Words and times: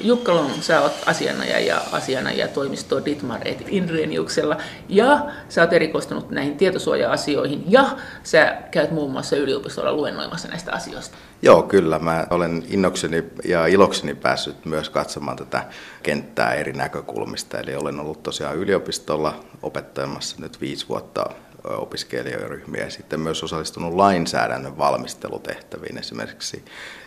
Jukka 0.00 0.34
Long, 0.34 0.62
sä 0.62 0.80
oot 0.80 0.92
asianajaja 1.06 1.60
ja 1.66 1.80
asianajaja 1.92 2.48
toimisto 2.48 3.04
Ditmar 3.04 3.40
et 3.44 3.64
Inreniuksella 3.68 4.56
ja 4.88 5.26
sä 5.48 5.62
oot 5.62 5.72
erikoistunut 5.72 6.30
näihin 6.30 6.56
tietosuoja-asioihin 6.56 7.64
ja 7.68 7.96
sä 8.22 8.56
käyt 8.70 8.90
muun 8.90 9.10
muassa 9.10 9.36
yliopistolla 9.36 9.92
luennoimassa 9.92 10.48
näistä 10.48 10.72
asioista. 10.72 11.16
Joo, 11.42 11.62
kyllä. 11.62 11.98
Mä 11.98 12.26
olen 12.30 12.64
innokseni 12.68 13.24
ja 13.44 13.66
ilokseni 13.66 14.14
päässyt 14.14 14.64
myös 14.64 14.90
katsomaan 14.90 15.36
tätä 15.36 15.64
kenttää 16.02 16.54
eri 16.54 16.72
näkökulmista. 16.72 17.58
Eli 17.58 17.74
olen 17.74 18.00
ollut 18.00 18.22
tosiaan 18.22 18.56
yliopistolla 18.56 19.44
opettamassa 19.62 20.36
nyt 20.40 20.60
viisi 20.60 20.88
vuotta 20.88 21.26
opiskelijaryhmiä 21.64 22.84
ja 22.84 22.90
sitten 22.90 23.20
myös 23.20 23.42
osallistunut 23.42 23.94
lainsäädännön 23.94 24.78
valmistelutehtäviin 24.78 25.98
esimerkiksi 25.98 26.64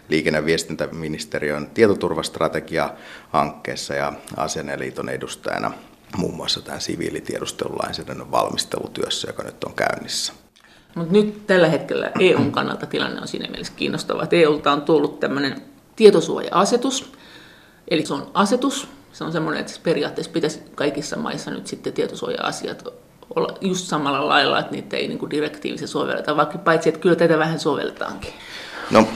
liikenne- 0.09 0.39
ja 0.39 0.45
viestintäministeriön 0.45 1.67
tietoturvastrategia-hankkeessa 1.73 3.93
ja 3.93 4.13
Asianeliiton 4.37 5.09
edustajana 5.09 5.71
muun 6.17 6.35
muassa 6.35 6.61
tämän 6.61 6.81
siviilitiedustelulainsäädännön 6.81 8.31
valmistelutyössä, 8.31 9.29
joka 9.29 9.43
nyt 9.43 9.63
on 9.63 9.73
käynnissä. 9.73 10.33
Mutta 10.95 11.13
nyt 11.13 11.47
tällä 11.47 11.67
hetkellä 11.67 12.11
EUn 12.19 12.51
kannalta 12.51 12.85
tilanne 12.85 13.21
on 13.21 13.27
siinä 13.27 13.47
mielessä 13.47 13.73
kiinnostava, 13.75 14.23
että 14.23 14.35
EUlta 14.35 14.71
on 14.71 14.81
tullut 14.81 15.19
tämmöinen 15.19 15.61
tietosuoja-asetus, 15.95 17.11
eli 17.87 18.05
se 18.05 18.13
on 18.13 18.31
asetus, 18.33 18.87
se 19.13 19.23
on 19.23 19.31
semmoinen, 19.31 19.61
että 19.61 19.73
periaatteessa 19.83 20.31
pitäisi 20.31 20.61
kaikissa 20.75 21.17
maissa 21.17 21.51
nyt 21.51 21.67
sitten 21.67 21.93
tietosuoja-asiat 21.93 22.83
olla 23.35 23.57
just 23.61 23.87
samalla 23.87 24.27
lailla, 24.27 24.59
että 24.59 24.71
niitä 24.71 24.97
ei 24.97 25.07
niin 25.07 25.29
direktiivisesti 25.29 25.91
sovelleta, 25.91 26.37
vaikka 26.37 26.57
paitsi, 26.57 26.89
että 26.89 27.01
kyllä 27.01 27.15
tätä 27.15 27.37
vähän 27.37 27.59
sovelletaankin. 27.59 28.33
No 28.91 29.07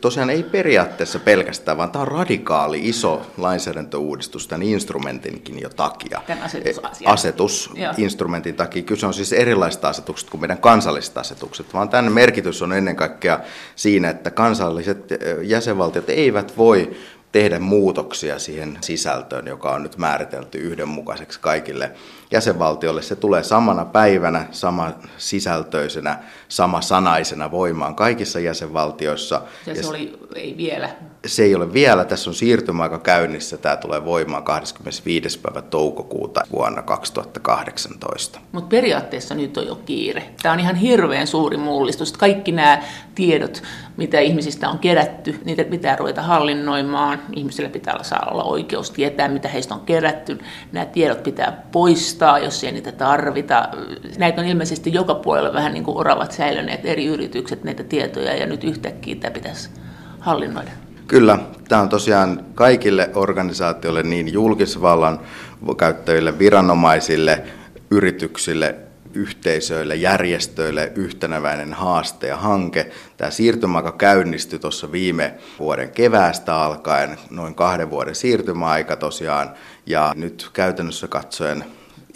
tosiaan 0.00 0.30
ei 0.30 0.42
periaatteessa 0.42 1.18
pelkästään, 1.18 1.76
vaan 1.76 1.90
tämä 1.90 2.02
on 2.02 2.08
radikaali 2.08 2.88
iso 2.88 3.26
lainsäädäntöuudistus 3.36 4.48
tämän 4.48 4.62
instrumentinkin 4.62 5.60
jo 5.60 5.68
takia. 5.68 6.22
Tämän 6.26 6.44
asetusasian. 6.44 7.12
Asetus 7.12 7.70
instrumentin 7.96 8.54
takia. 8.54 8.82
Kyse 8.82 9.06
on 9.06 9.14
siis 9.14 9.32
erilaisista 9.32 9.88
asetuksista 9.88 10.30
kuin 10.30 10.40
meidän 10.40 10.58
kansalliset 10.58 11.18
asetukset, 11.18 11.74
vaan 11.74 11.88
tämän 11.88 12.12
merkitys 12.12 12.62
on 12.62 12.72
ennen 12.72 12.96
kaikkea 12.96 13.40
siinä, 13.76 14.10
että 14.10 14.30
kansalliset 14.30 15.06
jäsenvaltiot 15.42 16.10
eivät 16.10 16.56
voi 16.56 16.96
tehdä 17.32 17.58
muutoksia 17.58 18.38
siihen 18.38 18.78
sisältöön, 18.80 19.46
joka 19.46 19.70
on 19.70 19.82
nyt 19.82 19.96
määritelty 19.96 20.58
yhdenmukaiseksi 20.58 21.40
kaikille 21.40 21.92
jäsenvaltioille. 22.30 23.02
Se 23.02 23.16
tulee 23.16 23.42
samana 23.42 23.84
päivänä, 23.84 24.46
sama 24.50 24.92
sisältöisenä, 25.18 26.18
sama 26.48 26.80
sanaisena 26.80 27.50
voimaan 27.50 27.94
kaikissa 27.94 28.40
jäsenvaltioissa. 28.40 29.42
Ja 29.66 29.74
se 29.74 29.88
oli, 29.88 30.18
ei 30.34 30.54
vielä. 30.56 30.90
Se 31.26 31.42
ei 31.42 31.54
ole 31.54 31.72
vielä. 31.72 32.04
Tässä 32.04 32.30
on 32.30 32.34
siirtymäaika 32.34 32.98
käynnissä. 32.98 33.56
Tämä 33.58 33.76
tulee 33.76 34.04
voimaan 34.04 34.42
25. 34.42 35.38
päivä 35.38 35.62
toukokuuta 35.62 36.40
vuonna 36.52 36.82
2018. 36.82 38.40
Mutta 38.52 38.68
periaatteessa 38.68 39.34
nyt 39.34 39.56
on 39.56 39.66
jo 39.66 39.74
kiire. 39.74 40.22
Tämä 40.42 40.52
on 40.52 40.60
ihan 40.60 40.76
hirveän 40.76 41.26
suuri 41.26 41.56
mullistus. 41.56 42.12
Kaikki 42.12 42.52
nämä 42.52 42.82
tiedot, 43.14 43.62
mitä 43.96 44.20
ihmisistä 44.20 44.68
on 44.68 44.78
kerätty, 44.78 45.40
niitä 45.44 45.64
pitää 45.64 45.96
ruveta 45.96 46.22
hallinnoimaan. 46.22 47.22
Ihmisillä 47.36 47.68
pitää 47.68 48.02
saa 48.02 48.28
olla 48.30 48.44
oikeus 48.44 48.90
tietää, 48.90 49.28
mitä 49.28 49.48
heistä 49.48 49.74
on 49.74 49.80
kerätty. 49.80 50.38
Nämä 50.72 50.86
tiedot 50.86 51.22
pitää 51.22 51.62
poistaa, 51.72 52.38
jos 52.38 52.64
ei 52.64 52.72
niitä 52.72 52.92
tarvita. 52.92 53.68
Näitä 54.18 54.40
on 54.40 54.46
ilmeisesti 54.46 54.92
joka 54.92 55.14
puolella 55.14 55.52
vähän 55.52 55.72
niin 55.72 55.84
kuin 55.84 55.96
oravat 55.96 56.32
säilyneet 56.32 56.86
eri 56.86 57.06
yritykset 57.06 57.64
näitä 57.64 57.84
tietoja 57.84 58.36
ja 58.36 58.46
nyt 58.46 58.64
yhtäkkiä 58.64 59.14
tämä 59.14 59.30
pitäisi 59.30 59.70
hallinnoida. 60.20 60.70
Kyllä, 61.06 61.38
tämä 61.68 61.82
on 61.82 61.88
tosiaan 61.88 62.44
kaikille 62.54 63.10
organisaatioille, 63.14 64.02
niin 64.02 64.32
julkisvallan 64.32 65.20
käyttäjille, 65.78 66.38
viranomaisille, 66.38 67.42
yrityksille, 67.90 68.74
yhteisöille, 69.16 69.94
järjestöille 69.94 70.92
yhtenäväinen 70.94 71.72
haaste 71.72 72.26
ja 72.26 72.36
hanke. 72.36 72.90
Tämä 73.16 73.30
siirtymäaika 73.30 73.92
käynnistyi 73.92 74.58
tuossa 74.58 74.92
viime 74.92 75.34
vuoden 75.58 75.90
keväästä 75.90 76.56
alkaen, 76.56 77.18
noin 77.30 77.54
kahden 77.54 77.90
vuoden 77.90 78.14
siirtymäaika 78.14 78.96
tosiaan, 78.96 79.50
ja 79.86 80.12
nyt 80.16 80.50
käytännössä 80.52 81.08
katsoen 81.08 81.64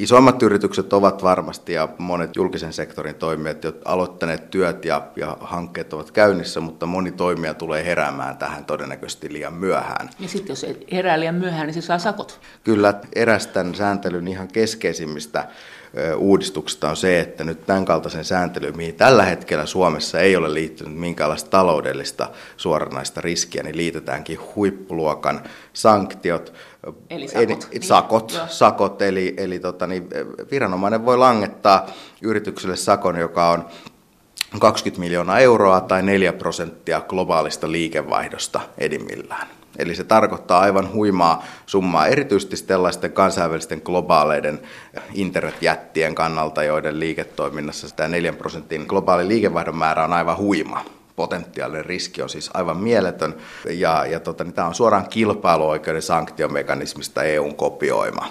Isoimmat 0.00 0.42
yritykset 0.42 0.92
ovat 0.92 1.22
varmasti 1.22 1.72
ja 1.72 1.88
monet 1.98 2.36
julkisen 2.36 2.72
sektorin 2.72 3.14
toimijat 3.14 3.64
jo 3.64 3.72
aloittaneet 3.84 4.50
työt 4.50 4.84
ja, 4.84 5.06
ja 5.16 5.36
hankkeet 5.40 5.92
ovat 5.92 6.10
käynnissä, 6.10 6.60
mutta 6.60 6.86
moni 6.86 7.12
toimija 7.12 7.54
tulee 7.54 7.84
heräämään 7.84 8.36
tähän 8.36 8.64
todennäköisesti 8.64 9.32
liian 9.32 9.54
myöhään. 9.54 10.10
Ja 10.18 10.28
sitten 10.28 10.52
jos 10.52 10.66
herää 10.92 11.20
liian 11.20 11.34
myöhään, 11.34 11.66
niin 11.66 11.74
se 11.74 11.80
saa 11.80 11.98
sakot. 11.98 12.40
Kyllä, 12.64 12.94
eräs 13.14 13.46
tämän 13.46 13.74
sääntelyn 13.74 14.28
ihan 14.28 14.48
keskeisimmistä 14.48 15.48
uudistuksesta 16.16 16.90
on 16.90 16.96
se, 16.96 17.20
että 17.20 17.44
nyt 17.44 17.66
tämän 17.66 17.84
kaltaisen 17.84 18.24
sääntelyyn, 18.24 18.76
mihin 18.76 18.94
tällä 18.94 19.24
hetkellä 19.24 19.66
Suomessa 19.66 20.20
ei 20.20 20.36
ole 20.36 20.54
liittynyt 20.54 20.98
minkäänlaista 20.98 21.50
taloudellista 21.50 22.30
suoranaista 22.56 23.20
riskiä, 23.20 23.62
niin 23.62 23.76
liitetäänkin 23.76 24.38
huippuluokan 24.56 25.40
sanktiot, 25.72 26.52
Eli 27.10 27.28
sakot. 27.28 27.68
Eli, 27.72 27.82
sakot, 27.82 28.32
niin, 28.32 28.48
sakot 28.48 29.02
eli, 29.02 29.34
eli 29.36 29.58
tota, 29.58 29.86
niin, 29.86 30.08
viranomainen 30.50 31.04
voi 31.04 31.18
langettaa 31.18 31.86
yritykselle 32.22 32.76
sakon, 32.76 33.16
joka 33.16 33.50
on 33.50 33.64
20 34.60 35.00
miljoonaa 35.00 35.38
euroa 35.38 35.80
tai 35.80 36.02
4 36.02 36.32
prosenttia 36.32 37.00
globaalista 37.00 37.72
liikevaihdosta 37.72 38.60
edimmillään. 38.78 39.59
Eli 39.80 39.94
se 39.94 40.04
tarkoittaa 40.04 40.60
aivan 40.60 40.92
huimaa 40.92 41.44
summaa, 41.66 42.06
erityisesti 42.06 42.56
sellaisten 42.56 43.12
kansainvälisten 43.12 43.82
globaaleiden 43.84 44.60
internetjättien 45.14 46.14
kannalta, 46.14 46.64
joiden 46.64 47.00
liiketoiminnassa 47.00 47.96
tämä 47.96 48.08
4 48.08 48.32
prosentin 48.32 48.84
globaali 48.88 49.28
liikevaihdon 49.28 49.76
määrä 49.76 50.04
on 50.04 50.12
aivan 50.12 50.36
huima. 50.36 50.84
Potentiaalinen 51.16 51.84
riski 51.84 52.22
on 52.22 52.28
siis 52.28 52.50
aivan 52.54 52.76
mieletön, 52.76 53.34
ja, 53.70 54.06
ja 54.06 54.20
tota, 54.20 54.44
niin 54.44 54.54
tämä 54.54 54.68
on 54.68 54.74
suoraan 54.74 55.08
kilpailuoikeuden 55.08 56.02
sanktiomekanismista 56.02 57.22
EUn 57.22 57.54
kopioima. 57.54 58.28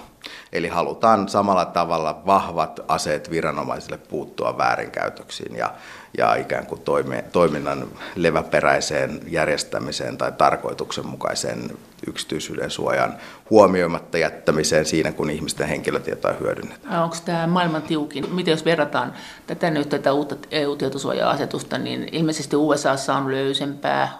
Eli 0.54 0.68
halutaan 0.68 1.30
samalla 1.30 1.66
tavalla 1.66 2.22
vahvat 2.26 2.80
aseet 2.88 3.32
viranomaisille 3.32 3.98
puuttua 3.98 4.58
väärinkäytöksiin. 4.58 5.56
Ja, 5.56 5.74
ja 6.18 6.36
ikään 6.36 6.66
kuin 6.66 6.82
toime, 6.82 7.24
toiminnan 7.32 7.88
leväperäiseen 8.16 9.20
järjestämiseen 9.28 10.18
tai 10.18 10.32
tarkoituksenmukaiseen 10.32 11.72
yksityisyyden 12.08 12.72
suojan 12.72 13.18
huomioimatta 13.50 14.18
jättämiseen 14.18 14.86
siinä, 14.86 15.12
kun 15.12 15.30
ihmisten 15.30 15.68
henkilötietoa 15.68 16.34
hyödynnetään. 16.34 17.04
Onko 17.04 17.16
tämä 17.26 17.48
maailman 17.48 17.82
tiukin? 17.82 18.34
Miten 18.34 18.52
jos 18.52 18.66
verrataan 18.66 19.14
tätä 19.48 19.70
nyt 19.70 19.90
tätä 19.90 20.14
uutta 20.14 20.36
EU-tietosuoja-asetusta, 20.52 21.78
niin 21.78 22.10
ilmeisesti 22.12 22.56
USA 22.56 23.16
on 23.18 23.32
löysempää? 23.32 24.12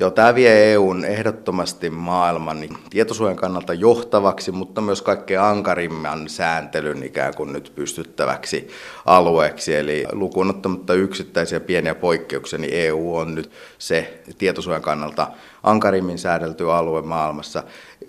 Joo, 0.00 0.10
tämä 0.10 0.34
vie 0.34 0.72
EUn 0.72 1.04
ehdottomasti 1.04 1.90
maailman 1.90 2.58
tietosuojan 2.90 3.36
kannalta 3.36 3.74
johtavaksi, 3.74 4.52
mutta 4.52 4.80
myös 4.80 5.02
kaikkein 5.02 5.40
ankarimman 5.40 6.28
sääntelyn 6.28 7.02
ikään 7.02 7.34
kuin 7.34 7.52
nyt 7.52 7.72
pystyttäväksi 7.74 8.68
alueeksi. 9.06 9.74
Eli 9.74 10.06
lukuun 10.12 10.50
ottamatta 10.50 10.94
yksittäisiä 10.94 11.60
pieniä 11.60 11.94
poikkeuksia, 11.94 12.58
niin 12.58 12.74
EU 12.74 13.16
on 13.16 13.34
nyt 13.34 13.50
se 13.78 14.22
tietosuojan 14.38 14.82
kannalta 14.82 15.26
ankarimmin 15.62 16.18
säädelty 16.18 16.72
alue 16.72 17.02
maailmassa. 17.02 17.62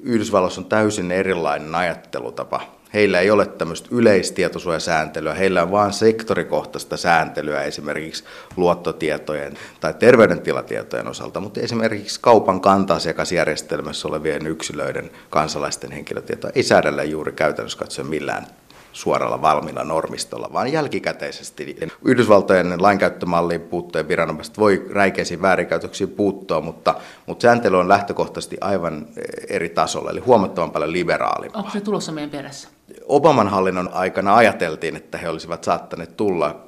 Yhdysvalloissa 0.03 0.61
on 0.61 0.65
täysin 0.65 1.11
erilainen 1.11 1.75
ajattelutapa 1.75 2.78
Heillä 2.93 3.19
ei 3.19 3.31
ole 3.31 3.45
tämmöistä 3.45 3.89
yleistietosuojasääntelyä, 3.91 5.33
heillä 5.33 5.63
on 5.63 5.71
vain 5.71 5.93
sektorikohtaista 5.93 6.97
sääntelyä 6.97 7.63
esimerkiksi 7.63 8.23
luottotietojen 8.55 9.53
tai 9.79 9.93
terveydentilatietojen 9.93 11.07
osalta, 11.07 11.39
mutta 11.39 11.59
esimerkiksi 11.59 12.19
kaupan 12.21 12.61
kanta-asiakasjärjestelmässä 12.61 14.07
olevien 14.07 14.47
yksilöiden 14.47 15.11
kansalaisten 15.29 15.91
henkilötietoa 15.91 16.51
ei 16.55 16.63
säädellä 16.63 17.03
juuri 17.03 17.31
käytännössä 17.31 17.79
katsoen 17.79 18.07
millään 18.07 18.45
suoralla 18.93 19.41
valmiilla 19.41 19.83
normistolla, 19.83 20.49
vaan 20.53 20.71
jälkikäteisesti. 20.71 21.77
Yhdysvaltojen 22.05 22.81
lainkäyttömalliin 22.81 23.61
puuttujen 23.61 24.07
viranomaiset 24.07 24.57
voi 24.57 24.85
räikeisiin 24.91 25.41
väärinkäytöksiin 25.41 26.09
puuttua, 26.09 26.61
mutta, 26.61 26.95
mutta 27.25 27.41
sääntely 27.41 27.79
on 27.79 27.89
lähtökohtaisesti 27.89 28.57
aivan 28.61 29.07
eri 29.49 29.69
tasolla, 29.69 30.11
eli 30.11 30.19
huomattavan 30.19 30.71
paljon 30.71 30.91
liberaalimpaa. 30.91 31.59
Onko 31.59 31.71
se 31.71 31.81
tulossa 31.81 32.11
meidän 32.11 32.29
perässä? 32.29 32.69
Obaman 33.05 33.47
hallinnon 33.47 33.89
aikana 33.93 34.35
ajateltiin, 34.35 34.95
että 34.95 35.17
he 35.17 35.29
olisivat 35.29 35.63
saattaneet 35.63 36.17
tulla. 36.17 36.63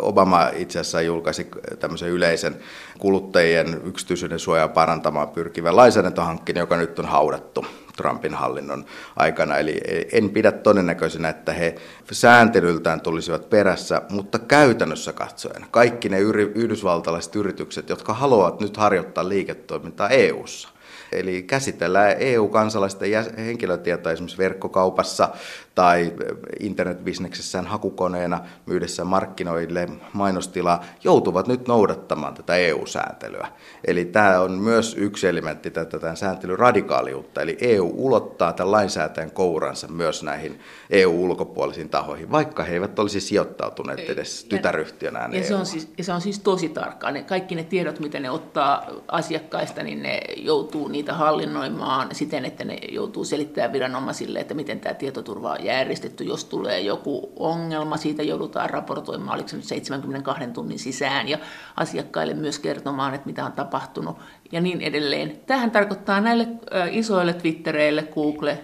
Obama 0.00 0.50
itse 0.56 0.78
asiassa 0.78 1.02
julkaisi 1.02 1.48
tämmöisen 1.78 2.08
yleisen 2.08 2.56
kuluttajien 2.98 3.80
yksityisyyden 3.84 4.38
suojaa 4.38 4.68
parantamaan 4.68 5.28
pyrkivän 5.28 5.76
lainsäädäntöhankkeen, 5.76 6.58
joka 6.58 6.76
nyt 6.76 6.98
on 6.98 7.04
haudattu 7.04 7.66
Trumpin 7.96 8.34
hallinnon 8.34 8.84
aikana. 9.16 9.56
Eli 9.56 9.80
en 10.12 10.30
pidä 10.30 10.52
todennäköisenä, 10.52 11.28
että 11.28 11.52
he 11.52 11.74
sääntelyltään 12.12 13.00
tulisivat 13.00 13.50
perässä, 13.50 14.02
mutta 14.10 14.38
käytännössä 14.38 15.12
katsoen 15.12 15.66
kaikki 15.70 16.08
ne 16.08 16.20
yhdysvaltalaiset 16.54 17.36
yritykset, 17.36 17.88
jotka 17.88 18.14
haluavat 18.14 18.60
nyt 18.60 18.76
harjoittaa 18.76 19.28
liiketoimintaa 19.28 20.08
EU:ssa, 20.08 20.68
Eli 21.12 21.42
käsitellään 21.42 22.16
EU-kansalaisten 22.18 23.08
henkilötietoa 23.36 24.12
esimerkiksi 24.12 24.38
verkkokaupassa 24.38 25.28
tai 25.74 26.12
internetbisneksessään 26.60 27.66
hakukoneena 27.66 28.40
myydessä 28.66 29.04
markkinoille 29.04 29.88
mainostilaa, 30.12 30.84
joutuvat 31.04 31.48
nyt 31.48 31.68
noudattamaan 31.68 32.34
tätä 32.34 32.56
EU-sääntelyä. 32.56 33.48
Eli 33.84 34.04
tämä 34.04 34.40
on 34.40 34.52
myös 34.52 34.94
yksi 34.98 35.26
elementti 35.26 35.70
tätä 35.70 35.98
tämän 35.98 36.16
sääntelyn 36.16 36.58
radikaaliutta. 36.58 37.42
Eli 37.42 37.56
EU 37.60 37.94
ulottaa 37.96 38.52
tämän 38.52 38.72
lainsäätäjän 38.72 39.30
kouransa 39.30 39.88
myös 39.88 40.22
näihin 40.22 40.60
EU-ulkopuolisiin 40.90 41.88
tahoihin, 41.88 42.30
vaikka 42.30 42.64
he 42.64 42.74
eivät 42.74 42.98
olisi 42.98 43.20
sijoittautuneet 43.20 44.10
edes 44.10 44.44
tytäryhtiönään. 44.44 45.34
Ja 45.34 45.44
se, 45.44 45.54
on 45.54 45.66
siis, 45.66 45.92
ja 45.98 46.04
se 46.04 46.12
on 46.12 46.20
siis 46.20 46.38
tosi 46.38 46.68
tarkkaa. 46.68 47.10
Ne, 47.10 47.22
kaikki 47.22 47.54
ne 47.54 47.64
tiedot, 47.64 48.00
mitä 48.00 48.20
ne 48.20 48.30
ottaa 48.30 48.86
asiakkaista, 49.08 49.82
niin 49.82 50.02
ne 50.02 50.20
joutuu 50.36 50.88
niitä 50.88 51.14
hallinnoimaan 51.14 52.08
siten, 52.12 52.44
että 52.44 52.64
ne 52.64 52.78
joutuu 52.88 53.24
selittämään 53.24 53.72
viranomaisille, 53.72 54.38
että 54.38 54.54
miten 54.54 54.80
tämä 54.80 54.94
tietoturva 54.94 55.56
järjestetty. 55.64 56.24
Jos 56.24 56.44
tulee 56.44 56.80
joku 56.80 57.32
ongelma, 57.36 57.96
siitä 57.96 58.22
joudutaan 58.22 58.70
raportoimaan, 58.70 59.34
oliko 59.34 59.48
se 59.48 59.56
nyt 59.56 59.64
72 59.64 60.46
tunnin 60.46 60.78
sisään, 60.78 61.28
ja 61.28 61.38
asiakkaille 61.76 62.34
myös 62.34 62.58
kertomaan, 62.58 63.14
että 63.14 63.26
mitä 63.26 63.44
on 63.44 63.52
tapahtunut, 63.52 64.16
ja 64.52 64.60
niin 64.60 64.80
edelleen. 64.80 65.40
Tähän 65.46 65.70
tarkoittaa 65.70 66.20
näille 66.20 66.48
isoille 66.90 67.32
Twittereille, 67.32 68.02
Google, 68.02 68.58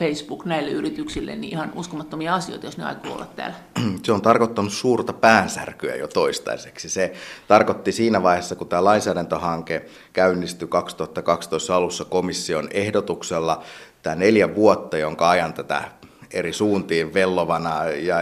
Facebook 0.00 0.44
näille 0.44 0.70
yrityksille 0.70 1.36
niin 1.36 1.52
ihan 1.52 1.72
uskomattomia 1.74 2.34
asioita, 2.34 2.66
jos 2.66 2.78
ne 2.78 2.84
aikoo 2.84 3.14
olla 3.14 3.26
täällä. 3.26 3.56
Se 4.04 4.12
on 4.12 4.22
tarkoittanut 4.22 4.72
suurta 4.72 5.12
päänsärkyä 5.12 5.94
jo 5.94 6.08
toistaiseksi. 6.08 6.88
Se 6.88 7.12
tarkoitti 7.48 7.92
siinä 7.92 8.22
vaiheessa, 8.22 8.56
kun 8.56 8.68
tämä 8.68 8.84
lainsäädäntöhanke 8.84 9.86
käynnistyi 10.12 10.68
2012 10.68 11.76
alussa 11.76 12.04
komission 12.04 12.68
ehdotuksella, 12.72 13.62
tämä 14.02 14.16
neljä 14.16 14.54
vuotta, 14.54 14.98
jonka 14.98 15.30
ajan 15.30 15.52
tätä 15.52 15.84
eri 16.32 16.52
suuntiin 16.52 17.14
vellovana 17.14 17.84
ja 17.84 18.16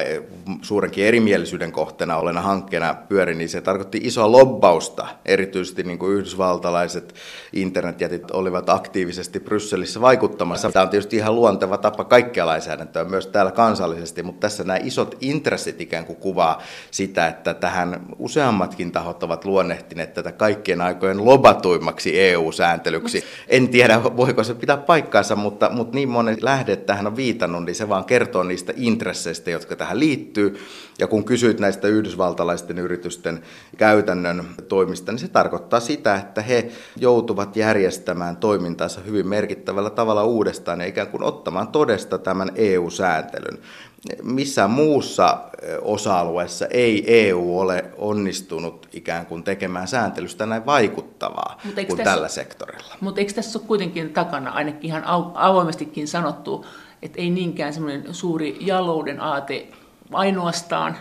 suurenkin 0.62 1.05
erimielisyyden 1.05 1.72
kohteena 1.72 2.16
olena 2.16 2.40
hankkeena 2.40 2.94
pyöri, 3.08 3.34
niin 3.34 3.49
se 3.49 3.60
tarkoitti 3.60 4.00
isoa 4.02 4.32
lobbausta. 4.32 5.06
Erityisesti 5.25 5.82
niin 5.82 5.99
kuin 5.99 6.12
yhdysvaltalaiset 6.12 7.14
internetjätit 7.52 8.31
olivat 8.31 8.70
aktiivisesti 8.70 9.40
Brysselissä 9.40 10.00
vaikuttamassa. 10.00 10.72
Tämä 10.72 10.82
on 10.82 10.88
tietysti 10.88 11.16
ihan 11.16 11.34
luonteva 11.34 11.78
tapa 11.78 12.05
kaikkea 12.05 12.46
lainsäädäntöä 12.46 13.05
myös 13.05 13.26
täällä 13.26 13.52
kansallisesti, 13.52 14.22
mutta 14.22 14.40
tässä 14.40 14.64
nämä 14.64 14.78
isot 14.82 15.16
intressit 15.20 15.81
ikään 15.81 16.06
kuin 16.06 16.16
kuvaa 16.16 16.62
sitä, 16.90 17.26
että 17.26 17.54
tähän 17.54 18.00
useammatkin 18.19 18.93
tahot 18.93 19.22
ovat 19.22 19.44
luonnehtineet 19.44 20.14
tätä 20.14 20.32
kaikkien 20.32 20.81
aikojen 20.81 21.25
lobatuimmaksi 21.25 22.20
EU-sääntelyksi. 22.20 23.25
En 23.49 23.69
tiedä, 23.69 24.04
voiko 24.04 24.44
se 24.44 24.54
pitää 24.54 24.76
paikkaansa, 24.76 25.37
mutta, 25.37 25.70
mutta 25.72 25.94
niin 25.94 26.08
monen 26.08 26.37
lähde 26.40 26.76
tähän 26.76 27.06
on 27.06 27.16
viitannut, 27.16 27.64
niin 27.64 27.75
se 27.75 27.88
vaan 27.88 27.98
kertoo 28.05 28.43
niistä 28.43 28.73
intresseistä, 28.77 29.50
jotka 29.50 29.77
tähän 29.77 30.00
liittyy. 30.00 30.61
Ja 30.99 31.06
kun 31.06 31.25
kysyit 31.25 31.61
näistä 31.61 31.89
yhdysvaltalaisten 31.89 32.79
yritysten 32.79 33.43
käytännön 33.77 34.45
toimista, 34.69 35.12
niin 35.12 35.19
se 35.19 35.29
tarkoittaa 35.29 35.81
sitä, 35.81 36.17
että 36.17 36.43
he 36.43 36.71
joutuvat 36.97 37.56
järjestämään 37.56 38.37
toimintansa 38.37 39.00
hyvin 39.00 39.29
merkittävällä 39.29 39.91
tavalla 39.91 40.25
uudestaan 40.25 40.81
ja 40.81 40.87
ikään 40.87 41.09
kuin 41.09 41.23
ottamaan 41.23 41.69
todesta 41.69 42.19
tämän 42.19 42.50
EU-sääntelyn. 42.55 43.59
Missään 44.23 44.71
muussa 44.71 45.39
osa-alueessa 45.83 46.67
ei 46.67 47.05
EU 47.06 47.59
ole 47.59 47.85
onnistunut 47.97 48.89
ikään 48.93 49.27
kuin 49.27 49.43
tekemään 49.43 49.89
sääntelystä 49.89 50.47
näin 50.47 50.67
vaikuttavaa 50.67 51.61
kuin 51.62 51.87
tässä, 51.87 52.05
tällä 52.05 52.29
sektorilla. 52.29 52.95
Mutta 53.00 53.21
eikö 53.21 53.33
tässä 53.33 53.59
ole 53.59 53.67
kuitenkin 53.67 54.12
takana 54.12 54.50
ainakin 54.50 54.85
ihan 54.85 55.03
avoimestikin 55.35 56.09
sanottu, 56.09 56.67
että 57.03 57.21
ei 57.21 57.31
niinkään 57.31 57.73
semmoinen 57.73 58.15
suuri 58.15 58.56
jalouden 58.61 59.21
aate 59.21 59.69
ainoastaan, 60.12 60.97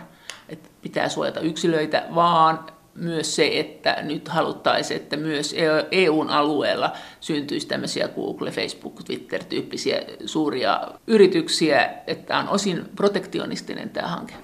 että 0.48 0.68
pitää 0.82 1.08
suojata 1.08 1.40
yksilöitä, 1.40 2.06
vaan 2.14 2.66
myös 2.94 3.36
se, 3.36 3.60
että 3.60 4.02
nyt 4.02 4.28
haluttaisiin, 4.28 5.00
että 5.00 5.16
myös 5.16 5.54
EUn 5.90 6.30
alueella 6.30 6.92
syntyisi 7.20 7.68
tämmöisiä 7.68 8.08
Google, 8.08 8.50
Facebook, 8.50 9.02
Twitter-tyyppisiä 9.02 10.02
suuria 10.26 10.80
yrityksiä, 11.06 11.90
että 12.06 12.38
on 12.38 12.48
osin 12.48 12.84
protektionistinen 12.96 13.90
tämä 13.90 14.08
hanke. 14.08 14.34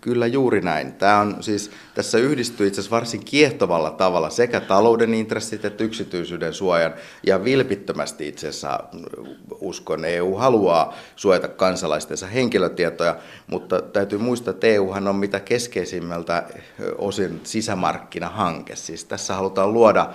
Kyllä 0.00 0.26
juuri 0.26 0.60
näin. 0.60 0.92
Tämä 0.92 1.20
on 1.20 1.36
siis, 1.40 1.70
tässä 1.94 2.18
yhdistyy 2.18 2.66
itse 2.66 2.80
asiassa 2.80 2.96
varsin 2.96 3.24
kiehtovalla 3.24 3.90
tavalla 3.90 4.30
sekä 4.30 4.60
talouden 4.60 5.14
intressit 5.14 5.64
että 5.64 5.84
yksityisyyden 5.84 6.54
suojan. 6.54 6.94
Ja 7.26 7.44
vilpittömästi 7.44 8.28
itse 8.28 8.48
asiassa 8.48 8.80
uskon, 9.60 10.04
EU 10.04 10.34
haluaa 10.34 10.94
suojata 11.16 11.48
kansalaistensa 11.48 12.26
henkilötietoja, 12.26 13.16
mutta 13.46 13.82
täytyy 13.82 14.18
muistaa, 14.18 14.50
että 14.50 14.66
EUhan 14.66 15.08
on 15.08 15.16
mitä 15.16 15.40
keskeisimmältä 15.40 16.44
osin 16.98 17.40
sisämarkkinahanke. 17.44 18.76
Siis 18.76 19.04
tässä 19.04 19.34
halutaan 19.34 19.72
luoda 19.72 20.10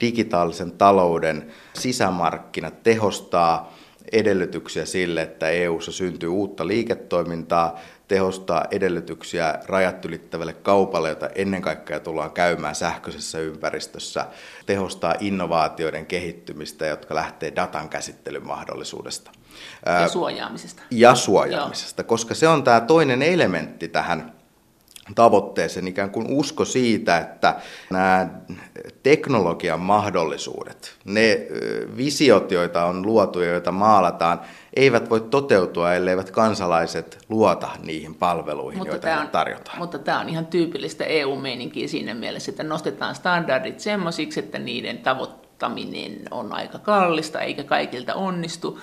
digitaalisen 0.00 0.72
talouden 0.72 1.52
sisämarkkinat, 1.74 2.82
tehostaa 2.82 3.74
edellytyksiä 4.12 4.84
sille, 4.84 5.22
että 5.22 5.48
EU:ssa 5.48 5.92
syntyy 5.92 6.28
uutta 6.28 6.66
liiketoimintaa, 6.66 7.80
tehostaa 8.08 8.64
edellytyksiä 8.70 9.58
rajat 9.66 10.04
ylittävälle 10.04 10.52
kaupalle, 10.52 11.08
jota 11.08 11.28
ennen 11.34 11.62
kaikkea 11.62 12.00
tullaan 12.00 12.30
käymään 12.30 12.74
sähköisessä 12.74 13.38
ympäristössä, 13.38 14.26
tehostaa 14.66 15.14
innovaatioiden 15.20 16.06
kehittymistä, 16.06 16.86
jotka 16.86 17.14
lähtee 17.14 17.52
datan 17.56 17.88
käsittelyn 17.88 18.46
mahdollisuudesta. 18.46 19.30
Ja 19.86 20.08
suojaamisesta. 20.08 20.82
Ja 20.90 21.14
suojaamisesta, 21.14 22.02
Joo. 22.02 22.08
koska 22.08 22.34
se 22.34 22.48
on 22.48 22.64
tämä 22.64 22.80
toinen 22.80 23.22
elementti 23.22 23.88
tähän 23.88 24.32
tavoitteeseen, 25.14 25.88
ikään 25.88 26.10
kuin 26.10 26.26
usko 26.30 26.64
siitä, 26.64 27.18
että 27.18 27.54
nämä 27.90 28.28
teknologian 29.02 29.80
mahdollisuudet, 29.80 30.96
ne 31.04 31.46
visiot, 31.96 32.50
joita 32.50 32.84
on 32.84 33.06
luotu 33.06 33.40
ja 33.40 33.50
joita 33.50 33.72
maalataan, 33.72 34.40
eivät 34.76 35.10
voi 35.10 35.20
toteutua, 35.20 35.94
elleivät 35.94 36.30
kansalaiset 36.30 37.18
luota 37.28 37.68
niihin 37.82 38.14
palveluihin, 38.14 38.78
mutta 38.78 38.94
joita 38.94 39.20
on, 39.20 39.28
tarjotaan. 39.28 39.78
Mutta 39.78 39.98
tämä 39.98 40.20
on 40.20 40.28
ihan 40.28 40.46
tyypillistä 40.46 41.04
EU-meininkiä 41.04 41.88
siinä 41.88 42.14
mielessä, 42.14 42.50
että 42.50 42.62
nostetaan 42.62 43.14
standardit 43.14 43.80
semmoisiksi, 43.80 44.40
että 44.40 44.58
niiden 44.58 44.98
tavoittaminen 44.98 46.20
on 46.30 46.52
aika 46.52 46.78
kallista 46.78 47.40
eikä 47.40 47.64
kaikilta 47.64 48.14
onnistu. 48.14 48.80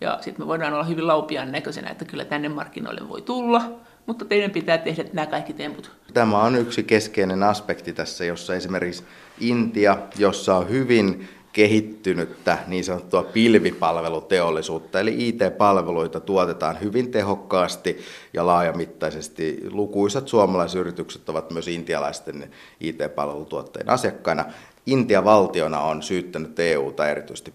Ja 0.00 0.18
sitten 0.20 0.44
me 0.44 0.48
voidaan 0.48 0.72
olla 0.72 0.84
hyvin 0.84 1.06
laupian 1.06 1.52
näköisenä, 1.52 1.90
että 1.90 2.04
kyllä 2.04 2.24
tänne 2.24 2.48
markkinoille 2.48 3.08
voi 3.08 3.22
tulla, 3.22 3.62
mutta 4.06 4.24
teidän 4.24 4.50
pitää 4.50 4.78
tehdä 4.78 5.04
nämä 5.12 5.26
kaikki 5.26 5.52
temput. 5.52 5.90
Tämä 6.14 6.42
on 6.42 6.56
yksi 6.56 6.82
keskeinen 6.82 7.42
aspekti 7.42 7.92
tässä, 7.92 8.24
jossa 8.24 8.54
esimerkiksi 8.54 9.04
Intia, 9.40 9.98
jossa 10.18 10.56
on 10.56 10.68
hyvin 10.68 11.28
kehittynyttä 11.54 12.58
niin 12.66 12.84
sanottua 12.84 13.22
pilvipalveluteollisuutta, 13.22 15.00
eli 15.00 15.28
IT-palveluita 15.28 16.20
tuotetaan 16.20 16.80
hyvin 16.80 17.10
tehokkaasti 17.10 17.98
ja 18.32 18.46
laajamittaisesti. 18.46 19.60
Lukuisat 19.70 20.28
suomalaisyritykset 20.28 21.28
ovat 21.28 21.50
myös 21.50 21.68
intialaisten 21.68 22.50
IT-palvelutuottajien 22.80 23.90
asiakkaina. 23.90 24.44
Intia 24.86 25.24
valtiona 25.24 25.80
on 25.80 26.02
syyttänyt 26.02 26.58
EUta 26.58 27.08
erityisesti 27.08 27.54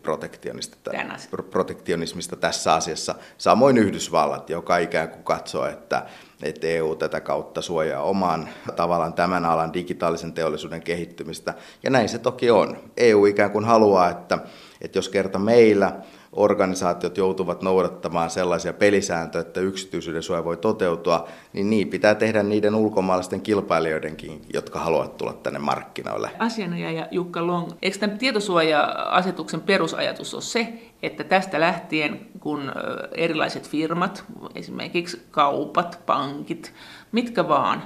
protektionismista 1.51 2.36
tässä 2.36 2.74
asiassa. 2.74 3.15
Samoin 3.38 3.77
Yhdysvallat, 3.77 4.50
joka 4.50 4.77
ikään 4.77 5.10
kuin 5.10 5.24
katsoo, 5.24 5.65
että, 5.65 6.06
että 6.43 6.67
EU 6.67 6.96
tätä 6.96 7.22
kautta 7.22 7.62
suojaa 7.62 8.03
oman 8.03 8.50
tavallaan 8.75 9.13
tämän 9.13 9.46
alan 9.46 9.74
digitaalisen 9.74 10.34
teollisuuden 10.34 10.81
kehittymistä. 10.81 11.53
Ja 11.84 11.89
näin 11.89 12.10
se 12.10 12.19
toki 12.19 12.51
on. 12.51 12.77
EU 12.98 13.25
ikään 13.25 13.51
kuin 13.51 13.65
haluaa, 13.65 14.10
että, 14.10 14.38
että 14.81 14.98
jos 14.98 15.10
kerta 15.10 15.39
meillä 15.39 15.93
organisaatiot 16.34 17.17
joutuvat 17.17 17.62
noudattamaan 17.62 18.29
sellaisia 18.29 18.74
pelisääntöjä, 18.74 19.41
että 19.41 19.60
yksityisyyden 19.60 20.24
suoja 20.24 20.43
voi 20.46 20.58
toteutua, 20.58 21.27
niin 21.53 21.69
niin 21.69 21.88
pitää 21.88 22.15
tehdä 22.15 22.43
niiden 22.43 22.75
ulkomaalaisten 22.75 23.41
kilpailijoidenkin, 23.41 24.41
jotka 24.53 24.79
haluavat 24.79 25.17
tulla 25.17 25.34
tänne 25.34 25.60
markkinoille. 25.60 26.31
Asianajaja 26.39 27.08
Jukka 27.12 27.48
Long, 27.48 27.72
eikö 27.81 27.98
tämän 27.98 28.17
tietosuoja-asetuksen 28.17 29.62
perusajatus 29.62 30.34
ole 30.34 30.41
se, 30.41 30.74
että 31.03 31.24
tästä 31.24 31.60
lähtien, 31.60 32.20
kun 32.39 32.72
erilaiset 33.15 33.70
firmat, 33.70 34.24
esimerkiksi 34.56 35.22
kaupat, 35.32 36.00
pankit, 36.06 36.74
mitkä 37.12 37.48
vaan, 37.48 37.84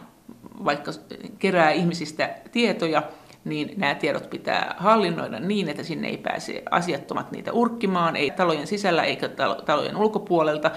vaikka 0.65 0.91
kerää 1.39 1.71
ihmisistä 1.71 2.29
tietoja, 2.51 3.03
niin 3.45 3.73
nämä 3.77 3.95
tiedot 3.95 4.29
pitää 4.29 4.75
hallinnoida 4.77 5.39
niin, 5.39 5.69
että 5.69 5.83
sinne 5.83 6.07
ei 6.07 6.17
pääse 6.17 6.63
asiattomat 6.71 7.31
niitä 7.31 7.51
urkkimaan, 7.51 8.15
ei 8.15 8.31
talojen 8.31 8.67
sisällä 8.67 9.03
eikä 9.03 9.29
talojen 9.65 9.97
ulkopuolelta. 9.97 10.71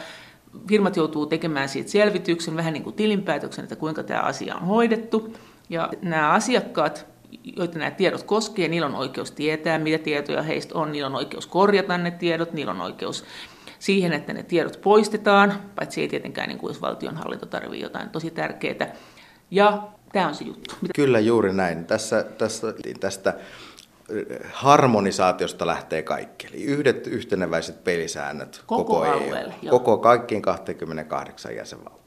Firmat 0.69 0.97
joutuu 0.97 1.26
tekemään 1.26 1.69
siitä 1.69 1.90
selvityksen, 1.90 2.57
vähän 2.57 2.73
niin 2.73 2.83
kuin 2.83 2.97
tilinpäätöksen, 2.97 3.62
että 3.62 3.76
kuinka 3.76 4.02
tämä 4.02 4.21
asia 4.21 4.55
on 4.55 4.66
hoidettu. 4.66 5.35
Ja 5.69 5.88
nämä 6.02 6.31
asiakkaat 6.31 7.07
joita 7.56 7.78
nämä 7.78 7.90
tiedot 7.90 8.23
koskee, 8.23 8.68
niillä 8.68 8.87
on 8.87 8.95
oikeus 8.95 9.30
tietää, 9.30 9.78
mitä 9.78 9.99
tietoja 9.99 10.42
heistä 10.42 10.78
on, 10.78 10.92
niillä 10.92 11.06
on 11.06 11.14
oikeus 11.14 11.47
korjata 11.47 11.99
ne 11.99 12.11
tiedot, 12.11 12.52
niillä 12.52 12.73
on 12.73 12.80
oikeus 12.80 13.25
siihen, 13.78 14.12
että 14.12 14.33
ne 14.33 14.42
tiedot 14.42 14.80
poistetaan, 14.83 15.62
paitsi 15.76 16.00
ei 16.00 16.09
tietenkään, 16.09 16.49
niin 16.49 16.59
kuin 16.59 16.71
jos 16.71 16.80
valtionhallinto 16.80 17.47
tarvitsee 17.47 17.83
jotain 17.83 18.09
tosi 18.09 18.30
tärkeää. 18.30 18.95
Ja 19.50 19.88
tämä 20.12 20.28
on 20.28 20.35
se 20.35 20.45
juttu. 20.45 20.75
Mitä... 20.80 20.92
Kyllä 20.95 21.21
juuri 21.21 21.52
näin. 21.52 21.85
Tässä, 21.85 22.23
tässä, 22.23 22.75
tästä 23.00 23.35
harmonisaatiosta 24.52 25.66
lähtee 25.66 26.02
kaikki. 26.02 26.47
Eli 26.47 26.62
yhdet 26.62 27.06
yhteneväiset 27.06 27.85
pelisäännöt 27.85 28.62
koko, 28.66 28.85
koko 28.85 29.02
alueelle, 29.02 29.54
EU, 29.62 29.71
koko 29.71 29.99
kaikkiin 29.99 30.42
28 30.42 31.56
jäsenvaltioon. 31.56 32.06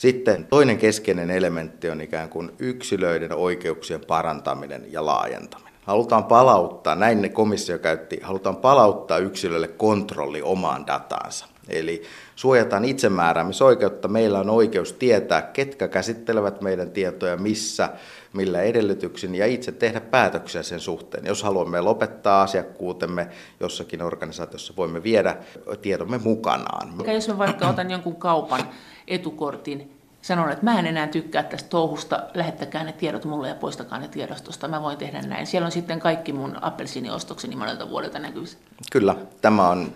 Sitten 0.00 0.44
toinen 0.44 0.78
keskeinen 0.78 1.30
elementti 1.30 1.90
on 1.90 2.00
ikään 2.00 2.28
kuin 2.28 2.50
yksilöiden 2.58 3.32
oikeuksien 3.32 4.00
parantaminen 4.06 4.92
ja 4.92 5.06
laajentaminen. 5.06 5.74
Halutaan 5.82 6.24
palauttaa, 6.24 6.94
näin 6.94 7.22
ne 7.22 7.28
komissio 7.28 7.78
käytti, 7.78 8.20
halutaan 8.22 8.56
palauttaa 8.56 9.18
yksilölle 9.18 9.68
kontrolli 9.68 10.42
omaan 10.42 10.86
dataansa. 10.86 11.46
Eli 11.68 12.02
suojataan 12.36 12.84
itsemääräämisoikeutta. 12.84 14.08
Meillä 14.08 14.40
on 14.40 14.50
oikeus 14.50 14.92
tietää, 14.92 15.42
ketkä 15.42 15.88
käsittelevät 15.88 16.60
meidän 16.60 16.90
tietoja, 16.90 17.36
missä, 17.36 17.88
millä 18.32 18.62
edellytyksin 18.62 19.34
ja 19.34 19.46
itse 19.46 19.72
tehdä 19.72 20.00
päätöksiä 20.00 20.62
sen 20.62 20.80
suhteen. 20.80 21.26
Jos 21.26 21.42
haluamme 21.42 21.80
lopettaa 21.80 22.42
asiakkuutemme 22.42 23.28
jossakin 23.60 24.02
organisaatiossa, 24.02 24.74
voimme 24.76 25.02
viedä 25.02 25.36
tiedomme 25.82 26.18
mukanaan. 26.18 26.94
Jos 27.14 27.28
mä 27.28 27.38
vaikka 27.38 27.68
otan 27.68 27.90
jonkun 27.90 28.16
kaupan 28.16 28.68
etukortin, 29.08 29.99
sanon, 30.22 30.50
että 30.50 30.64
mä 30.64 30.78
en 30.78 30.86
enää 30.86 31.06
tykkää 31.06 31.42
tästä 31.42 31.68
touhusta, 31.68 32.22
lähettäkää 32.34 32.84
ne 32.84 32.92
tiedot 32.92 33.24
mulle 33.24 33.48
ja 33.48 33.54
poistakaa 33.54 33.98
ne 33.98 34.08
tiedostosta, 34.08 34.68
mä 34.68 34.82
voin 34.82 34.98
tehdä 34.98 35.22
näin. 35.22 35.46
Siellä 35.46 35.66
on 35.66 35.72
sitten 35.72 36.00
kaikki 36.00 36.32
mun 36.32 36.56
appelsiiniostokseni 36.60 37.56
monelta 37.56 37.90
vuodelta 37.90 38.18
näkyvissä. 38.18 38.58
Kyllä, 38.92 39.16
tämä 39.40 39.68
on 39.68 39.92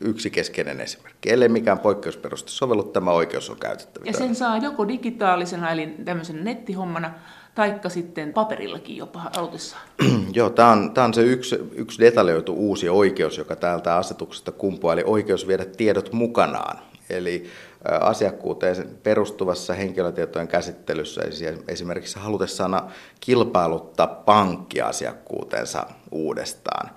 yksi 0.00 0.30
keskeinen 0.30 0.80
esimerkki. 0.80 1.32
Ellei 1.32 1.48
mikään 1.48 1.78
poikkeusperuste 1.78 2.50
sovellu, 2.50 2.82
tämä 2.82 3.10
oikeus 3.10 3.50
on 3.50 3.56
käytettävissä. 3.56 4.22
Ja 4.22 4.26
sen 4.26 4.34
saa 4.34 4.58
joko 4.58 4.88
digitaalisena, 4.88 5.70
eli 5.70 5.94
tämmöisen 6.04 6.44
nettihommana, 6.44 7.10
taikka 7.54 7.88
sitten 7.88 8.32
paperillakin 8.32 8.96
jopa 8.96 9.22
aloitessaan. 9.36 9.82
Joo, 10.32 10.50
tämä 10.50 10.70
on, 10.70 10.90
tämä 10.94 11.04
on 11.04 11.14
se 11.14 11.22
yksi, 11.22 11.58
yksi 11.74 11.98
detaljoitu 12.00 12.54
uusi 12.54 12.88
oikeus, 12.88 13.38
joka 13.38 13.56
täältä 13.56 13.96
asetuksesta 13.96 14.52
kumpuaa, 14.52 14.92
eli 14.92 15.02
oikeus 15.06 15.46
viedä 15.46 15.64
tiedot 15.64 16.12
mukanaan. 16.12 16.78
Eli 17.10 17.50
asiakkuuteen 18.00 18.98
perustuvassa 19.02 19.74
henkilötietojen 19.74 20.48
käsittelyssä 20.48 21.22
esimerkiksi 21.68 22.18
halutessaan 22.18 22.90
kilpailuttaa 23.20 24.06
pankkiasiakkuutensa 24.06 25.86
uudestaan. 26.10 26.90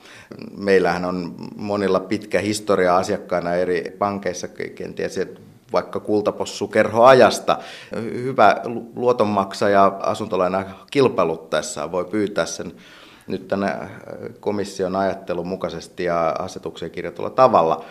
Meillähän 0.58 1.06
on 1.06 1.36
monilla 1.56 2.00
pitkä 2.00 2.40
historia 2.40 2.98
asiakkaina 2.98 3.56
eri 3.56 3.96
pankeissa, 4.00 4.48
kenties 4.48 5.20
vaikka 5.74 6.00
kultapossukerhoajasta. 6.00 7.58
Hyvä 7.96 8.56
luotonmaksaja 8.96 9.86
asuntolaina 9.86 10.66
kilpailuttaessaan 10.92 11.92
voi 11.92 12.06
pyytää 12.06 12.46
sen 12.46 12.74
nyt 13.28 13.48
tänne 13.48 13.74
komission 14.40 14.96
ajattelun 14.96 15.48
mukaisesti 15.48 16.04
ja 16.04 16.36
asetukseen 16.40 16.92
kirjatulla 16.92 17.30
tavalla 17.30 17.86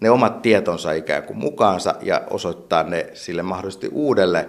ne 0.00 0.10
omat 0.10 0.42
tietonsa 0.42 0.92
ikään 0.92 1.22
kuin 1.22 1.38
mukaansa 1.38 1.94
ja 2.02 2.22
osoittaa 2.30 2.82
ne 2.82 3.10
sille 3.14 3.42
mahdollisesti 3.42 3.88
uudelle 3.92 4.48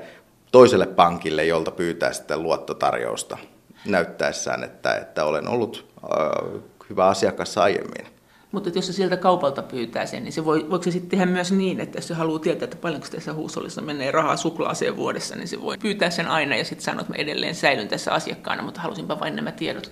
toiselle 0.52 0.86
pankille, 0.88 1.46
jolta 1.46 1.72
pyytää 1.72 2.14
sitten 2.14 2.44
luottotarjousta 2.44 3.38
näyttäessään, 3.86 4.64
että, 4.64 4.96
että 4.96 5.26
olen 5.26 5.48
ollut 5.48 5.86
äh, 6.04 6.62
hyvä 6.90 7.06
asiakas 7.06 7.58
aiemmin. 7.58 8.16
Mutta 8.52 8.70
jos 8.70 8.88
se 8.88 8.94
sieltä 8.94 9.18
kaupalta 9.18 9.62
pyytää 9.62 10.06
sen, 10.06 10.24
niin 10.24 10.34
se 10.34 10.46
voi, 10.46 10.70
voiko 10.70 10.84
se 10.84 10.92
sitten 10.92 11.10
tehdä 11.10 11.26
myös 11.26 11.52
niin, 11.52 11.80
että 11.80 11.98
jos 11.98 12.08
se 12.08 12.14
haluaa 12.14 12.40
tietää, 12.40 12.64
että 12.64 12.78
paljonko 12.78 13.08
tässä 13.12 13.34
huusollissa 13.34 13.82
menee 13.82 14.12
rahaa 14.12 14.38
suklaaseen 14.38 14.98
vuodessa, 14.98 15.36
niin 15.36 15.48
se 15.48 15.62
voi 15.62 15.78
pyytää 15.78 16.10
sen 16.10 16.28
aina 16.28 16.56
ja 16.56 16.66
sitten 16.66 16.86
sanoa, 16.86 17.02
että 17.02 17.14
mä 17.14 17.18
edelleen 17.18 17.56
säilyn 17.56 17.88
tässä 17.88 18.14
asiakkaana, 18.14 18.64
mutta 18.64 18.82
halusinpa 18.82 19.20
vain 19.20 19.36
nämä 19.36 19.52
tiedot. 19.52 19.92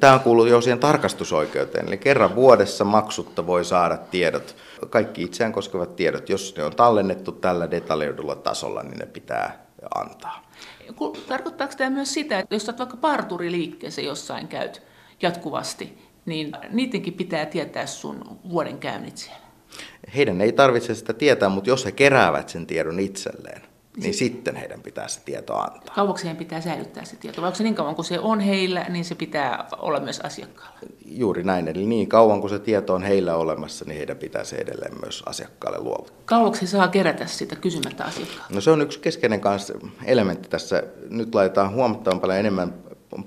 Tämä 0.00 0.18
kuuluu 0.18 0.46
jo 0.46 0.60
siihen 0.60 0.78
tarkastusoikeuteen, 0.78 1.88
eli 1.88 1.98
kerran 1.98 2.34
vuodessa 2.34 2.84
maksutta 2.84 3.46
voi 3.46 3.64
saada 3.64 3.96
tiedot, 3.96 4.56
kaikki 4.90 5.22
itseään 5.22 5.52
koskevat 5.52 5.96
tiedot, 5.96 6.28
jos 6.28 6.54
ne 6.56 6.64
on 6.64 6.76
tallennettu 6.76 7.32
tällä 7.32 7.70
detaljoidulla 7.70 8.36
tasolla, 8.36 8.82
niin 8.82 8.98
ne 8.98 9.06
pitää 9.06 9.66
antaa. 9.94 10.50
Tarkoittaako 11.28 11.74
tämä 11.76 11.90
myös 11.90 12.14
sitä, 12.14 12.38
että 12.38 12.54
jos 12.54 12.68
olet 12.68 12.78
vaikka 12.78 12.96
parturiliikkeessä 12.96 14.02
jossain 14.02 14.48
käyt 14.48 14.82
jatkuvasti, 15.22 15.98
niin 16.26 16.52
niidenkin 16.70 17.14
pitää 17.14 17.46
tietää 17.46 17.86
sun 17.86 18.38
vuoden 18.50 18.78
käynnit 18.78 19.16
siellä? 19.16 19.42
Heidän 20.16 20.40
ei 20.40 20.52
tarvitse 20.52 20.94
sitä 20.94 21.12
tietää, 21.12 21.48
mutta 21.48 21.70
jos 21.70 21.84
he 21.84 21.92
keräävät 21.92 22.48
sen 22.48 22.66
tiedon 22.66 23.00
itselleen, 23.00 23.62
niin 23.96 24.14
sitten 24.14 24.56
heidän 24.56 24.82
pitää 24.82 25.08
se 25.08 25.20
tieto 25.24 25.54
antaa. 25.54 25.94
Kauaksi 25.94 26.24
heidän 26.24 26.36
pitää 26.36 26.60
säilyttää 26.60 27.04
se 27.04 27.16
tieto, 27.16 27.40
vai 27.40 27.48
onko 27.48 27.56
se 27.56 27.64
niin 27.64 27.74
kauan 27.74 27.94
kuin 27.94 28.04
se 28.04 28.18
on 28.18 28.40
heillä, 28.40 28.86
niin 28.88 29.04
se 29.04 29.14
pitää 29.14 29.68
olla 29.78 30.00
myös 30.00 30.20
asiakkaalla? 30.20 30.78
Juuri 31.06 31.42
näin, 31.42 31.68
eli 31.68 31.86
niin 31.86 32.08
kauan 32.08 32.40
kuin 32.40 32.50
se 32.50 32.58
tieto 32.58 32.94
on 32.94 33.02
heillä 33.02 33.36
olemassa, 33.36 33.84
niin 33.84 33.96
heidän 33.96 34.16
pitää 34.16 34.44
se 34.44 34.56
edelleen 34.56 35.00
myös 35.00 35.22
asiakkaalle 35.26 35.78
luovuttaa. 35.78 36.22
Kauaksi 36.24 36.62
he 36.62 36.66
saa 36.66 36.88
kerätä 36.88 37.26
sitä 37.26 37.56
kysymättä 37.56 38.04
asiakkaalta? 38.04 38.54
No 38.54 38.60
se 38.60 38.70
on 38.70 38.82
yksi 38.82 38.98
keskeinen 38.98 39.40
kanssa 39.40 39.74
elementti 40.04 40.48
tässä. 40.48 40.82
Nyt 41.10 41.34
laitetaan 41.34 41.74
huomattavan 41.74 42.20
paljon 42.20 42.38
enemmän 42.38 42.74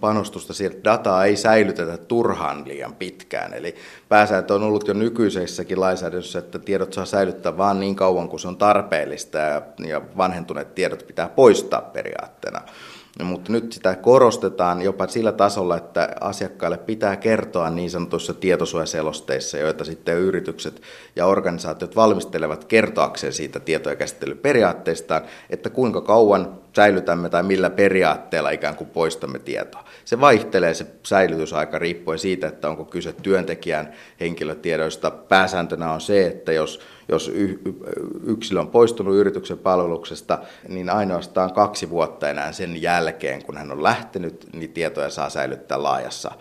panostusta 0.01 0.54
siihen, 0.54 0.72
että 0.75 0.92
dataa 0.92 1.25
ei 1.25 1.36
säilytetä 1.36 1.98
turhaan 1.98 2.68
liian 2.68 2.96
pitkään. 2.96 3.54
Eli 3.54 3.75
pääsääntö 4.10 4.54
on 4.54 4.63
ollut 4.63 4.88
jo 4.88 4.94
nykyisessäkin 4.94 5.80
lainsäädännössä, 5.80 6.39
että 6.39 6.60
tiedot 6.60 6.94
saa 6.94 7.06
säilyttää 7.06 7.58
vain 7.58 7.80
niin 7.80 7.96
kauan 7.96 8.30
kuin 8.30 8.39
se 8.39 8.48
on 8.48 8.58
tarpeellista 8.58 9.38
ja 9.88 10.01
vanhentuneet 10.18 10.75
tiedot 10.75 11.08
pitää 11.08 11.30
poistaa 11.30 11.82
periaatteena. 11.82 12.62
Mutta 13.24 13.51
nyt 13.51 13.74
sitä 13.74 13.95
korostetaan 13.95 14.81
jopa 14.81 15.07
sillä 15.07 15.31
tasolla, 15.31 15.77
että 15.77 16.10
asiakkaille 16.22 16.77
pitää 16.77 17.15
kertoa 17.15 17.69
niin 17.69 17.89
sanotuissa 17.89 18.34
tietosuojaselosteissa, 18.34 19.57
joita 19.57 19.84
sitten 19.84 20.17
yritykset 20.17 20.81
ja 21.15 21.25
organisaatiot 21.25 21.95
valmistelevat 21.95 22.65
kertoakseen 22.65 23.34
siitä 23.34 23.60
tietoja 23.60 23.95
käsittelyperiaatteistaan, 23.95 25.22
että 25.50 25.69
kuinka 25.69 26.01
kauan 26.01 26.60
säilytämme 26.75 27.29
tai 27.29 27.43
millä 27.43 27.69
periaatteella 27.69 28.50
ikään 28.50 28.75
kuin 28.75 28.89
poistamme 28.89 29.39
tietoa. 29.39 29.86
Se 30.05 30.19
vaihtelee 30.19 30.74
se 30.74 30.85
säilytysaika 31.03 31.79
riippuen 31.79 32.19
siitä, 32.19 32.47
että 32.47 32.69
onko 32.69 32.85
kyse 32.85 33.13
työntekijän 33.13 33.93
henkilötiedoista. 34.19 35.12
Pääsääntönä 35.12 35.91
on 35.91 36.01
se, 36.01 36.27
että 36.27 36.53
jos 36.53 36.79
jos 37.09 37.31
yksilö 38.24 38.59
on 38.59 38.67
poistunut 38.67 39.15
yrityksen 39.15 39.57
palveluksesta, 39.57 40.39
niin 40.67 40.89
ainoastaan 40.89 41.53
kaksi 41.53 41.89
vuotta 41.89 42.29
enää 42.29 42.51
sen 42.51 42.81
jälkeen, 42.81 43.43
kun 43.43 43.57
hän 43.57 43.71
on 43.71 43.83
lähtenyt, 43.83 44.47
niin 44.53 44.74
tietoja 44.74 45.09
saa 45.09 45.29
säilyttää 45.29 45.83
laajassa 45.83 46.31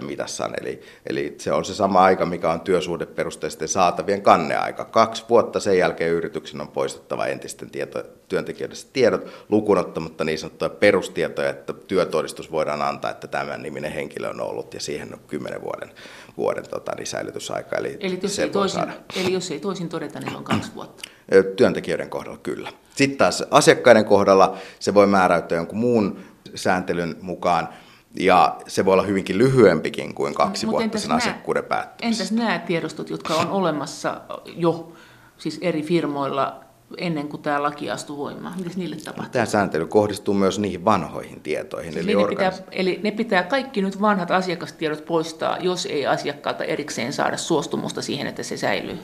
mitassaan. 0.00 0.54
Eli, 0.60 0.82
eli 1.06 1.34
se 1.38 1.52
on 1.52 1.64
se 1.64 1.74
sama 1.74 2.02
aika, 2.02 2.26
mikä 2.26 2.50
on 2.50 2.60
työsuhdeperusteisten 2.60 3.68
saatavien 3.68 4.22
kanneaika. 4.22 4.84
Kaksi 4.84 5.24
vuotta 5.28 5.60
sen 5.60 5.78
jälkeen 5.78 6.10
yrityksen 6.10 6.60
on 6.60 6.68
poistettava 6.68 7.26
entisten 7.26 7.70
tieto, 7.70 8.02
työntekijöiden 8.28 8.76
tiedot, 8.92 9.26
lukunottamatta 9.48 10.24
niin 10.24 10.38
sanottuja 10.38 10.70
perustietoja, 10.70 11.50
että 11.50 11.72
työtodistus 11.72 12.52
voidaan 12.52 12.82
antaa, 12.82 13.10
että 13.10 13.26
tämän 13.26 13.62
niminen 13.62 13.92
henkilö 13.92 14.28
on 14.28 14.40
ollut, 14.40 14.74
ja 14.74 14.80
siihen 14.80 15.14
on 15.14 15.20
kymmenen 15.26 15.62
vuoden, 15.62 15.90
vuoden 16.36 16.68
tota, 16.68 16.92
niin 16.96 17.06
säilytysaika. 17.06 17.76
Eli, 17.76 17.96
eli, 18.00 18.18
jos 18.22 18.38
ei 18.38 18.50
toisin, 18.50 18.82
eli 19.16 19.32
jos 19.32 19.50
ei 19.50 19.60
toisin 19.60 19.88
todeta, 19.88 20.20
niin 20.20 20.36
on 20.36 20.44
kaksi 20.44 20.70
vuotta. 20.74 21.10
Työntekijöiden 21.56 22.10
kohdalla 22.10 22.38
kyllä. 22.38 22.72
Sitten 22.96 23.18
taas 23.18 23.44
asiakkaiden 23.50 24.04
kohdalla 24.04 24.56
se 24.78 24.94
voi 24.94 25.06
määräytyä 25.06 25.58
jonkun 25.58 25.78
muun 25.78 26.20
sääntelyn 26.54 27.16
mukaan, 27.20 27.68
ja 28.14 28.56
se 28.66 28.84
voi 28.84 28.92
olla 28.92 29.02
hyvinkin 29.02 29.38
lyhyempikin 29.38 30.14
kuin 30.14 30.34
kaksi 30.34 30.66
Mut 30.66 30.72
vuotta 30.72 30.98
sen 30.98 31.12
asiakkuuden 31.12 31.64
päättymisessä. 31.64 32.24
Entäs 32.24 32.46
nämä 32.46 32.58
tiedostot, 32.58 33.10
jotka 33.10 33.34
on 33.34 33.50
olemassa 33.60 34.20
jo 34.56 34.92
siis 35.38 35.58
eri 35.62 35.82
firmoilla 35.82 36.63
ennen 36.98 37.28
kuin 37.28 37.42
tämä 37.42 37.62
laki 37.62 37.90
astuu 37.90 38.16
voimaan? 38.16 38.54
Miten 38.58 38.72
niille 38.76 38.96
tapahtuu? 38.96 39.32
Tämä 39.32 39.46
sääntely 39.46 39.86
kohdistuu 39.86 40.34
myös 40.34 40.58
niihin 40.58 40.84
vanhoihin 40.84 41.40
tietoihin. 41.40 41.92
Siis 41.92 42.06
eli, 42.06 42.14
ne 42.16 42.28
pitää, 42.28 42.52
eli 42.72 43.00
ne 43.02 43.10
pitää 43.10 43.42
kaikki 43.42 43.82
nyt 43.82 44.00
vanhat 44.00 44.30
asiakastiedot 44.30 45.04
poistaa, 45.04 45.58
jos 45.60 45.86
ei 45.86 46.06
asiakkaalta 46.06 46.64
erikseen 46.64 47.12
saada 47.12 47.36
suostumusta 47.36 48.02
siihen, 48.02 48.26
että 48.26 48.42
se 48.42 48.56
säilyy? 48.56 48.98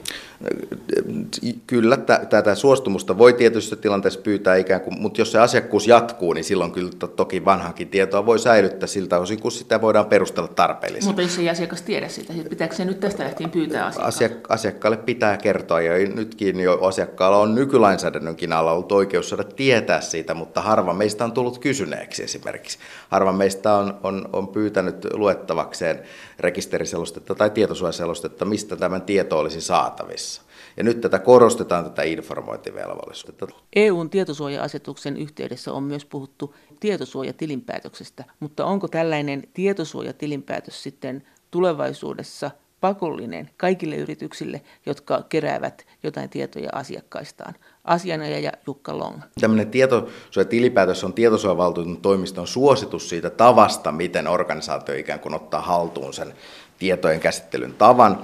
Kyllä, 1.66 1.96
tätä 2.30 2.54
suostumusta 2.54 3.18
voi 3.18 3.32
tietysti 3.32 3.76
tilanteessa 3.76 4.20
pyytää 4.20 4.56
ikään 4.56 4.80
kuin, 4.80 5.00
mutta 5.00 5.20
jos 5.20 5.32
se 5.32 5.38
asiakkuus 5.38 5.86
jatkuu, 5.86 6.32
niin 6.32 6.44
silloin 6.44 6.72
kyllä 6.72 6.90
toki 7.16 7.44
vanhankin 7.44 7.88
tietoa 7.88 8.26
voi 8.26 8.38
säilyttää 8.38 8.86
siltä 8.86 9.18
osin, 9.18 9.40
kun 9.40 9.52
sitä 9.52 9.80
voidaan 9.80 10.06
perustella 10.06 10.48
tarpeelliseksi. 10.48 11.08
Mutta 11.08 11.22
jos 11.22 11.38
ei 11.38 11.50
asiakas 11.50 11.82
tiedä 11.82 12.08
sitä, 12.08 12.32
pitääkö 12.50 12.74
se 12.74 12.84
nyt 12.84 13.00
tästä 13.00 13.24
lähtien 13.24 13.50
pyytää 13.50 13.86
asiakkaalle? 13.86 14.44
Asiakkaalle 14.48 14.96
pitää 14.96 15.36
kertoa, 15.36 15.80
ja 15.80 16.08
nytkin 16.08 16.60
jo 16.60 16.78
asiakkaalla 16.82 17.38
on 17.38 17.54
nyky 17.54 17.69
nykylainsäädännönkin 17.70 18.52
alla 18.52 18.72
ollut 18.72 18.92
oikeus 18.92 19.28
saada 19.28 19.44
tietää 19.44 20.00
siitä, 20.00 20.34
mutta 20.34 20.60
harva 20.60 20.94
meistä 20.94 21.24
on 21.24 21.32
tullut 21.32 21.58
kysyneeksi 21.58 22.22
esimerkiksi. 22.22 22.78
Harva 23.08 23.32
meistä 23.32 23.74
on, 23.74 24.00
on, 24.02 24.28
on 24.32 24.48
pyytänyt 24.48 25.06
luettavakseen 25.14 26.02
rekisteriselostetta 26.38 27.34
tai 27.34 27.50
tietosuojaselostetta, 27.50 28.44
mistä 28.44 28.76
tämän 28.76 29.02
tieto 29.02 29.38
olisi 29.38 29.60
saatavissa. 29.60 30.42
Ja 30.76 30.84
nyt 30.84 31.00
tätä 31.00 31.18
korostetaan, 31.18 31.84
tätä 31.84 32.02
informointivelvollisuutta. 32.02 33.46
EUn 33.76 34.10
tietosuoja-asetuksen 34.10 35.16
yhteydessä 35.16 35.72
on 35.72 35.82
myös 35.82 36.04
puhuttu 36.04 36.54
tietosuojatilinpäätöksestä, 36.80 38.24
mutta 38.40 38.64
onko 38.64 38.88
tällainen 38.88 39.42
tietosuojatilinpäätös 39.54 40.82
sitten 40.82 41.22
tulevaisuudessa 41.50 42.50
pakollinen 42.80 43.50
kaikille 43.56 43.96
yrityksille, 43.96 44.60
jotka 44.86 45.22
keräävät 45.28 45.86
jotain 46.02 46.30
tietoja 46.30 46.68
asiakkaistaan. 46.72 47.54
Asianajaja 47.84 48.52
Jukka 48.66 48.98
Long. 48.98 49.20
Tämmöinen 49.40 49.70
tietosuojatilipäätös 49.70 51.04
on 51.04 51.12
tietosuojavaltuutetun 51.12 52.02
toimiston 52.02 52.46
suositus 52.46 53.08
siitä 53.08 53.30
tavasta, 53.30 53.92
miten 53.92 54.28
organisaatio 54.28 54.94
ikään 54.94 55.20
kuin 55.20 55.34
ottaa 55.34 55.60
haltuun 55.60 56.14
sen 56.14 56.34
tietojen 56.78 57.20
käsittelyn 57.20 57.74
tavan 57.74 58.22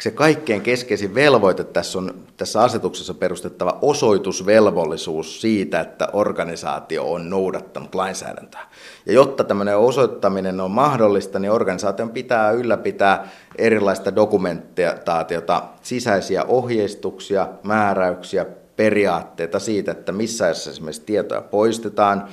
se 0.00 0.10
kaikkein 0.10 0.62
keskeisin 0.62 1.14
velvoite 1.14 1.64
tässä 1.64 1.98
on 1.98 2.14
tässä 2.36 2.62
asetuksessa 2.62 3.14
perustettava 3.14 3.78
osoitusvelvollisuus 3.82 5.40
siitä, 5.40 5.80
että 5.80 6.08
organisaatio 6.12 7.12
on 7.12 7.30
noudattanut 7.30 7.94
lainsäädäntöä. 7.94 8.60
Ja 9.06 9.12
jotta 9.12 9.44
tämmöinen 9.44 9.78
osoittaminen 9.78 10.60
on 10.60 10.70
mahdollista, 10.70 11.38
niin 11.38 11.50
organisaation 11.50 12.10
pitää 12.10 12.50
ylläpitää 12.50 13.28
erilaista 13.58 14.16
dokumentaatiota, 14.16 15.62
sisäisiä 15.82 16.44
ohjeistuksia, 16.44 17.48
määräyksiä, 17.62 18.46
periaatteita 18.76 19.58
siitä, 19.58 19.92
että 19.92 20.12
missä 20.12 20.50
esimerkiksi 20.50 21.02
tietoja 21.06 21.40
poistetaan, 21.40 22.28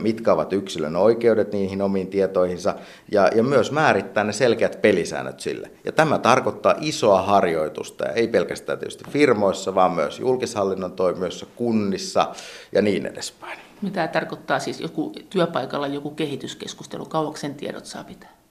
mitkä 0.00 0.32
ovat 0.32 0.52
yksilön 0.52 0.96
oikeudet 0.96 1.52
niihin 1.52 1.82
omiin 1.82 2.08
tietoihinsa 2.08 2.74
ja, 3.12 3.28
ja 3.34 3.42
myös 3.42 3.72
määrittää 3.72 4.24
ne 4.24 4.32
selkeät 4.32 4.82
pelisäännöt 4.82 5.40
sille. 5.40 5.70
Ja 5.84 5.92
tämä 5.92 6.18
tarkoittaa 6.18 6.74
isoa 6.80 7.22
harjoitusta, 7.22 8.04
ja 8.04 8.12
ei 8.12 8.28
pelkästään 8.28 8.78
tietysti 8.78 9.04
firmoissa, 9.10 9.74
vaan 9.74 9.92
myös 9.92 10.20
julkishallinnon 10.20 10.92
toimijoissa, 10.92 11.46
kunnissa 11.56 12.34
ja 12.72 12.82
niin 12.82 13.06
edespäin. 13.06 13.58
Mitä 13.82 14.08
tarkoittaa 14.08 14.58
siis 14.58 14.80
joku 14.80 15.12
työpaikalla 15.30 15.86
joku 15.86 16.10
kehityskeskustelu, 16.10 17.04
kauaksi 17.06 17.40
sen 17.40 17.54
tiedot 17.54 17.86
saa 17.86 18.04
pitää? 18.04 18.41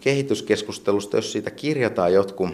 Kehityskeskustelusta, 0.00 1.16
jos 1.16 1.32
siitä 1.32 1.50
kirjataan 1.50 2.12
jotkut 2.12 2.50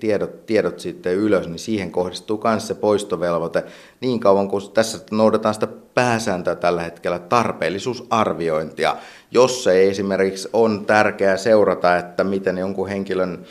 tiedot, 0.00 0.46
tiedot 0.46 0.80
sitten 0.80 1.14
ylös, 1.14 1.48
niin 1.48 1.58
siihen 1.58 1.90
kohdistuu 1.90 2.40
myös 2.44 2.66
se 2.66 2.74
poistovelvoite. 2.74 3.64
Niin 4.00 4.20
kauan 4.20 4.48
kuin 4.48 4.72
tässä 4.74 4.98
noudataan 5.10 5.54
sitä 5.54 5.68
pääsääntöä 5.94 6.54
tällä 6.54 6.82
hetkellä 6.82 7.18
tarpeellisuusarviointia, 7.18 8.96
jos 9.30 9.64
se 9.64 9.88
esimerkiksi 9.88 10.48
on 10.52 10.86
tärkeää 10.86 11.36
seurata, 11.36 11.96
että 11.96 12.24
miten 12.24 12.58
jonkun 12.58 12.88
henkilön 12.88 13.44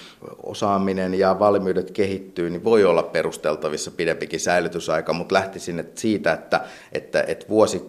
osaaminen 0.43 1.13
ja 1.13 1.39
valmiudet 1.39 1.91
kehittyy, 1.91 2.49
niin 2.49 2.63
voi 2.63 2.85
olla 2.85 3.03
perusteltavissa 3.03 3.91
pidempikin 3.91 4.39
säilytysaika, 4.39 5.13
mutta 5.13 5.35
lähtisin 5.35 5.79
että 5.79 6.01
siitä, 6.01 6.33
että, 6.33 6.61
että, 6.91 7.23
että 7.27 7.45
vuosi, 7.49 7.85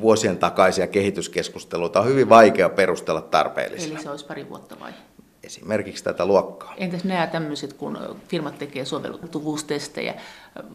vuosien 0.00 0.38
takaisia 0.38 0.86
kehityskeskusteluita 0.86 2.00
on 2.00 2.06
hyvin 2.06 2.28
vaikea 2.28 2.68
perustella 2.68 3.20
tarpeellisena. 3.20 3.94
Eli 3.94 4.02
se 4.02 4.10
olisi 4.10 4.26
pari 4.26 4.48
vuotta 4.48 4.76
vai? 4.80 4.92
Esimerkiksi 5.44 6.04
tätä 6.04 6.26
luokkaa. 6.26 6.74
Entäs 6.76 7.04
nämä 7.04 7.26
tämmöiset, 7.26 7.72
kun 7.72 7.98
firmat 8.28 8.58
tekee 8.58 8.84
soveltuvuustestejä 8.84 10.14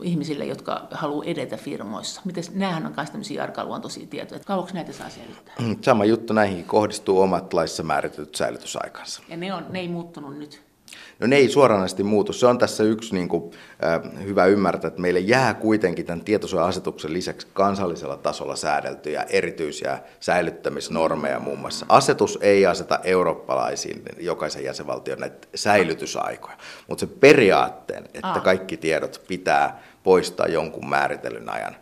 ihmisille, 0.02 0.46
jotka 0.46 0.88
haluaa 0.92 1.26
edetä 1.26 1.58
firmoissa? 1.58 2.22
Miten, 2.26 2.44
nämähän 2.54 2.86
on 2.86 2.94
myös 2.98 3.10
tämmöisiä 3.10 3.44
arkaluontoisia 3.44 4.08
tietoja. 4.08 4.40
Kauanko 4.46 4.72
näitä 4.74 4.94
saa 4.94 5.10
säilyttää? 5.10 5.56
Mm, 5.62 5.78
sama 5.82 6.06
juttu, 6.06 6.34
näihin 6.34 6.64
kohdistuu 6.64 7.22
omat 7.22 7.54
laissa 7.54 7.84
määritetyt 7.84 8.36
säilytysaikansa. 8.36 9.24
Ja 9.28 9.38
ne, 9.38 9.54
on, 9.54 9.66
ne 9.70 9.80
ei 9.80 9.88
muuttunut 9.88 10.38
nyt? 10.38 10.65
No 11.20 11.28
ne 11.28 11.36
ei 11.36 11.50
suoranaisesti 11.50 12.04
muutu. 12.04 12.34
Se 12.34 12.48
on 12.48 12.58
tässä 12.58 12.84
yksi 12.84 13.16
niin 13.16 13.28
kuin, 13.28 13.52
äh, 13.84 14.24
hyvä 14.24 14.46
ymmärtää, 14.46 14.88
että 14.88 15.02
meille 15.02 15.20
jää 15.20 15.54
kuitenkin 15.54 16.06
tämän 16.06 16.26
tietosuoja-asetuksen 16.26 17.14
lisäksi 17.14 17.48
kansallisella 17.54 18.18
tasolla 18.18 18.56
säädeltyjä 18.56 19.26
erityisiä 19.30 20.00
säilyttämisnormeja 20.20 21.40
muun 21.40 21.60
muassa. 21.60 21.86
Asetus 21.90 22.38
ei 22.42 22.66
aseta 22.66 23.00
eurooppalaisiin 23.04 24.04
jokaisen 24.20 24.64
jäsenvaltion 24.64 25.20
näitä 25.20 25.48
säilytysaikoja, 25.56 26.58
mutta 26.88 27.00
se 27.00 27.08
periaatteen, 27.20 28.04
että 28.14 28.40
kaikki 28.40 28.78
tiedot 28.78 29.22
pitää 29.28 29.84
poistaa 30.04 30.48
jonkun 30.48 30.90
määritellyn 30.90 31.50
ajan 31.50 31.76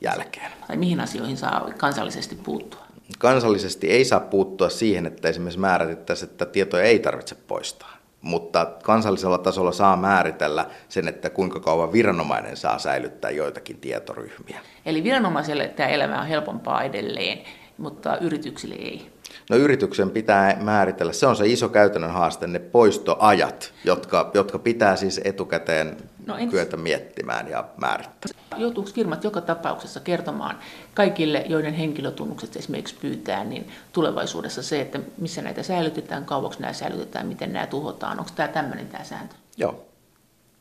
jälkeen. 0.00 0.52
Tai 0.66 0.76
mihin 0.76 1.00
asioihin 1.00 1.36
saa 1.36 1.70
kansallisesti 1.76 2.36
puuttua? 2.36 2.88
Kansallisesti 3.18 3.90
ei 3.90 4.04
saa 4.04 4.20
puuttua 4.20 4.68
siihen, 4.68 5.06
että 5.06 5.28
esimerkiksi 5.28 5.60
määritettäisiin, 5.60 6.30
että 6.30 6.46
tietoja 6.46 6.84
ei 6.84 6.98
tarvitse 6.98 7.34
poistaa 7.34 7.97
mutta 8.22 8.66
kansallisella 8.82 9.38
tasolla 9.38 9.72
saa 9.72 9.96
määritellä 9.96 10.66
sen, 10.88 11.08
että 11.08 11.30
kuinka 11.30 11.60
kauan 11.60 11.92
viranomainen 11.92 12.56
saa 12.56 12.78
säilyttää 12.78 13.30
joitakin 13.30 13.80
tietoryhmiä. 13.80 14.60
Eli 14.86 15.04
viranomaiselle 15.04 15.68
tämä 15.68 15.88
elämä 15.88 16.20
on 16.20 16.26
helpompaa 16.26 16.82
edelleen, 16.82 17.38
mutta 17.78 18.16
yrityksille 18.16 18.74
ei. 18.74 19.10
No 19.50 19.56
yrityksen 19.56 20.10
pitää 20.10 20.56
määritellä, 20.60 21.12
se 21.12 21.26
on 21.26 21.36
se 21.36 21.46
iso 21.46 21.68
käytännön 21.68 22.12
haaste, 22.12 22.46
ne 22.46 22.58
poistoajat, 22.58 23.72
jotka, 23.84 24.30
jotka 24.34 24.58
pitää 24.58 24.96
siis 24.96 25.20
etukäteen 25.24 25.96
no 26.26 26.36
ens... 26.36 26.50
kyetä 26.50 26.76
miettimään 26.76 27.48
ja 27.48 27.64
määrittämään. 27.76 28.38
Joutuuko 28.56 28.90
firmat 28.94 29.24
joka 29.24 29.40
tapauksessa 29.40 30.00
kertomaan 30.00 30.58
kaikille, 30.94 31.44
joiden 31.48 31.74
henkilötunnukset 31.74 32.56
esimerkiksi 32.56 32.94
pyytää, 33.00 33.44
niin 33.44 33.68
tulevaisuudessa 33.92 34.62
se, 34.62 34.80
että 34.80 35.00
missä 35.18 35.42
näitä 35.42 35.62
säilytetään, 35.62 36.24
kauaksi 36.24 36.60
nämä 36.60 36.72
säilytetään, 36.72 37.26
miten 37.26 37.52
nämä 37.52 37.66
tuhotaan, 37.66 38.18
onko 38.18 38.30
tämä 38.34 38.48
tämmöinen 38.48 38.86
tämä 38.86 39.04
sääntö? 39.04 39.34
Joo, 39.56 39.87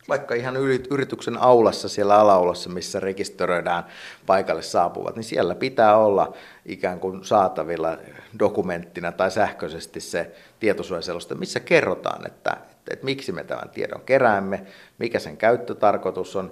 vaikka 0.10 0.36
ihan 0.36 0.58
yrityksen 0.90 1.38
aulassa, 1.38 1.90
siellä 1.90 2.20
alaulassa, 2.20 2.70
missä 2.70 3.00
rekisteröidään 3.00 3.84
paikalle 4.26 4.62
saapuvat, 4.62 5.16
niin 5.16 5.24
siellä 5.24 5.56
pitää 5.56 5.98
olla 5.98 6.34
ikään 6.66 7.00
kuin 7.00 7.26
saatavilla 7.26 7.98
dokumenttina 8.40 9.12
tai 9.12 9.32
sähköisesti 9.32 10.00
se 10.00 10.32
tietosuojaseloste, 10.60 11.36
missä 11.36 11.60
kerrotaan, 11.60 12.28
että, 12.28 12.52
että, 12.52 12.94
että 12.94 13.06
miksi 13.06 13.32
me 13.32 13.44
tämän 13.44 13.70
tiedon 13.70 14.02
keräämme, 14.06 14.66
mikä 14.98 15.20
sen 15.20 15.38
käyttötarkoitus 15.38 16.36
on, 16.36 16.52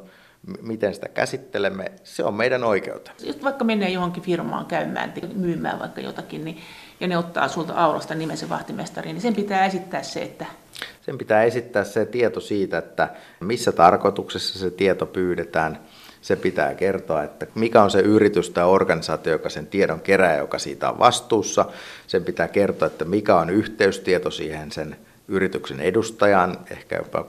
miten 0.61 0.93
sitä 0.93 1.07
käsittelemme, 1.07 1.91
se 2.03 2.23
on 2.23 2.33
meidän 2.33 2.63
oikeutemme. 2.63 3.19
Jos 3.23 3.43
vaikka 3.43 3.63
menee 3.63 3.89
johonkin 3.89 4.23
firmaan 4.23 4.65
käymään, 4.65 5.13
myymään 5.35 5.79
vaikka 5.79 6.01
jotakin, 6.01 6.45
niin, 6.45 6.57
ja 6.99 7.07
ne 7.07 7.17
ottaa 7.17 7.47
sulta 7.47 7.73
aulasta 7.73 8.15
nimesen 8.15 8.49
vahtimestari, 8.49 9.13
niin 9.13 9.21
sen 9.21 9.35
pitää 9.35 9.65
esittää 9.65 10.03
se, 10.03 10.21
että 10.21 10.45
sen 11.01 11.17
pitää 11.17 11.43
esittää 11.43 11.83
se 11.83 12.05
tieto 12.05 12.39
siitä, 12.39 12.77
että 12.77 13.09
missä 13.39 13.71
tarkoituksessa 13.71 14.59
se 14.59 14.69
tieto 14.69 15.05
pyydetään. 15.05 15.79
Se 16.21 16.35
pitää 16.35 16.73
kertoa, 16.73 17.23
että 17.23 17.47
mikä 17.55 17.83
on 17.83 17.91
se 17.91 17.99
yritys 17.99 18.49
tai 18.49 18.63
organisaatio, 18.63 19.33
joka 19.33 19.49
sen 19.49 19.67
tiedon 19.67 20.01
kerää, 20.01 20.37
joka 20.37 20.59
siitä 20.59 20.89
on 20.89 20.99
vastuussa. 20.99 21.65
Sen 22.07 22.23
pitää 22.23 22.47
kertoa, 22.47 22.87
että 22.87 23.05
mikä 23.05 23.35
on 23.35 23.49
yhteystieto 23.49 24.31
siihen 24.31 24.71
sen 24.71 24.95
yrityksen 25.27 25.79
edustajan, 25.79 26.57
ehkä 26.71 26.95
jopa 26.95 27.25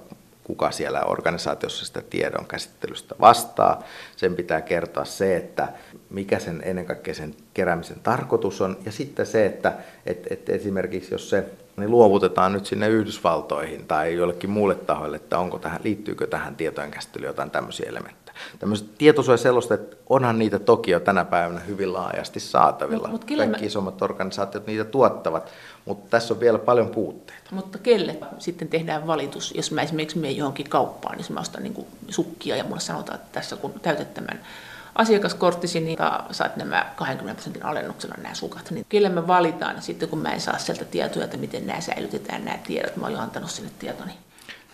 kuka 0.47 0.71
siellä 0.71 1.03
organisaatiossa 1.03 1.87
sitä 1.87 2.03
tiedon 2.11 2.47
käsittelystä 2.47 3.15
vastaa. 3.21 3.83
Sen 4.17 4.37
pitää 4.37 4.61
kertoa 4.61 5.05
se, 5.05 5.37
että 5.37 5.69
mikä 6.11 6.39
sen 6.39 6.63
ennen 6.65 6.87
kaikkea 6.87 7.15
sen 7.15 7.35
keräämisen 7.55 8.01
tarkoitus 8.03 8.61
on. 8.61 8.77
Ja 8.85 8.93
sitten 8.93 9.27
se, 9.27 9.47
että 9.47 9.73
että 10.07 10.29
että 10.31 10.53
esimerkiksi 10.53 11.15
jos 11.15 11.31
se 11.31 11.45
niin 11.77 11.91
luovutetaan 11.91 12.53
nyt 12.53 12.67
sinne 12.67 12.89
Yhdysvaltoihin 12.89 13.87
tai 13.87 14.15
jollekin 14.15 14.51
muulle 14.51 14.75
tahoille, 14.75 15.17
että 15.17 15.39
onko 15.39 15.59
tähän, 15.59 15.81
liittyykö 15.85 16.27
tähän 16.27 16.57
tietojen 16.57 16.91
käsittelyyn 16.91 17.29
jotain 17.29 17.51
tämmöisiä 17.51 17.89
elementtejä. 17.89 18.37
Tämmöiset 18.59 18.99
tietosuojaselosteet, 18.99 19.99
onhan 20.09 20.39
niitä 20.39 20.59
toki 20.59 20.91
jo 20.91 21.01
tänä 21.01 21.25
päivänä 21.25 21.61
hyvin 21.61 21.93
laajasti 21.93 22.41
saatavilla. 22.41 23.09
Mut, 23.09 23.21
mut 23.29 23.39
Kaikki 23.39 23.61
mä... 23.61 23.67
isommat 23.67 24.03
organisaatiot 24.03 24.67
niitä 24.67 24.85
tuottavat, 24.85 25.53
mutta 25.87 26.11
tässä 26.11 26.35
on 26.35 26.41
vielä 26.41 26.59
paljon 26.59 26.89
puutteita. 26.89 27.51
Mutta 27.51 27.79
kelle 27.79 28.17
sitten 28.39 28.69
tehdään 28.69 29.07
valitus, 29.07 29.55
jos 29.57 29.71
mä 29.71 29.83
esimerkiksi 29.83 30.19
menen 30.19 30.37
johonkin 30.37 30.71
kauppaan, 30.71 31.17
niin 31.17 31.27
mä 31.31 31.41
ostan 31.41 31.63
niin 31.63 31.87
sukkia 32.09 32.57
ja 32.57 32.65
mulle 32.65 32.81
sanotaan, 32.81 33.19
että 33.19 33.33
tässä 33.33 33.57
kun 33.57 33.81
täytät 33.81 34.15
tämän 34.15 34.41
asiakaskorttisi, 34.95 35.81
niin 35.81 35.99
saat 36.31 36.57
nämä 36.57 36.93
20 36.97 37.35
prosentin 37.35 37.65
alennuksella 37.65 38.15
nämä 38.23 38.35
sukat. 38.35 38.71
Niin 38.71 38.87
kelle 38.89 39.09
me 39.09 39.27
valitaan 39.27 39.83
sitten, 39.83 40.09
kun 40.09 40.19
mä 40.19 40.33
en 40.33 40.41
saa 40.41 40.59
sieltä 40.59 40.85
tietoja, 40.85 41.25
että 41.25 41.37
miten 41.37 41.67
nämä 41.67 41.81
säilytetään 41.81 42.45
nämä 42.45 42.59
tiedot. 42.67 42.97
Mä 42.97 43.07
oon 43.07 43.13
jo 43.13 43.19
antanut 43.19 43.51
sinne 43.51 43.71
tietoni. 43.79 44.13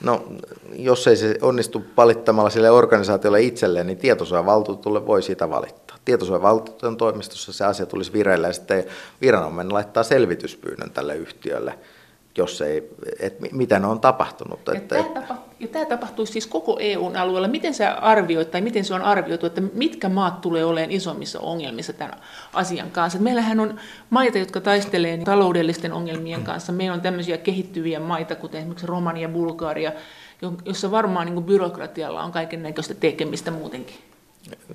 No, 0.00 0.24
jos 0.72 1.06
ei 1.06 1.16
se 1.16 1.38
onnistu 1.42 1.84
valittamalla 1.96 2.50
sille 2.50 2.70
organisaatiolle 2.70 3.42
itselleen, 3.42 3.86
niin 3.86 3.98
tietosuojavaltuutulle 3.98 5.06
voi 5.06 5.22
siitä 5.22 5.50
valittaa. 5.50 5.81
Tietosuojavaltuutetun 6.04 6.96
toimistossa 6.96 7.52
se 7.52 7.64
asia 7.64 7.86
tulisi 7.86 8.12
vireille 8.12 8.46
ja 8.46 8.52
sitten 8.52 8.84
viranomainen 9.20 9.74
laittaa 9.74 10.02
selvityspyynnön 10.02 10.90
tälle 10.90 11.16
yhtiölle 11.16 11.78
jos 12.38 12.62
ei, 12.62 12.90
että 13.20 13.46
mitä 13.52 13.78
ne 13.78 13.86
on 13.86 14.00
tapahtunut. 14.00 14.60
Ja 14.66 14.74
että, 14.74 14.94
tämä, 14.94 15.20
tapa, 15.20 15.36
ja 15.60 15.68
tämä 15.68 15.84
tapahtuu 15.84 16.26
siis 16.26 16.46
koko 16.46 16.76
EUn 16.80 17.16
alueella. 17.16 17.48
Miten 17.48 17.74
sä 17.74 17.92
arvioit 17.92 18.50
tai 18.50 18.60
miten 18.60 18.84
se 18.84 18.94
on 18.94 19.02
arvioitu, 19.02 19.46
että 19.46 19.60
mitkä 19.60 20.08
maat 20.08 20.40
tulee 20.40 20.64
olemaan 20.64 20.90
isommissa 20.90 21.40
ongelmissa 21.40 21.92
tämän 21.92 22.20
asian 22.54 22.90
kanssa? 22.90 23.18
Et 23.18 23.24
meillähän 23.24 23.60
on 23.60 23.80
maita, 24.10 24.38
jotka 24.38 24.60
taistelee 24.60 25.18
taloudellisten 25.18 25.92
ongelmien 25.92 26.44
kanssa. 26.44 26.72
Meillä 26.72 26.94
on 26.94 27.00
tämmöisiä 27.00 27.38
kehittyviä 27.38 28.00
maita, 28.00 28.34
kuten 28.34 28.58
esimerkiksi 28.58 28.86
Romania, 28.86 29.28
Bulgaria, 29.28 29.92
jossa 30.64 30.90
varmaan 30.90 31.26
niin 31.26 31.44
byrokratialla 31.44 32.22
on 32.22 32.32
kaiken 32.32 32.62
näköistä 32.62 32.94
tekemistä 32.94 33.50
muutenkin. 33.50 34.11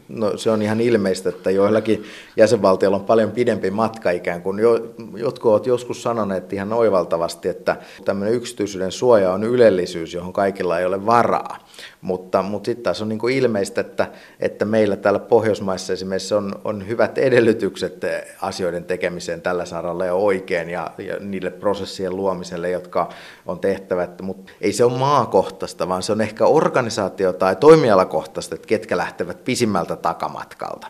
No 0.09 0.37
se 0.37 0.51
on 0.51 0.61
ihan 0.61 0.81
ilmeistä, 0.81 1.29
että 1.29 1.51
joillakin 1.51 2.03
jäsenvaltioilla 2.37 2.97
on 2.97 3.05
paljon 3.05 3.31
pidempi 3.31 3.71
matka 3.71 4.11
ikään 4.11 4.41
kuin. 4.41 4.59
Jo, 4.59 4.93
jotkut 5.15 5.51
ovat 5.51 5.65
joskus 5.65 6.03
sanoneet 6.03 6.53
ihan 6.53 6.73
oivaltavasti, 6.73 7.49
että 7.49 7.75
tämmöinen 8.05 8.35
yksityisyyden 8.35 8.91
suoja 8.91 9.33
on 9.33 9.43
ylellisyys, 9.43 10.13
johon 10.13 10.33
kaikilla 10.33 10.79
ei 10.79 10.85
ole 10.85 11.05
varaa. 11.05 11.57
Mutta, 12.07 12.41
mutta 12.41 12.65
sitten 12.65 12.83
taas 12.83 13.01
on 13.01 13.09
niin 13.09 13.19
kuin 13.19 13.35
ilmeistä, 13.35 13.81
että, 13.81 14.07
että 14.39 14.65
meillä 14.65 14.95
täällä 14.95 15.19
Pohjoismaissa 15.19 15.93
esimerkiksi 15.93 16.33
on, 16.33 16.61
on 16.63 16.87
hyvät 16.87 17.17
edellytykset 17.17 18.05
asioiden 18.41 18.83
tekemiseen 18.83 19.41
tällä 19.41 19.65
saralla 19.65 20.05
ja 20.05 20.13
oikein 20.13 20.69
ja, 20.69 20.91
ja 20.97 21.15
niille 21.19 21.49
prosessien 21.51 22.15
luomiselle, 22.15 22.69
jotka 22.69 23.09
on 23.45 23.59
tehtävä. 23.59 24.07
Mutta 24.21 24.51
ei 24.61 24.73
se 24.73 24.85
ole 24.85 24.97
maakohtaista, 24.97 25.89
vaan 25.89 26.03
se 26.03 26.11
on 26.11 26.21
ehkä 26.21 26.45
organisaatio- 26.45 27.33
tai 27.33 27.55
toimialakohtaista, 27.55 28.55
että 28.55 28.67
ketkä 28.67 28.97
lähtevät 28.97 29.43
pisimmältä 29.43 29.95
takamatkalta. 29.95 30.87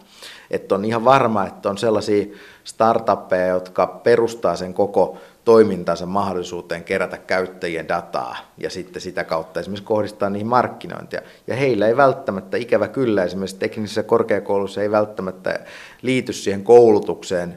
Että 0.52 0.76
on 0.76 0.86
ihan 0.86 1.06
varma, 1.06 1.46
että 1.46 1.70
on 1.70 1.78
sellaisia 1.78 2.26
startuppeja, 2.64 3.48
jotka 3.48 3.88
perustaa 3.88 4.56
sen 4.56 4.74
koko 4.74 5.18
toimintansa 5.48 6.06
mahdollisuuteen 6.06 6.84
kerätä 6.84 7.18
käyttäjien 7.18 7.88
dataa 7.88 8.38
ja 8.58 8.70
sitten 8.70 9.02
sitä 9.02 9.24
kautta 9.24 9.60
esimerkiksi 9.60 9.86
kohdistaa 9.86 10.30
niihin 10.30 10.48
markkinointia. 10.48 11.22
Ja 11.48 11.56
heillä 11.56 11.88
ei 11.88 11.98
välttämättä, 11.98 12.58
ikävä 12.58 12.88
kyllä 12.88 13.24
esimerkiksi 13.24 13.56
teknisessä 13.56 14.04
korkeakoulussa 14.04 14.82
ei 14.82 14.92
välttämättä 14.92 15.60
liity 16.02 16.34
siihen 16.34 16.64
koulutukseen 16.64 17.56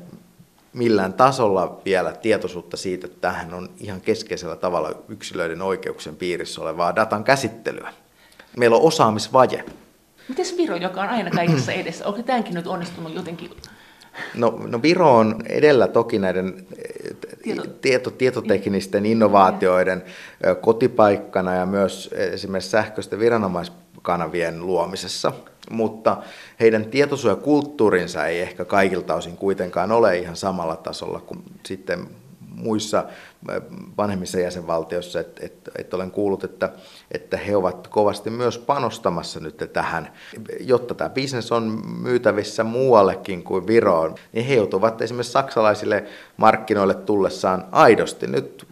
millään 0.72 1.12
tasolla 1.12 1.80
vielä 1.84 2.12
tietoisuutta 2.12 2.76
siitä, 2.76 3.06
että 3.06 3.20
tähän 3.20 3.54
on 3.54 3.68
ihan 3.80 4.00
keskeisellä 4.00 4.56
tavalla 4.56 4.92
yksilöiden 5.08 5.62
oikeuksien 5.62 6.16
piirissä 6.16 6.60
olevaa 6.60 6.96
datan 6.96 7.24
käsittelyä. 7.24 7.92
Meillä 8.56 8.76
on 8.76 8.82
osaamisvaje. 8.82 9.64
Miten 10.28 10.46
Viro, 10.56 10.76
joka 10.76 11.02
on 11.02 11.08
aina 11.08 11.30
kaikessa 11.30 11.72
edessä, 11.72 12.06
onko 12.06 12.22
tämänkin 12.22 12.54
nyt 12.54 12.66
onnistunut 12.66 13.14
jotenkin 13.14 13.50
No, 14.34 14.60
no 14.66 14.82
Viro 14.82 15.16
on 15.16 15.36
edellä 15.48 15.88
toki 15.88 16.18
näiden 16.18 16.66
Tieto. 17.42 17.62
Tieto, 17.80 18.10
tietoteknisten 18.10 19.06
innovaatioiden 19.06 20.04
kotipaikkana 20.60 21.54
ja 21.54 21.66
myös 21.66 22.10
esimerkiksi 22.12 22.70
sähköisten 22.70 23.18
viranomaiskanavien 23.18 24.66
luomisessa, 24.66 25.32
mutta 25.70 26.16
heidän 26.60 26.84
tietosuojakulttuurinsa 26.84 28.26
ei 28.26 28.40
ehkä 28.40 28.64
kaikilta 28.64 29.14
osin 29.14 29.36
kuitenkaan 29.36 29.92
ole 29.92 30.18
ihan 30.18 30.36
samalla 30.36 30.76
tasolla 30.76 31.20
kuin 31.20 31.42
sitten 31.66 32.08
muissa 32.54 33.04
vanhemmissa 33.98 34.40
jäsenvaltioissa, 34.40 35.20
että 35.20 35.46
et, 35.46 35.70
et 35.78 35.94
olen 35.94 36.10
kuullut, 36.10 36.44
että, 36.44 36.72
että 37.12 37.36
he 37.36 37.56
ovat 37.56 37.88
kovasti 37.88 38.30
myös 38.30 38.58
panostamassa 38.58 39.40
nyt 39.40 39.70
tähän, 39.72 40.12
jotta 40.60 40.94
tämä 40.94 41.10
bisnes 41.10 41.52
on 41.52 41.82
myytävissä 42.02 42.64
muuallekin 42.64 43.42
kuin 43.44 43.66
Viroon, 43.66 44.14
niin 44.32 44.46
he 44.46 44.54
joutuvat 44.54 45.02
esimerkiksi 45.02 45.32
saksalaisille 45.32 46.04
markkinoille 46.36 46.94
tullessaan 46.94 47.66
aidosti 47.72 48.26
nyt 48.26 48.66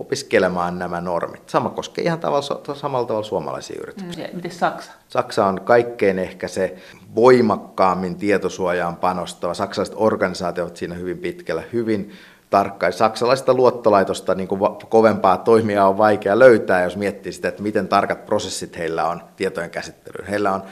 opiskelemaan 0.00 0.78
nämä 0.78 1.00
normit. 1.00 1.48
Sama 1.48 1.70
koskee 1.70 2.04
ihan 2.04 2.20
tavalla, 2.20 2.74
samalla 2.74 3.06
tavalla 3.06 3.26
suomalaisia 3.26 3.80
yrityksiä. 3.82 4.28
Miten 4.32 4.50
Saksa? 4.50 4.92
Saksa 5.08 5.46
on 5.46 5.60
kaikkein 5.60 6.18
ehkä 6.18 6.48
se 6.48 6.76
voimakkaammin 7.14 8.16
tietosuojaan 8.16 8.96
panostava. 8.96 9.54
Saksalaiset 9.54 9.94
organisaatiot 9.98 10.66
ovat 10.66 10.76
siinä 10.76 10.94
hyvin 10.94 11.18
pitkällä, 11.18 11.62
hyvin 11.72 12.12
tarkkaan. 12.50 12.92
Saksalaista 12.92 13.54
luottolaitosta 13.54 14.34
niin 14.34 14.48
kuin 14.48 14.60
kovempaa 14.88 15.36
toimia 15.36 15.86
on 15.86 15.98
vaikea 15.98 16.38
löytää, 16.38 16.82
jos 16.82 16.96
miettii 16.96 17.32
sitä, 17.32 17.48
että 17.48 17.62
miten 17.62 17.88
tarkat 17.88 18.26
prosessit 18.26 18.78
heillä 18.78 19.08
on 19.08 19.22
tietojen 19.36 19.70
käsittelyyn. 19.70 20.28
Heillä 20.28 20.52
on 20.52 20.62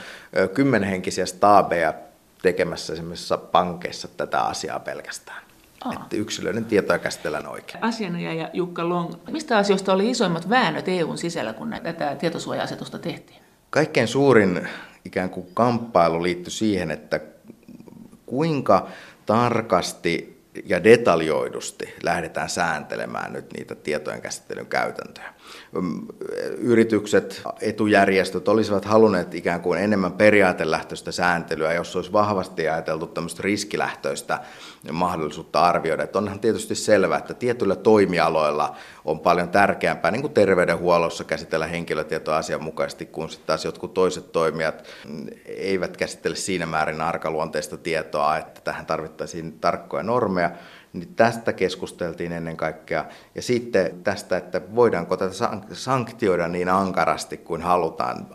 kymmenhenkisiä 0.54 1.26
staabeja 1.26 1.94
tekemässä 2.42 2.92
esimerkiksi 2.92 3.34
pankeissa 3.52 4.08
tätä 4.08 4.40
asiaa 4.40 4.80
pelkästään. 4.80 5.42
Aa. 5.84 5.92
Että 5.92 6.16
yksilöiden 6.16 6.64
tietoja 6.64 6.98
käsitellään 6.98 7.46
oikein. 7.46 7.84
Asianajaja 7.84 8.50
Jukka 8.52 8.88
Long, 8.88 9.14
mistä 9.30 9.58
asioista 9.58 9.92
oli 9.92 10.10
isoimmat 10.10 10.48
väännöt 10.48 10.88
EUn 10.88 11.18
sisällä, 11.18 11.52
kun 11.52 11.74
tätä 11.82 12.16
tietosuoja-asetusta 12.16 12.98
tehtiin? 12.98 13.38
Kaikkein 13.70 14.08
suurin 14.08 14.68
ikään 15.04 15.30
kuin 15.30 15.46
kamppailu 15.54 16.22
liittyi 16.22 16.50
siihen, 16.50 16.90
että 16.90 17.20
kuinka 18.26 18.88
tarkasti 19.26 20.33
ja 20.64 20.84
detaljoidusti 20.84 21.94
lähdetään 22.02 22.50
sääntelemään 22.50 23.32
nyt 23.32 23.52
niitä 23.52 23.74
tietojen 23.74 24.20
käsittelyn 24.20 24.66
käytäntöjä. 24.66 25.34
Yritykset, 26.58 27.42
etujärjestöt 27.60 28.48
olisivat 28.48 28.84
halunneet 28.84 29.34
ikään 29.34 29.60
kuin 29.60 29.80
enemmän 29.80 30.12
periaatelähtöistä 30.12 31.12
sääntelyä, 31.12 31.72
jos 31.72 31.96
olisi 31.96 32.12
vahvasti 32.12 32.68
ajateltu 32.68 33.06
tämmöistä 33.06 33.42
riskilähtöistä 33.42 34.40
mahdollisuutta 34.92 35.60
arvioida. 35.60 36.02
Että 36.02 36.18
onhan 36.18 36.40
tietysti 36.40 36.74
selvää, 36.74 37.18
että 37.18 37.34
tietyillä 37.34 37.76
toimialoilla 37.76 38.76
on 39.04 39.20
paljon 39.20 39.48
tärkeämpää, 39.48 40.10
niin 40.10 40.22
kuin 40.22 40.34
terveydenhuollossa 40.34 41.24
käsitellä 41.24 41.66
henkilötietoa 41.66 42.36
asianmukaisesti, 42.36 43.06
kun 43.06 43.30
sitten 43.30 43.46
taas 43.46 43.64
jotkut 43.64 43.94
toiset 43.94 44.32
toimijat 44.32 44.84
eivät 45.46 45.96
käsittele 45.96 46.36
siinä 46.36 46.66
määrin 46.66 47.00
arkaluonteista 47.00 47.76
tietoa, 47.76 48.36
että 48.36 48.60
tähän 48.60 48.86
tarvittaisiin 48.86 49.58
tarkkoja 49.60 50.02
normeja 50.02 50.50
niin 50.94 51.14
tästä 51.14 51.52
keskusteltiin 51.52 52.32
ennen 52.32 52.56
kaikkea. 52.56 53.04
Ja 53.34 53.42
sitten 53.42 54.00
tästä, 54.04 54.36
että 54.36 54.60
voidaanko 54.74 55.16
tätä 55.16 55.34
sanktioida 55.72 56.48
niin 56.48 56.68
ankarasti 56.68 57.36
kuin 57.36 57.62
halutaan. 57.62 58.26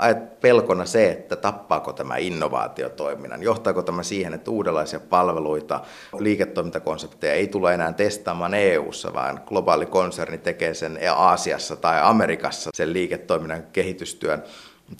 Pelkona 0.42 0.86
se, 0.86 1.12
että 1.12 1.36
tappaako 1.36 1.94
tämä 1.94 2.18
innovaatiotoiminnan, 2.18 3.44
johtaako 3.44 3.82
tämä 3.82 4.04
siihen, 4.04 4.34
että 4.34 4.52
uudenlaisia 4.52 5.00
palveluita, 5.00 5.82
liiketoimintakonsepteja 6.20 7.34
ei 7.34 7.48
tule 7.48 7.74
enää 7.74 7.94
testaamaan 7.94 8.54
EU-ssa, 8.54 9.14
vaan 9.14 9.42
globaali 9.46 9.86
konserni 9.86 10.38
tekee 10.38 10.74
sen 10.74 11.00
Aasiassa 11.16 11.76
tai 11.76 12.00
Amerikassa 12.02 12.70
sen 12.74 12.94
liiketoiminnan 12.94 13.64
kehitystyön. 13.74 14.44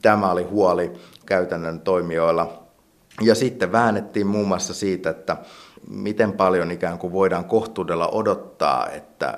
Tämä 0.02 0.32
oli 0.32 0.44
huoli 0.44 0.92
käytännön 1.26 1.82
toimijoilla. 1.82 2.64
Ja 3.22 3.36
sitten 3.36 3.72
väännettiin 3.72 4.28
muun 4.28 4.48
muassa 4.48 4.74
siitä, 4.74 5.10
että 5.10 5.38
miten 5.88 6.34
paljon 6.34 6.72
ikään 6.72 7.00
kuin 7.00 7.14
voidaan 7.14 7.46
kohtuudella 7.46 8.08
odottaa, 8.08 8.88
että 8.90 9.38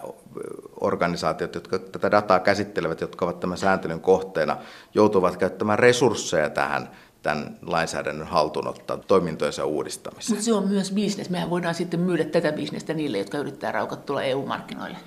organisaatiot, 0.82 1.56
jotka 1.56 1.80
tätä 1.80 2.12
dataa 2.12 2.39
käsittelevät, 2.39 3.01
jotka 3.01 3.25
ovat 3.25 3.39
tämän 3.39 3.58
sääntelyn 3.58 3.99
kohteena, 3.99 4.58
joutuvat 4.93 5.38
käyttämään 5.38 5.80
resursseja 5.80 6.49
tähän 6.49 6.89
tämän 7.23 7.58
lainsäädännön 7.65 8.27
haltuunottaa 8.27 8.97
toimintojensa 8.97 9.65
uudistamiseen. 9.65 10.36
Mutta 10.36 10.45
se 10.45 10.54
on 10.54 10.67
myös 10.67 10.91
bisnes. 10.91 11.30
Mehän 11.30 11.49
voidaan 11.49 11.75
sitten 11.75 11.99
myydä 11.99 12.23
tätä 12.23 12.51
bisnestä 12.51 12.93
niille, 12.93 13.17
jotka 13.17 13.38
yrittää 13.38 13.71
raukattua 13.71 14.21
EU-markkinoille. 14.21 14.97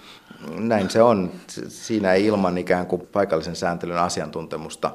Näin 0.59 0.91
se 0.91 1.03
on. 1.03 1.31
Siinä 1.69 2.13
ei 2.13 2.27
ilman 2.27 2.59
ikään 2.59 2.87
kuin 2.87 3.07
paikallisen 3.13 3.57
sääntelyn 3.57 3.99
asiantuntemusta 3.99 4.91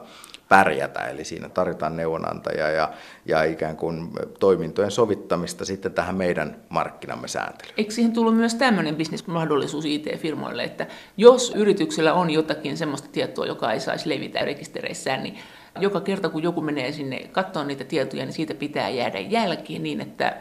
pärjätä. 0.49 1.07
Eli 1.07 1.23
siinä 1.23 1.49
tarvitaan 1.49 1.95
neuvonantaja 1.95 2.69
ja, 2.69 2.89
ja 3.25 3.43
ikään 3.43 3.77
kuin 3.77 4.09
toimintojen 4.39 4.91
sovittamista 4.91 5.65
sitten 5.65 5.93
tähän 5.93 6.15
meidän 6.15 6.57
markkinamme 6.69 7.27
sääntelyyn. 7.27 7.73
Eikö 7.77 7.91
siihen 7.91 8.13
tullut 8.13 8.37
myös 8.37 8.55
tämmöinen 8.55 8.95
bisnesmahdollisuus 8.95 9.85
IT-firmoille, 9.85 10.63
että 10.63 10.87
jos 11.17 11.53
yrityksellä 11.55 12.13
on 12.13 12.29
jotakin 12.29 12.77
sellaista 12.77 13.07
tietoa, 13.11 13.45
joka 13.45 13.71
ei 13.71 13.79
saisi 13.79 14.09
levitä 14.09 14.39
rekistereissään, 14.39 15.23
niin 15.23 15.37
joka 15.79 16.01
kerta 16.01 16.29
kun 16.29 16.43
joku 16.43 16.61
menee 16.61 16.91
sinne 16.91 17.19
katsomaan 17.31 17.67
niitä 17.67 17.83
tietoja, 17.83 18.25
niin 18.25 18.33
siitä 18.33 18.53
pitää 18.53 18.89
jäädä 18.89 19.19
jälkiin 19.19 19.83
niin, 19.83 20.01
että 20.01 20.37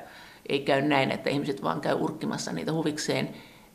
ei 0.48 0.60
käy 0.60 0.82
näin, 0.82 1.10
että 1.10 1.30
ihmiset 1.30 1.62
vaan 1.62 1.80
käy 1.80 1.94
urkkimassa 1.94 2.52
niitä 2.52 2.72
huvikseen. 2.72 3.28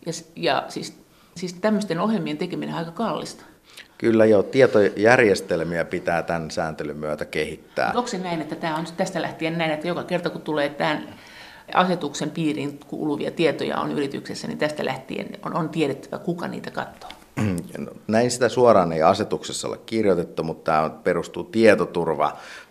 Ja, 0.05 0.11
ja 0.35 0.63
siis, 0.67 0.97
siis 1.35 1.53
tämmöisten 1.53 1.99
ohjelmien 1.99 2.37
tekeminen 2.37 2.75
on 2.75 2.79
aika 2.79 2.91
kallista. 2.91 3.45
Kyllä 4.03 4.25
jo, 4.25 4.43
tietojärjestelmiä 4.43 5.85
pitää 5.85 6.23
tämän 6.23 6.51
sääntelyn 6.51 6.97
myötä 6.97 7.25
kehittää. 7.25 7.91
Onko 7.95 8.07
se 8.07 8.17
näin, 8.17 8.41
että 8.41 8.55
tämä 8.55 8.75
on 8.75 8.85
tästä 8.97 9.21
lähtien 9.21 9.57
näin, 9.57 9.71
että 9.71 9.87
joka 9.87 10.03
kerta 10.03 10.29
kun 10.29 10.41
tulee 10.41 10.69
tämän 10.69 11.15
asetuksen 11.73 12.31
piiriin 12.31 12.79
kuuluvia 12.87 13.31
tietoja 13.31 13.79
on 13.79 13.91
yrityksessä, 13.91 14.47
niin 14.47 14.57
tästä 14.57 14.85
lähtien 14.85 15.27
on, 15.45 15.55
on 15.55 15.69
tiedettävä, 15.69 16.23
kuka 16.23 16.47
niitä 16.47 16.71
katsoo? 16.71 17.09
Näin 18.07 18.31
sitä 18.31 18.49
suoraan 18.49 18.91
ei 18.91 19.01
asetuksessa 19.01 19.67
ole 19.67 19.77
kirjoitettu, 19.85 20.43
mutta 20.43 20.71
tämä 20.71 20.89
perustuu 20.89 21.43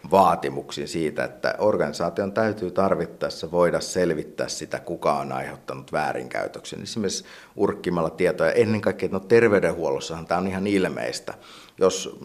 tietoturvavaatimuksiin 0.02 0.88
siitä, 0.88 1.24
että 1.24 1.54
organisaation 1.58 2.32
täytyy 2.32 2.70
tarvittaessa 2.70 3.50
voida 3.50 3.80
selvittää 3.80 4.48
sitä, 4.48 4.80
kuka 4.80 5.12
on 5.12 5.32
aiheuttanut 5.32 5.92
väärinkäytöksen. 5.92 6.82
Esimerkiksi 6.82 7.24
urkkimalla 7.56 8.10
tietoja. 8.10 8.52
Ennen 8.52 8.80
kaikkea 8.80 9.08
no 9.12 9.20
terveydenhuollossahan 9.20 10.26
tämä 10.26 10.40
on 10.40 10.46
ihan 10.46 10.66
ilmeistä. 10.66 11.34
Jos 11.78 12.18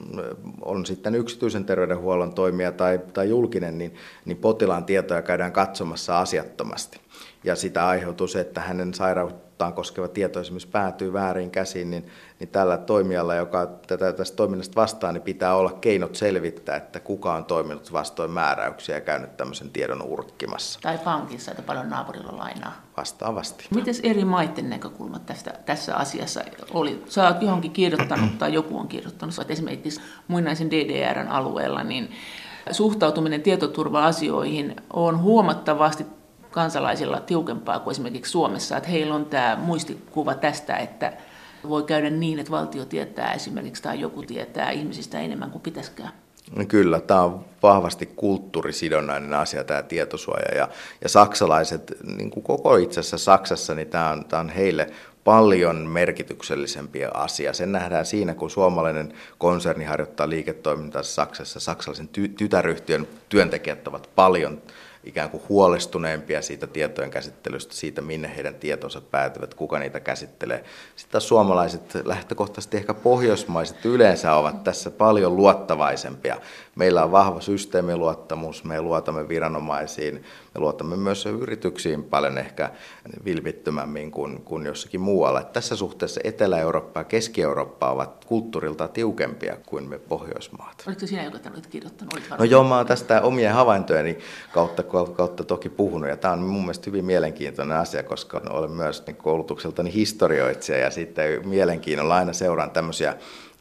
on 0.62 0.86
sitten 0.86 1.16
yksityisen 1.16 1.66
terveydenhuollon 1.66 2.34
toimija 2.34 2.72
tai, 2.72 3.00
tai 3.14 3.30
julkinen, 3.30 3.78
niin, 3.78 3.96
niin 4.26 4.38
potilaan 4.38 4.86
tietoja 4.86 5.22
käydään 5.22 5.52
katsomassa 5.52 6.20
asiattomasti. 6.20 7.00
Ja 7.44 7.56
sitä 7.56 7.88
aiheutuu 7.88 8.28
se, 8.28 8.40
että 8.40 8.62
hänen 8.62 8.94
sairauttaan 8.94 9.74
koskeva 9.74 10.08
tieto 10.08 10.40
esimerkiksi 10.40 10.68
päätyy 10.68 11.14
väärin 11.14 11.52
käsiin, 11.52 11.90
niin 11.90 12.06
niin 12.40 12.50
tällä 12.50 12.78
toimijalla, 12.78 13.36
joka 13.36 13.66
tätä, 13.88 14.14
tästä 14.14 14.36
toiminnasta 14.36 14.82
vastaa, 14.82 15.12
niin 15.12 15.22
pitää 15.22 15.56
olla 15.56 15.72
keinot 15.72 16.16
selvittää, 16.16 16.76
että 16.76 17.00
kuka 17.00 17.34
on 17.34 17.46
toiminut 17.46 17.94
vastoin 17.94 18.32
määräyksiä 18.32 18.96
ja 18.96 19.02
käynyt 19.02 19.38
tämmöisen 19.38 19.70
tiedon 19.70 20.02
urkkimassa. 20.02 20.80
Tai 20.82 20.98
pankissa, 20.98 21.52
että 21.52 21.64
paljon 21.64 21.90
naapurilla 21.90 22.38
lainaa. 22.38 22.74
Vastaavasti. 22.98 23.68
Miten 23.76 23.94
eri 24.04 24.26
maiden 24.26 24.70
näkökulmat 24.70 25.26
tästä, 25.26 25.54
tässä 25.66 25.96
asiassa 25.96 26.42
oli? 26.74 27.04
Sä 27.10 27.28
oot 27.28 27.42
johonkin 27.42 27.72
kirjoittanut 27.72 28.38
tai 28.38 28.54
joku 28.54 28.80
on 28.80 28.88
kirjoittanut, 28.88 29.40
että 29.40 29.54
esimerkiksi 29.54 30.02
muinaisen 30.28 30.72
DDRn 30.72 31.28
alueella, 31.28 31.84
niin 31.84 32.12
suhtautuminen 32.72 33.42
tietoturva-asioihin 33.42 34.76
on 34.94 35.22
huomattavasti 35.22 36.06
kansalaisilla 36.52 37.20
tiukempaa 37.20 37.80
kuin 37.80 37.92
esimerkiksi 37.92 38.32
Suomessa, 38.32 38.78
että 38.78 38.90
heillä 38.90 39.16
on 39.16 39.26
tämä 39.26 39.58
muistikuva 39.62 40.34
tästä, 40.34 40.78
että 40.78 41.14
voi 41.70 41.84
käydä 41.84 42.10
niin, 42.10 42.40
että 42.40 42.52
valtio 42.52 42.86
tietää 42.86 43.34
esimerkiksi 43.34 43.84
tai 43.84 44.00
joku 44.00 44.24
tietää 44.24 44.72
ihmisistä 44.72 45.20
enemmän 45.20 45.52
kuin 45.52 45.62
pitäisikään. 45.62 46.12
No 46.56 46.66
kyllä, 46.68 47.00
tämä 47.00 47.22
on 47.22 47.46
vahvasti 47.64 48.06
kulttuurisidonnainen 48.06 49.34
asia, 49.34 49.64
tämä 49.64 49.84
tietosuoja. 49.84 50.56
Ja, 50.56 50.70
ja 51.02 51.10
saksalaiset, 51.10 51.98
niin 52.18 52.32
kuin 52.32 52.44
koko 52.44 52.76
itse 52.76 53.00
asiassa 53.00 53.18
Saksassa, 53.18 53.76
niin 53.76 53.88
tämä 53.88 54.10
on, 54.10 54.26
tämä 54.26 54.40
on 54.40 54.50
heille 54.50 54.88
paljon 55.24 55.76
merkityksellisempi 55.76 57.06
asia. 57.14 57.54
Sen 57.54 57.72
nähdään 57.72 58.06
siinä, 58.06 58.34
kun 58.34 58.50
suomalainen 58.50 59.14
konserni 59.38 59.86
harjoittaa 59.86 60.30
liiketoimintaa 60.30 61.04
Saksassa. 61.04 61.60
Saksalaisen 61.60 62.10
ty- 62.18 62.34
tytäryhtiön 62.38 63.08
työntekijät 63.30 63.88
ovat 63.88 64.10
paljon 64.16 64.62
ikään 65.08 65.30
kuin 65.30 65.44
huolestuneempia 65.50 66.42
siitä 66.42 66.68
tietojen 66.68 67.12
käsittelystä, 67.12 67.74
siitä 67.74 68.02
minne 68.02 68.36
heidän 68.36 68.56
tietonsa 68.56 69.02
päätyvät, 69.02 69.54
kuka 69.54 69.80
niitä 69.80 70.00
käsittelee. 70.00 70.64
Sitten 70.96 71.22
suomalaiset 71.22 71.96
lähtökohtaisesti 72.06 72.78
ehkä 72.78 72.94
pohjoismaiset 72.94 73.86
yleensä 73.86 74.34
ovat 74.34 74.64
tässä 74.64 74.92
paljon 74.92 75.36
luottavaisempia. 75.36 76.38
Meillä 76.78 77.04
on 77.04 77.12
vahva 77.12 77.42
systeemiluottamus, 77.42 78.64
me 78.64 78.82
luotamme 78.82 79.28
viranomaisiin, 79.28 80.16
me 80.56 80.60
luotamme 80.60 80.96
myös 80.96 81.26
yrityksiin 81.26 82.04
paljon 82.04 82.38
ehkä 82.38 82.72
vilpittömämmin 83.26 84.12
kuin, 84.12 84.42
kuin 84.42 84.66
jossakin 84.66 85.02
muualla. 85.02 85.44
Tässä 85.44 85.76
suhteessa 85.76 86.22
Etelä-Eurooppa 86.24 87.00
ja 87.00 87.04
Keski-Eurooppa 87.04 87.92
ovat 87.92 88.26
kulttuurilta 88.26 88.88
tiukempia 88.88 89.58
kuin 89.66 89.90
me 89.90 90.00
Pohjoismaat. 90.00 90.84
Oliko 90.88 91.08
sinä, 91.08 91.24
joka 91.24 91.40
tämän 91.40 91.62
kirjoittanut? 91.70 92.22
no 92.40 92.46
joo, 92.46 92.64
mä 92.64 92.78
oon 92.78 92.86
tästä 92.86 93.22
omien 93.22 93.54
havaintojeni 93.54 94.18
kautta, 94.54 94.84
kautta 95.16 95.44
toki 95.44 95.70
puhunut, 95.70 96.10
ja 96.10 96.18
tämä 96.18 96.34
on 96.34 96.40
mun 96.40 96.62
mielestä 96.62 96.84
hyvin 96.86 97.06
mielenkiintoinen 97.06 97.78
asia, 97.78 98.04
koska 98.04 98.42
olen 98.50 98.72
myös 98.72 99.04
niin 99.08 99.16
koulutukseltani 99.16 99.94
historioitsija, 99.94 100.78
ja 100.78 100.92
sitten 100.92 101.48
mielenkiinnolla 101.48 102.16
aina 102.16 102.34
seuraan 102.34 102.72
tämmöisiä 102.72 103.18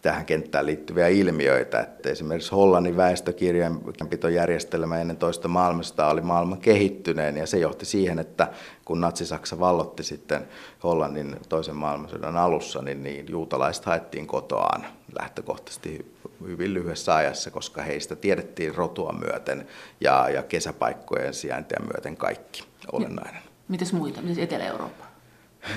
tähän 0.06 0.26
kenttään 0.26 0.66
liittyviä 0.66 1.08
ilmiöitä. 1.08 1.80
Että 1.80 2.10
esimerkiksi 2.10 2.52
Hollannin 2.52 2.96
väestökirjanpitojärjestelmä 2.96 5.00
ennen 5.00 5.16
toista 5.16 5.48
maailmasta 5.48 6.10
oli 6.10 6.20
maailman 6.20 6.58
kehittyneen 6.58 7.36
ja 7.36 7.46
se 7.46 7.58
johti 7.58 7.84
siihen, 7.84 8.18
että 8.18 8.48
kun 8.84 9.00
Natsi-Saksa 9.00 9.60
vallotti 9.60 10.02
sitten 10.02 10.48
Hollannin 10.82 11.36
toisen 11.48 11.76
maailmansodan 11.76 12.36
alussa, 12.36 12.82
niin, 12.82 13.02
niin 13.02 13.26
juutalaiset 13.28 13.84
haettiin 13.84 14.26
kotoaan 14.26 14.86
lähtökohtaisesti 15.20 16.12
hyvin 16.46 16.74
lyhyessä 16.74 17.14
ajassa, 17.14 17.50
koska 17.50 17.82
heistä 17.82 18.16
tiedettiin 18.16 18.74
rotua 18.74 19.12
myöten 19.12 19.66
ja, 20.00 20.28
ja 20.28 20.42
kesäpaikkojen 20.42 21.34
sijaintia 21.34 21.80
myöten 21.80 22.16
kaikki 22.16 22.64
olennainen. 22.92 23.42
Mites 23.68 23.92
muita? 23.92 24.22
Mites 24.22 24.38
Etelä-Eurooppa? 24.38 25.05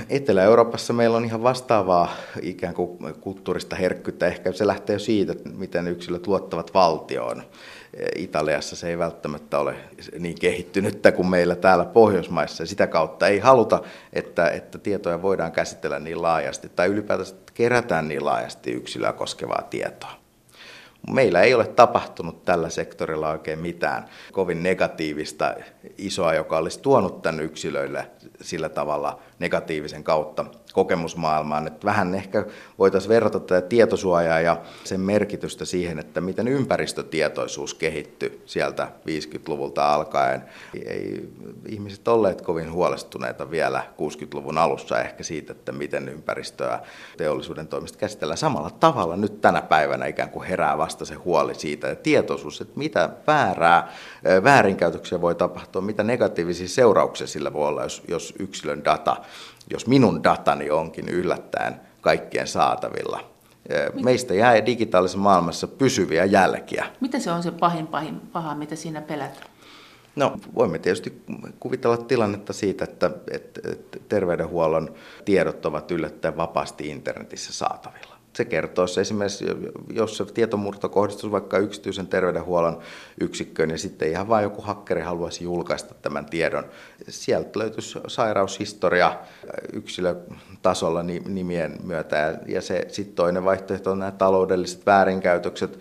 Etelä-Euroopassa 0.10 0.93
meillä 0.93 1.17
on 1.17 1.25
ihan 1.25 1.43
vastaavaa 1.43 2.13
ikään 2.41 2.73
kuin 2.73 2.97
kulttuurista 3.21 3.75
herkkyyttä. 3.75 4.28
Ehkä 4.28 4.52
se 4.52 4.67
lähtee 4.67 4.93
jo 4.93 4.99
siitä, 4.99 5.36
miten 5.58 5.88
yksilöt 5.88 6.28
luottavat 6.28 6.73
valtioon. 6.73 7.43
Italiassa 8.15 8.75
se 8.75 8.89
ei 8.89 8.97
välttämättä 8.97 9.60
ole 9.60 9.75
niin 10.19 10.39
kehittynyttä 10.39 11.12
kuin 11.12 11.28
meillä 11.28 11.56
täällä 11.56 11.86
Pohjoismaissa. 11.86 12.65
Sitä 12.65 12.88
kautta 12.88 13.28
ei 13.28 13.39
haluta, 13.39 13.82
että, 14.13 14.49
että 14.49 14.78
tietoja 14.78 15.21
voidaan 15.21 15.52
käsitellä 15.52 15.99
niin 15.99 16.21
laajasti 16.21 16.69
tai 16.69 16.88
ylipäätänsä 16.88 17.36
kerätään 17.54 18.08
niin 18.08 18.25
laajasti 18.25 18.71
yksilöä 18.71 19.13
koskevaa 19.13 19.67
tietoa. 19.69 20.18
Meillä 21.08 21.42
ei 21.42 21.54
ole 21.54 21.68
tapahtunut 21.68 22.46
tällä 22.46 22.70
sektorilla 22.70 23.30
oikein 23.30 23.60
mitään 23.60 24.10
kovin 24.32 24.64
negatiivista 24.64 25.56
isoa, 25.98 26.34
joka 26.34 26.58
olisi 26.58 26.80
tuonut 26.80 27.22
tänne 27.22 27.44
yksilöille 27.44 28.08
sillä 28.42 28.70
tavalla 28.70 29.20
negatiivisen 29.40 30.04
kautta 30.04 30.46
kokemusmaailmaan. 30.73 31.67
Että 31.67 31.86
vähän 31.86 32.15
ehkä 32.15 32.45
voitaisiin 32.79 33.10
verrata 33.10 33.39
tätä 33.39 33.67
tietosuojaa 33.67 34.39
ja 34.39 34.62
sen 34.84 34.99
merkitystä 34.99 35.65
siihen, 35.65 35.99
että 35.99 36.21
miten 36.21 36.47
ympäristötietoisuus 36.47 37.73
kehittyi 37.73 38.41
sieltä 38.45 38.88
50-luvulta 39.08 39.93
alkaen. 39.93 40.43
Ei 40.86 41.29
ihmiset 41.67 42.08
olleet 42.08 42.41
kovin 42.41 42.71
huolestuneita 42.71 43.51
vielä 43.51 43.84
60-luvun 43.97 44.58
alussa 44.58 44.99
ehkä 44.99 45.23
siitä, 45.23 45.51
että 45.51 45.71
miten 45.71 46.10
ympäristöä 46.10 46.79
teollisuuden 47.17 47.67
toimesta 47.67 47.97
käsitellään. 47.97 48.38
Samalla 48.38 48.69
tavalla 48.69 49.15
nyt 49.15 49.41
tänä 49.41 49.62
päivänä 49.62 50.05
ikään 50.05 50.29
kuin 50.29 50.47
herää 50.47 50.77
vasta 50.77 51.05
se 51.05 51.15
huoli 51.15 51.55
siitä 51.55 51.88
ja 51.88 51.95
tietoisuus, 51.95 52.62
että 52.62 52.79
mitä 52.79 53.10
väärää, 53.27 53.93
väärinkäytöksiä 54.43 55.21
voi 55.21 55.36
tapahtua, 55.36 55.82
mitä 55.82 56.03
negatiivisia 56.03 56.67
seurauksia 56.67 57.27
sillä 57.27 57.53
voi 57.53 57.67
olla, 57.67 57.84
jos, 57.84 58.03
jos 58.08 58.34
yksilön 58.39 58.86
data 58.86 59.17
jos 59.69 59.88
minun 59.88 60.23
datani 60.23 60.69
onkin 60.69 61.10
yllättäen 61.10 61.75
kaikkien 62.01 62.47
saatavilla. 62.47 63.19
Meistä 64.03 64.34
jää 64.34 64.65
digitaalisessa 64.65 65.19
maailmassa 65.19 65.67
pysyviä 65.67 66.25
jälkiä. 66.25 66.86
Mitä 66.99 67.19
se 67.19 67.32
on 67.32 67.43
se 67.43 67.51
pahin, 67.51 67.88
pahin 67.88 68.19
paha, 68.19 68.55
mitä 68.55 68.75
siinä 68.75 69.01
pelätään? 69.01 69.47
No, 70.15 70.38
voimme 70.55 70.79
tietysti 70.79 71.21
kuvitella 71.60 71.97
tilannetta 71.97 72.53
siitä, 72.53 72.84
että, 72.84 73.12
että, 73.32 73.62
että 73.71 73.99
terveydenhuollon 74.10 74.93
tiedot 75.25 75.65
ovat 75.65 75.91
yllättäen 75.91 76.38
vapaasti 76.38 76.88
internetissä 76.89 77.53
saatavilla 77.53 78.18
se 78.39 78.45
kertoo 78.45 78.88
se 78.88 79.02
esimerkiksi, 79.02 79.45
jos 79.93 80.17
se 80.17 80.25
tietomurto 80.25 80.89
kohdistuisi 80.89 81.32
vaikka 81.32 81.58
yksityisen 81.58 82.08
terveydenhuollon 82.08 82.80
yksikköön 83.21 83.69
ja 83.69 83.78
sitten 83.78 84.10
ihan 84.10 84.28
vain 84.28 84.43
joku 84.43 84.62
hakkeri 84.62 85.02
haluaisi 85.02 85.43
julkaista 85.43 85.95
tämän 86.02 86.25
tiedon. 86.25 86.63
Sieltä 87.08 87.60
löytyisi 87.60 87.99
sairaushistoria 88.08 89.19
yksilötasolla 89.73 91.04
nimien 91.04 91.78
myötä 91.84 92.39
ja 92.47 92.62
se 92.62 92.86
sitten 92.88 93.15
toinen 93.15 93.45
vaihtoehto 93.45 93.91
on 93.91 93.99
nämä 93.99 94.12
taloudelliset 94.12 94.86
väärinkäytökset, 94.86 95.80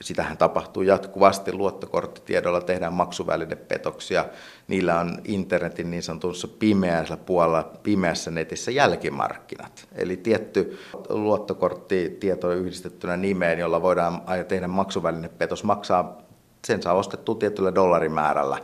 sitähän 0.00 0.38
tapahtuu 0.38 0.82
jatkuvasti. 0.82 1.52
Luottokorttitiedolla 1.52 2.60
tehdään 2.60 2.92
maksuvälinepetoksia. 2.92 4.26
Niillä 4.68 5.00
on 5.00 5.18
internetin 5.24 5.90
niin 5.90 6.02
sanotussa 6.02 6.48
pimeässä 6.48 7.16
puolella, 7.16 7.70
pimeässä 7.82 8.30
netissä 8.30 8.70
jälkimarkkinat. 8.70 9.88
Eli 9.92 10.16
tietty 10.16 10.78
luottokorttitieto 11.08 12.52
yhdistettynä 12.52 13.16
nimeen, 13.16 13.58
jolla 13.58 13.82
voidaan 13.82 14.22
tehdä 14.48 14.68
maksuvälinepetos, 14.68 15.64
maksaa, 15.64 16.18
sen 16.66 16.82
saa 16.82 16.94
ostettua 16.94 17.34
tietyllä 17.34 17.74
dollarimäärällä 17.74 18.58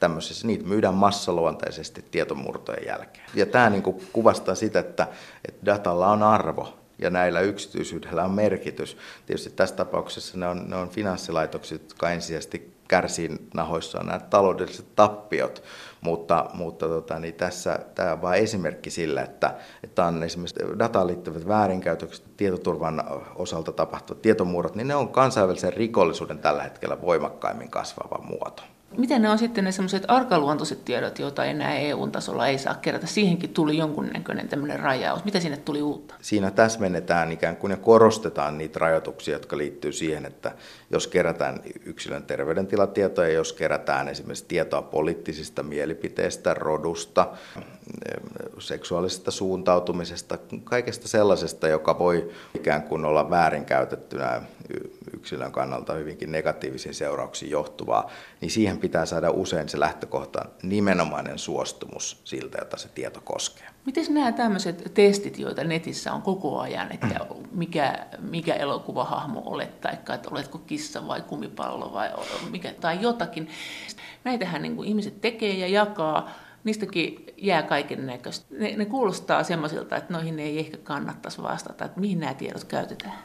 tämmöisessä, 0.00 0.46
niitä 0.46 0.64
myydään 0.64 0.94
massaluonteisesti 0.94 2.04
tietomurtojen 2.10 2.86
jälkeen. 2.86 3.26
Ja 3.34 3.46
tämä 3.46 3.70
niin 3.70 3.82
kuin 3.82 4.08
kuvastaa 4.12 4.54
sitä, 4.54 4.78
että, 4.78 5.06
että 5.48 5.66
datalla 5.66 6.10
on 6.10 6.22
arvo 6.22 6.83
ja 6.98 7.10
näillä 7.10 7.40
yksityisyydellä 7.40 8.24
on 8.24 8.30
merkitys. 8.30 8.96
Tietysti 9.26 9.50
tässä 9.50 9.76
tapauksessa 9.76 10.38
ne 10.38 10.46
on, 10.46 10.70
ne 10.70 10.76
on 10.76 10.88
finanssilaitokset, 10.88 11.82
jotka 11.82 12.10
ensisijaisesti 12.10 12.74
kärsii 12.88 13.30
nahoissaan 13.54 14.06
nämä 14.06 14.18
taloudelliset 14.18 14.86
tappiot, 14.96 15.62
mutta, 16.00 16.50
mutta 16.54 16.88
tota, 16.88 17.18
niin 17.18 17.34
tässä 17.34 17.78
tämä 17.94 18.12
on 18.12 18.22
vain 18.22 18.42
esimerkki 18.42 18.90
sillä, 18.90 19.22
että, 19.22 19.54
että 19.82 20.04
on 20.04 20.22
esimerkiksi 20.22 20.78
dataan 20.78 21.06
liittyvät 21.06 21.48
väärinkäytökset, 21.48 22.36
tietoturvan 22.36 23.04
osalta 23.34 23.72
tapahtuvat 23.72 24.22
tietomurrot, 24.22 24.74
niin 24.74 24.88
ne 24.88 24.94
on 24.94 25.08
kansainvälisen 25.08 25.72
rikollisuuden 25.72 26.38
tällä 26.38 26.62
hetkellä 26.62 27.00
voimakkaimmin 27.00 27.70
kasvava 27.70 28.24
muoto. 28.24 28.62
Miten 28.98 29.22
ne 29.22 29.30
on 29.30 29.38
sitten 29.38 29.64
ne 29.64 29.72
sellaiset 29.72 30.04
arkaluontoiset 30.08 30.84
tiedot, 30.84 31.18
joita 31.18 31.44
enää 31.44 31.78
EU-tasolla 31.78 32.46
ei 32.46 32.58
saa 32.58 32.74
kerätä? 32.74 33.06
Siihenkin 33.06 33.50
tuli 33.50 33.78
jonkunnäköinen 33.78 34.48
tämmöinen 34.48 34.80
rajaus. 34.80 35.24
Mitä 35.24 35.40
sinne 35.40 35.56
tuli 35.56 35.82
uutta? 35.82 36.14
Siinä 36.20 36.50
täsmennetään 36.50 37.32
ikään 37.32 37.56
kuin 37.56 37.70
ja 37.70 37.76
korostetaan 37.76 38.58
niitä 38.58 38.78
rajoituksia, 38.78 39.34
jotka 39.34 39.58
liittyy 39.58 39.92
siihen, 39.92 40.26
että 40.26 40.52
jos 40.90 41.06
kerätään 41.06 41.60
yksilön 41.84 42.22
terveydentilatietoja, 42.22 43.28
jos 43.28 43.52
kerätään 43.52 44.08
esimerkiksi 44.08 44.44
tietoa 44.48 44.82
poliittisista 44.82 45.62
mielipiteistä, 45.62 46.54
rodusta, 46.54 47.28
seksuaalisesta 48.58 49.30
suuntautumisesta, 49.30 50.38
kaikesta 50.64 51.08
sellaisesta, 51.08 51.68
joka 51.68 51.98
voi 51.98 52.30
ikään 52.54 52.82
kuin 52.82 53.04
olla 53.04 53.30
väärinkäytettynä 53.30 54.42
yksilön 55.24 55.52
kannalta 55.52 55.92
hyvinkin 55.92 56.32
negatiivisiin 56.32 56.94
seurauksiin 56.94 57.50
johtuvaa, 57.50 58.10
niin 58.40 58.50
siihen 58.50 58.78
pitää 58.78 59.06
saada 59.06 59.30
usein 59.30 59.68
se 59.68 59.80
lähtökohta 59.80 60.44
nimenomainen 60.62 61.38
suostumus 61.38 62.20
siltä, 62.24 62.58
jota 62.58 62.76
se 62.76 62.88
tieto 62.88 63.20
koskee. 63.24 63.66
Miten 63.86 64.04
nämä 64.14 64.32
tämmöiset 64.32 64.90
testit, 64.94 65.38
joita 65.38 65.64
netissä 65.64 66.12
on 66.12 66.22
koko 66.22 66.60
ajan, 66.60 66.92
että 66.92 67.20
mikä, 67.52 68.06
mikä 68.18 68.54
elokuvahahmo 68.54 69.42
olet, 69.46 69.80
tai 69.80 69.92
että 69.94 70.30
oletko 70.30 70.58
kissa 70.58 71.08
vai 71.08 71.22
kumipallo 71.22 71.92
vai 71.92 72.10
mikä, 72.50 72.74
tai 72.80 72.98
jotakin, 73.00 73.48
näitähän 74.24 74.62
niin 74.62 74.76
kuin 74.76 74.88
ihmiset 74.88 75.20
tekee 75.20 75.54
ja 75.54 75.68
jakaa, 75.68 76.30
niistäkin 76.64 77.26
jää 77.36 77.62
kaiken 77.62 78.06
näköistä. 78.06 78.46
Ne, 78.50 78.76
ne 78.76 78.84
kuulostaa 78.84 79.42
semmoisilta, 79.42 79.96
että 79.96 80.12
noihin 80.12 80.38
ei 80.38 80.58
ehkä 80.58 80.76
kannattaisi 80.76 81.42
vastata, 81.42 81.84
että 81.84 82.00
mihin 82.00 82.20
nämä 82.20 82.34
tiedot 82.34 82.64
käytetään. 82.64 83.18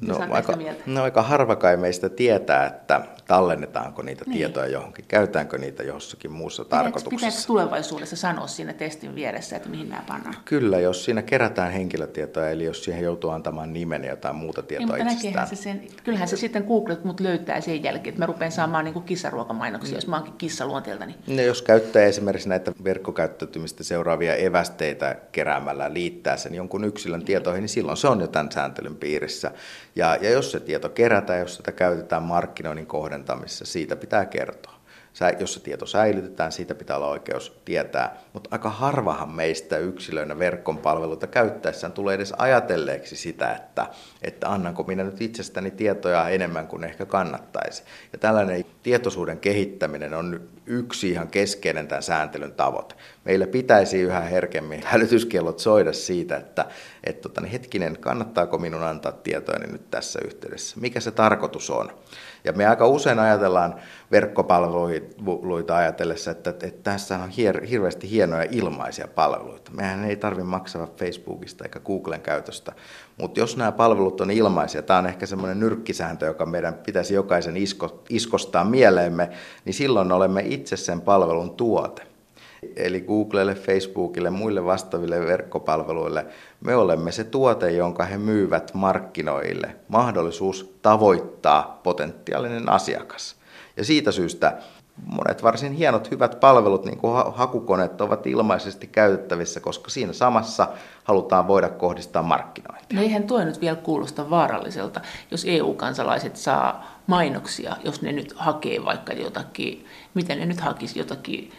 No, 0.00 0.18
aika, 0.30 0.52
no 0.86 1.02
aika 1.02 1.22
harva 1.22 1.56
kai 1.56 1.76
meistä 1.76 2.08
tietää, 2.08 2.66
että 2.66 3.00
tallennetaanko 3.32 4.02
niitä 4.02 4.24
niin. 4.26 4.38
tietoja 4.38 4.66
johonkin, 4.66 5.04
käytetäänkö 5.08 5.58
niitä 5.58 5.82
jossakin 5.82 6.32
muussa 6.32 6.64
Pitääkö, 6.64 6.84
tarkoituksessa. 6.84 7.26
Pitääkö 7.26 7.46
tulevaisuudessa 7.46 8.16
sanoa 8.16 8.46
siinä 8.46 8.72
testin 8.72 9.14
vieressä, 9.14 9.56
että 9.56 9.68
mihin 9.68 9.88
nämä 9.88 10.02
pannaan? 10.08 10.36
Kyllä, 10.44 10.80
jos 10.80 11.04
siinä 11.04 11.22
kerätään 11.22 11.72
henkilötietoja, 11.72 12.50
eli 12.50 12.64
jos 12.64 12.84
siihen 12.84 13.04
joutuu 13.04 13.30
antamaan 13.30 13.72
nimen 13.72 14.04
ja 14.04 14.10
jotain 14.10 14.36
muuta 14.36 14.62
tietoa 14.62 14.96
niin, 14.96 15.08
itsestään. 15.08 15.48
Se 15.48 15.56
sen, 15.56 15.82
kyllähän 16.04 16.28
se 16.28 16.36
sitten 16.36 16.64
Google 16.64 16.98
mut 17.04 17.20
löytää 17.20 17.60
sen 17.60 17.84
jälkeen, 17.84 18.08
että 18.08 18.22
mä 18.22 18.26
rupean 18.26 18.52
saamaan 18.52 18.84
niin 18.84 19.02
kissaruokamainoksia, 19.02 19.92
mm. 19.92 19.96
jos 19.96 20.06
mä 20.06 20.16
oonkin 20.16 20.34
kissaluonteelta. 20.38 21.06
Niin... 21.06 21.16
No, 21.26 21.42
jos 21.42 21.62
käyttää 21.62 22.02
esimerkiksi 22.02 22.48
näitä 22.48 22.72
verkkokäyttäytymistä 22.84 23.84
seuraavia 23.84 24.34
evästeitä 24.34 25.16
keräämällä 25.32 25.92
liittää 25.92 26.36
sen 26.36 26.54
jonkun 26.54 26.84
yksilön 26.84 27.24
tietoihin, 27.24 27.62
niin 27.62 27.68
silloin 27.68 27.96
se 27.96 28.08
on 28.08 28.20
jo 28.20 28.26
tämän 28.26 28.52
sääntelyn 28.52 28.96
piirissä. 28.96 29.50
Ja, 29.96 30.16
ja 30.20 30.30
jos 30.30 30.52
se 30.52 30.60
tieto 30.60 30.88
kerätään, 30.88 31.40
jos 31.40 31.56
sitä 31.56 31.72
käytetään 31.72 32.22
markkinoinnin 32.22 32.86
kohdentamisessa, 33.22 33.64
siitä 33.64 33.96
pitää 33.96 34.26
kertoa. 34.26 34.82
Jos 35.38 35.54
se 35.54 35.60
tieto 35.60 35.86
säilytetään, 35.86 36.52
siitä 36.52 36.74
pitää 36.74 36.96
olla 36.96 37.08
oikeus 37.08 37.60
tietää. 37.64 38.16
Mutta 38.32 38.48
aika 38.52 38.70
harvahan 38.70 39.30
meistä 39.30 39.78
yksilöinä 39.78 40.38
verkon 40.38 40.78
palveluita 40.78 41.26
käyttäessään 41.26 41.92
tulee 41.92 42.14
edes 42.14 42.32
ajatelleeksi 42.38 43.16
sitä, 43.16 43.52
että, 43.52 43.86
että 44.22 44.48
annanko 44.48 44.82
minä 44.82 45.04
nyt 45.04 45.20
itsestäni 45.20 45.70
tietoja 45.70 46.28
enemmän 46.28 46.66
kuin 46.66 46.84
ehkä 46.84 47.06
kannattaisi. 47.06 47.82
Ja 48.12 48.18
tällainen 48.18 48.64
tietoisuuden 48.82 49.40
kehittäminen 49.40 50.14
on 50.14 50.40
yksi 50.66 51.10
ihan 51.10 51.28
keskeinen 51.28 51.88
tämän 51.88 52.02
sääntelyn 52.02 52.52
tavoite. 52.52 52.94
Meillä 53.24 53.46
pitäisi 53.46 54.00
yhä 54.00 54.20
herkemmin 54.20 54.82
hälytyskellot 54.84 55.58
soida 55.58 55.92
siitä, 55.92 56.36
että, 56.36 56.64
että 57.04 57.22
tota, 57.22 57.40
niin 57.40 57.52
hetkinen, 57.52 57.98
kannattaako 58.00 58.58
minun 58.58 58.82
antaa 58.82 59.12
tietoja 59.12 59.58
nyt 59.58 59.90
tässä 59.90 60.20
yhteydessä? 60.24 60.76
Mikä 60.80 61.00
se 61.00 61.10
tarkoitus 61.10 61.70
on? 61.70 61.92
Ja 62.44 62.52
me 62.52 62.66
aika 62.66 62.86
usein 62.86 63.18
ajatellaan 63.18 63.74
verkkopalveluita 64.10 65.76
ajatellessa, 65.76 66.30
että, 66.30 66.50
että 66.50 66.82
tässä 66.82 67.18
on 67.18 67.28
hier, 67.28 67.64
hirveästi 67.64 68.10
hienoja 68.10 68.46
ilmaisia 68.50 69.08
palveluita. 69.14 69.70
Mehän 69.70 70.04
ei 70.04 70.16
tarvitse 70.16 70.44
maksaa 70.44 70.88
Facebookista 70.96 71.64
eikä 71.64 71.80
Googlen 71.80 72.20
käytöstä, 72.20 72.72
mutta 73.18 73.40
jos 73.40 73.56
nämä 73.56 73.72
palvelut 73.72 74.20
on 74.20 74.30
ilmaisia, 74.30 74.82
tämä 74.82 74.98
on 74.98 75.06
ehkä 75.06 75.26
semmoinen 75.26 75.60
nyrkkisääntö, 75.60 76.26
joka 76.26 76.46
meidän 76.46 76.74
pitäisi 76.74 77.14
jokaisen 77.14 77.56
isko, 77.56 78.02
iskostaa 78.08 78.64
mieleemme, 78.64 79.30
niin 79.64 79.74
silloin 79.74 80.12
olemme 80.12 80.42
itse 80.46 80.76
sen 80.76 81.00
palvelun 81.00 81.56
tuote. 81.56 82.02
Eli 82.76 83.00
Googlelle, 83.00 83.54
Facebookille, 83.54 84.30
muille 84.30 84.64
vastaaville 84.64 85.20
verkkopalveluille, 85.20 86.26
me 86.64 86.76
olemme 86.76 87.12
se 87.12 87.24
tuote, 87.24 87.70
jonka 87.70 88.04
he 88.04 88.18
myyvät 88.18 88.74
markkinoille. 88.74 89.76
Mahdollisuus 89.88 90.74
tavoittaa 90.82 91.80
potentiaalinen 91.82 92.68
asiakas. 92.68 93.36
Ja 93.76 93.84
siitä 93.84 94.12
syystä 94.12 94.58
monet 95.06 95.42
varsin 95.42 95.72
hienot, 95.72 96.10
hyvät 96.10 96.40
palvelut, 96.40 96.84
niin 96.84 96.98
kuin 96.98 97.14
hakukoneet, 97.34 98.00
ovat 98.00 98.26
ilmaisesti 98.26 98.86
käytettävissä, 98.86 99.60
koska 99.60 99.90
siinä 99.90 100.12
samassa 100.12 100.68
halutaan 101.04 101.48
voida 101.48 101.68
kohdistaa 101.68 102.22
markkinointia. 102.22 102.96
No 102.98 103.02
eihän 103.02 103.24
tuo 103.24 103.44
nyt 103.44 103.60
vielä 103.60 103.76
kuulosta 103.76 104.30
vaaralliselta, 104.30 105.00
jos 105.30 105.44
EU-kansalaiset 105.48 106.36
saa 106.36 107.00
mainoksia, 107.06 107.76
jos 107.84 108.02
ne 108.02 108.12
nyt 108.12 108.32
hakee 108.36 108.84
vaikka 108.84 109.12
jotakin, 109.12 109.86
miten 110.14 110.38
ne 110.38 110.46
nyt 110.46 110.60
hakisi 110.60 110.98
jotakin 110.98 111.52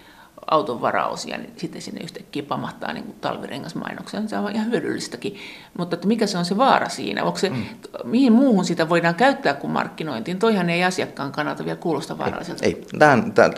auton 0.51 0.81
varaosia, 0.81 1.37
niin 1.37 1.53
sitten 1.57 1.81
sinne 1.81 2.01
yhtäkkiä 2.03 2.43
pamahtaa 2.43 2.93
niin 2.93 3.03
kuin 3.03 3.15
talvirengasmainoksia. 3.21 4.27
Se 4.27 4.37
on 4.37 4.51
ihan 4.51 4.71
hyödyllistäkin. 4.71 5.37
Mutta 5.77 5.95
että 5.95 6.07
mikä 6.07 6.27
se 6.27 6.37
on 6.37 6.45
se 6.45 6.57
vaara 6.57 6.89
siinä? 6.89 7.23
Onko 7.23 7.39
se, 7.39 7.49
mm. 7.49 7.65
Mihin 8.03 8.33
muuhun 8.33 8.65
sitä 8.65 8.89
voidaan 8.89 9.15
käyttää 9.15 9.53
kuin 9.53 9.71
markkinointiin? 9.71 10.39
Toihan 10.39 10.69
ei 10.69 10.83
asiakkaan 10.83 11.31
kannalta 11.31 11.65
vielä 11.65 11.77
kuulosta 11.77 12.17
vaaralliselta. 12.17 12.65
Ei, 12.65 12.73
ei. 12.73 12.99
Tähän, 12.99 13.31
tähän, 13.31 13.53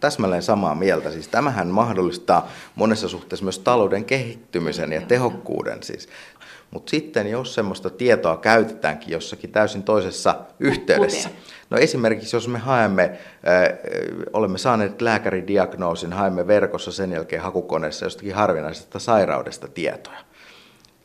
täsmälleen 0.00 0.42
samaa 0.42 0.74
mieltä. 0.74 1.10
Siis 1.10 1.28
tämähän 1.28 1.68
mahdollistaa 1.68 2.48
monessa 2.74 3.08
suhteessa 3.08 3.44
myös 3.44 3.58
talouden 3.58 4.04
kehittymisen 4.04 4.92
ja 4.92 5.00
tehokkuuden. 5.00 5.82
Siis. 5.82 6.08
Mutta 6.70 6.90
sitten 6.90 7.30
jos 7.30 7.54
semmoista 7.54 7.90
tietoa 7.90 8.36
käytetäänkin 8.36 9.12
jossakin 9.12 9.52
täysin 9.52 9.82
toisessa 9.82 10.34
yhteydessä? 10.60 11.28
No 11.70 11.78
esimerkiksi 11.78 12.36
jos 12.36 12.48
me 12.48 12.58
haemme, 12.58 13.02
äh, 13.02 13.18
olemme 14.32 14.58
saaneet 14.58 15.02
lääkäridiagnoosin, 15.02 16.12
haemme 16.12 16.46
verkossa 16.46 16.92
sen 16.92 17.12
jälkeen 17.12 17.42
hakukoneessa 17.42 18.06
jostakin 18.06 18.34
harvinaisesta 18.34 18.98
sairaudesta 18.98 19.68
tietoja. 19.68 20.18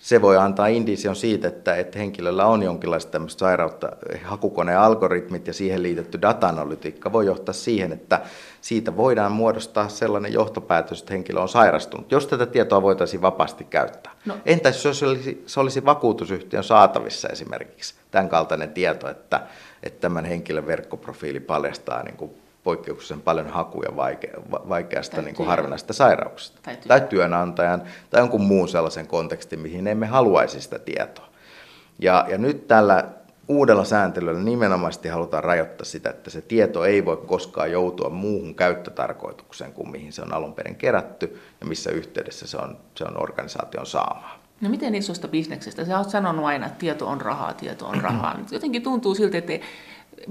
Se 0.01 0.21
voi 0.21 0.37
antaa 0.37 0.67
indision 0.67 1.15
siitä, 1.15 1.47
että, 1.47 1.75
että 1.75 1.99
henkilöllä 1.99 2.45
on 2.45 2.63
jonkinlaista 2.63 3.11
tämmöistä 3.11 3.39
sairautta. 3.39 3.91
Hakukonealgoritmit 4.23 5.47
ja 5.47 5.53
siihen 5.53 5.83
liitetty 5.83 6.21
data-analytiikka 6.21 7.11
voi 7.11 7.25
johtaa 7.25 7.53
siihen, 7.53 7.91
että 7.91 8.21
siitä 8.61 8.97
voidaan 8.97 9.31
muodostaa 9.31 9.89
sellainen 9.89 10.33
johtopäätös, 10.33 10.99
että 10.99 11.13
henkilö 11.13 11.39
on 11.39 11.49
sairastunut, 11.49 12.11
jos 12.11 12.27
tätä 12.27 12.45
tietoa 12.45 12.81
voitaisiin 12.81 13.21
vapaasti 13.21 13.63
käyttää. 13.63 14.13
No. 14.25 14.37
Entäs 14.45 14.85
jos 14.85 14.99
se 14.99 15.05
olisi, 15.05 15.43
se 15.45 15.59
olisi 15.59 15.85
vakuutusyhtiön 15.85 16.63
saatavissa 16.63 17.27
esimerkiksi, 17.29 17.95
tämän 18.11 18.29
kaltainen 18.29 18.69
tieto, 18.69 19.09
että 19.09 19.41
että 19.83 20.01
tämän 20.01 20.25
henkilön 20.25 20.67
verkkoprofiili 20.67 21.39
paljastaa 21.39 22.03
niin 22.03 22.17
kuin 22.17 22.31
poikkeuksellisen 22.63 23.21
paljon 23.21 23.47
hakuja 23.47 23.89
vaike- 23.89 24.41
vaikeasta 24.69 25.15
tai 25.15 25.23
niin 25.23 25.35
kuin 25.35 25.47
harvinaisesta 25.47 25.93
sairauksesta. 25.93 26.59
Tai, 26.63 26.75
työ. 26.75 26.87
tai 26.87 27.01
työnantajan 27.01 27.83
tai 28.09 28.21
jonkun 28.21 28.41
muun 28.41 28.69
sellaisen 28.69 29.07
kontekstin, 29.07 29.59
mihin 29.59 29.87
emme 29.87 30.05
haluaisi 30.05 30.61
sitä 30.61 30.79
tietoa. 30.79 31.27
Ja, 31.99 32.25
ja 32.29 32.37
nyt 32.37 32.67
tällä 32.67 33.07
uudella 33.51 33.83
sääntelyllä 33.83 34.39
nimenomaisesti 34.39 35.09
halutaan 35.09 35.43
rajoittaa 35.43 35.85
sitä, 35.85 36.09
että 36.09 36.29
se 36.29 36.41
tieto 36.41 36.85
ei 36.85 37.05
voi 37.05 37.17
koskaan 37.17 37.71
joutua 37.71 38.09
muuhun 38.09 38.55
käyttötarkoitukseen 38.55 39.73
kuin 39.73 39.91
mihin 39.91 40.13
se 40.13 40.21
on 40.21 40.33
alun 40.33 40.53
perin 40.53 40.75
kerätty 40.75 41.41
ja 41.59 41.65
missä 41.65 41.91
yhteydessä 41.91 42.47
se 42.47 42.57
on, 42.57 42.77
se 42.95 43.03
on 43.03 43.23
organisaation 43.23 43.85
saamaa. 43.85 44.41
No 44.61 44.69
miten 44.69 44.95
isosta 44.95 45.27
bisneksestä? 45.27 45.85
Sä 45.85 45.97
oot 45.97 46.09
sanonut 46.09 46.45
aina, 46.45 46.65
että 46.65 46.79
tieto 46.79 47.07
on 47.07 47.21
rahaa, 47.21 47.53
tieto 47.53 47.87
on 47.87 48.01
rahaa. 48.01 48.39
Jotenkin 48.51 48.83
tuntuu 48.83 49.15
siltä, 49.15 49.37
että 49.37 49.53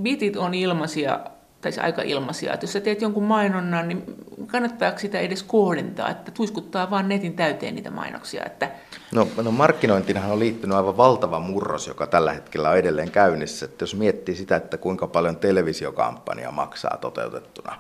bitit 0.02 0.36
on 0.36 0.54
ilmaisia, 0.54 1.20
tai 1.60 1.72
se 1.72 1.80
aika 1.80 2.02
ilmaisia. 2.02 2.52
Että 2.52 2.64
jos 2.64 2.72
sä 2.72 2.80
teet 2.80 3.02
jonkun 3.02 3.24
mainonnan, 3.24 3.88
niin 3.88 4.04
kannattaako 4.46 4.98
sitä 4.98 5.20
edes 5.20 5.42
kohdentaa, 5.42 6.10
että 6.10 6.30
tuiskuttaa 6.30 6.90
vaan 6.90 7.08
netin 7.08 7.36
täyteen 7.36 7.74
niitä 7.74 7.90
mainoksia? 7.90 8.44
Että... 8.46 8.70
No, 9.14 9.28
no 9.42 9.50
markkinointinahan 9.50 10.32
on 10.32 10.38
liittynyt 10.38 10.76
aivan 10.76 10.96
valtava 10.96 11.38
murros, 11.38 11.86
joka 11.86 12.06
tällä 12.06 12.32
hetkellä 12.32 12.70
on 12.70 12.76
edelleen 12.76 13.10
käynnissä. 13.10 13.64
Että 13.64 13.82
jos 13.82 13.94
miettii 13.94 14.34
sitä, 14.34 14.56
että 14.56 14.76
kuinka 14.76 15.06
paljon 15.06 15.36
televisiokampanja 15.36 16.50
maksaa 16.50 16.96
toteutettuna, 17.00 17.76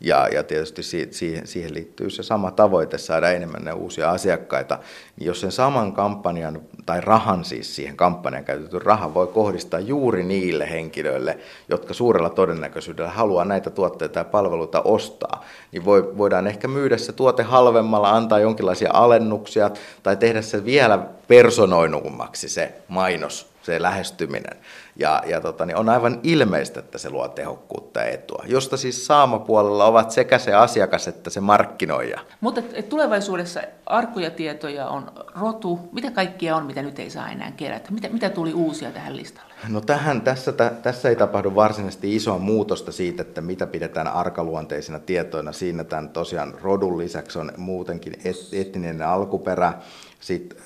ja, 0.00 0.28
ja 0.32 0.42
tietysti 0.42 0.82
siihen, 0.82 1.46
siihen 1.46 1.74
liittyy 1.74 2.10
se 2.10 2.22
sama 2.22 2.50
tavoite 2.50 2.98
saada 2.98 3.30
enemmän 3.30 3.64
ne 3.64 3.72
uusia 3.72 4.10
asiakkaita. 4.10 4.78
Niin 5.16 5.26
jos 5.26 5.40
sen 5.40 5.52
saman 5.52 5.92
kampanjan, 5.92 6.60
tai 6.86 7.00
rahan 7.00 7.44
siis 7.44 7.76
siihen 7.76 7.96
kampanjan 7.96 8.44
käytetyn 8.44 8.82
rahan 8.82 9.14
voi 9.14 9.26
kohdistaa 9.26 9.80
juuri 9.80 10.22
niille 10.22 10.70
henkilöille, 10.70 11.38
jotka 11.68 11.94
suurella 11.94 12.30
todennäköisyydellä 12.30 13.10
haluaa 13.10 13.44
näitä 13.44 13.70
tuotteita 13.70 14.18
ja 14.18 14.24
palveluita 14.24 14.82
ostaa, 14.82 15.44
niin 15.72 15.84
voi, 15.84 15.99
voidaan 16.18 16.46
ehkä 16.46 16.68
myydä 16.68 16.96
se 16.96 17.12
tuote 17.12 17.42
halvemmalla, 17.42 18.10
antaa 18.10 18.38
jonkinlaisia 18.38 18.90
alennuksia 18.92 19.70
tai 20.02 20.16
tehdä 20.16 20.42
se 20.42 20.64
vielä 20.64 20.98
personoinummaksi 21.28 22.48
se 22.48 22.74
mainos, 22.88 23.50
se 23.62 23.82
lähestyminen. 23.82 24.56
Ja, 24.96 25.22
ja 25.26 25.40
tota, 25.40 25.66
niin 25.66 25.76
on 25.76 25.88
aivan 25.88 26.20
ilmeistä, 26.22 26.80
että 26.80 26.98
se 26.98 27.10
luo 27.10 27.28
tehokkuutta 27.28 28.00
ja 28.00 28.06
etua, 28.06 28.44
josta 28.46 28.76
siis 28.76 29.06
saamapuolella 29.06 29.84
ovat 29.84 30.10
sekä 30.10 30.38
se 30.38 30.54
asiakas 30.54 31.08
että 31.08 31.30
se 31.30 31.40
markkinoija. 31.40 32.20
Mutta 32.40 32.62
et 32.72 32.88
tulevaisuudessa 32.88 33.60
arkkuja 33.86 34.30
tietoja 34.30 34.88
on 34.88 35.12
rotu. 35.40 35.78
Mitä 35.92 36.10
kaikkia 36.10 36.56
on, 36.56 36.66
mitä 36.66 36.82
nyt 36.82 36.98
ei 36.98 37.10
saa 37.10 37.30
enää 37.30 37.52
kerätä? 37.56 37.90
Mitä, 37.90 38.08
mitä 38.08 38.30
tuli 38.30 38.52
uusia 38.52 38.90
tähän 38.90 39.16
listalle? 39.16 39.49
No 39.68 39.80
tähän, 39.80 40.20
tässä, 40.20 40.52
tässä 40.82 41.08
ei 41.08 41.16
tapahdu 41.16 41.54
varsinaisesti 41.54 42.16
isoa 42.16 42.38
muutosta 42.38 42.92
siitä, 42.92 43.22
että 43.22 43.40
mitä 43.40 43.66
pidetään 43.66 44.06
arkaluonteisina 44.06 44.98
tietoina. 44.98 45.52
Siinä 45.52 45.84
tämän 45.84 46.08
tosiaan 46.08 46.54
rodun 46.62 46.98
lisäksi 46.98 47.38
on 47.38 47.52
muutenkin 47.56 48.14
et, 48.24 48.36
etninen 48.52 49.02
alkuperä, 49.02 49.72
sitten 50.20 50.58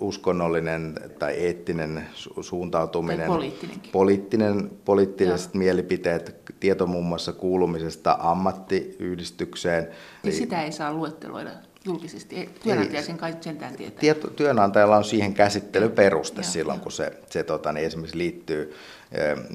uskonnollinen 0.00 0.94
tai 1.18 1.32
eettinen 1.32 2.06
su- 2.14 2.42
suuntautuminen, 2.42 3.28
tai 3.30 3.52
poliittinen, 3.92 4.70
poliittiset 4.84 5.54
Joo. 5.54 5.58
mielipiteet, 5.58 6.36
tieto 6.60 6.86
muun 6.86 7.06
muassa 7.06 7.32
kuulumisesta 7.32 8.16
ammattiyhdistykseen. 8.20 9.88
Niin 10.22 10.34
sitä 10.34 10.62
ei 10.62 10.72
saa 10.72 10.92
luetteloida 10.92 11.50
julkisesti. 11.84 12.48
Työnantaja 12.62 13.02
sen 13.02 13.18
kai 13.18 13.36
sentään 13.40 13.76
tietää. 13.76 14.00
Tieto, 14.00 14.28
työnantajalla 14.28 14.96
on 14.96 15.04
siihen 15.04 15.34
käsittelyperuste 15.34 16.40
ja, 16.40 16.44
silloin, 16.46 16.78
ja. 16.78 16.82
kun 16.82 16.92
se, 16.92 17.12
se 17.30 17.42
tota, 17.42 17.72
niin 17.72 17.86
esimerkiksi 17.86 18.18
liittyy 18.18 18.74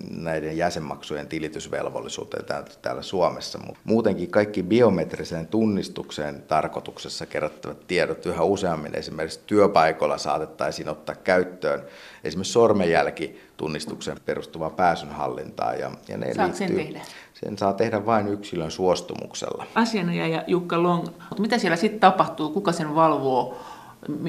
näiden 0.10 0.58
jäsenmaksujen 0.58 1.28
tilitysvelvollisuuteen 1.28 2.46
täällä 2.82 3.02
Suomessa. 3.02 3.60
Muutenkin 3.84 4.32
kaikki 4.32 4.64
biometriseen 4.64 5.48
tunnistukseen 5.48 6.42
tarkoituksessa 6.48 7.26
kerättävät 7.26 7.88
tiedot 7.88 8.26
yhä 8.26 8.44
useammin 8.44 8.96
esimerkiksi 8.96 9.40
työpaikoilla 9.46 10.18
saatettaisiin 10.18 10.90
ottaa 10.90 11.16
käyttöön 11.16 11.84
esimerkiksi 12.24 12.54
sormenjälkitunnistukseen 12.54 14.18
perustuvaa 14.26 14.70
pääsynhallintaa. 14.70 15.74
Ja, 15.74 15.92
ja 16.08 16.18
ne 16.18 16.34
Saat 16.34 16.48
liittyy, 16.48 16.68
sen 16.68 16.76
tehdä? 16.76 17.02
Sen 17.40 17.58
saa 17.58 17.74
tehdä 17.74 18.06
vain 18.06 18.28
yksilön 18.28 18.72
suostumuksella. 18.72 19.66
Asianajaja 19.76 20.44
Jukka 20.48 20.84
Long, 20.84 21.06
mutta 21.06 21.42
mitä 21.42 21.58
siellä 21.58 21.76
sitten 21.76 22.00
tapahtuu, 22.00 22.50
kuka 22.50 22.72
sen 22.72 22.96
valvoo? 22.96 23.58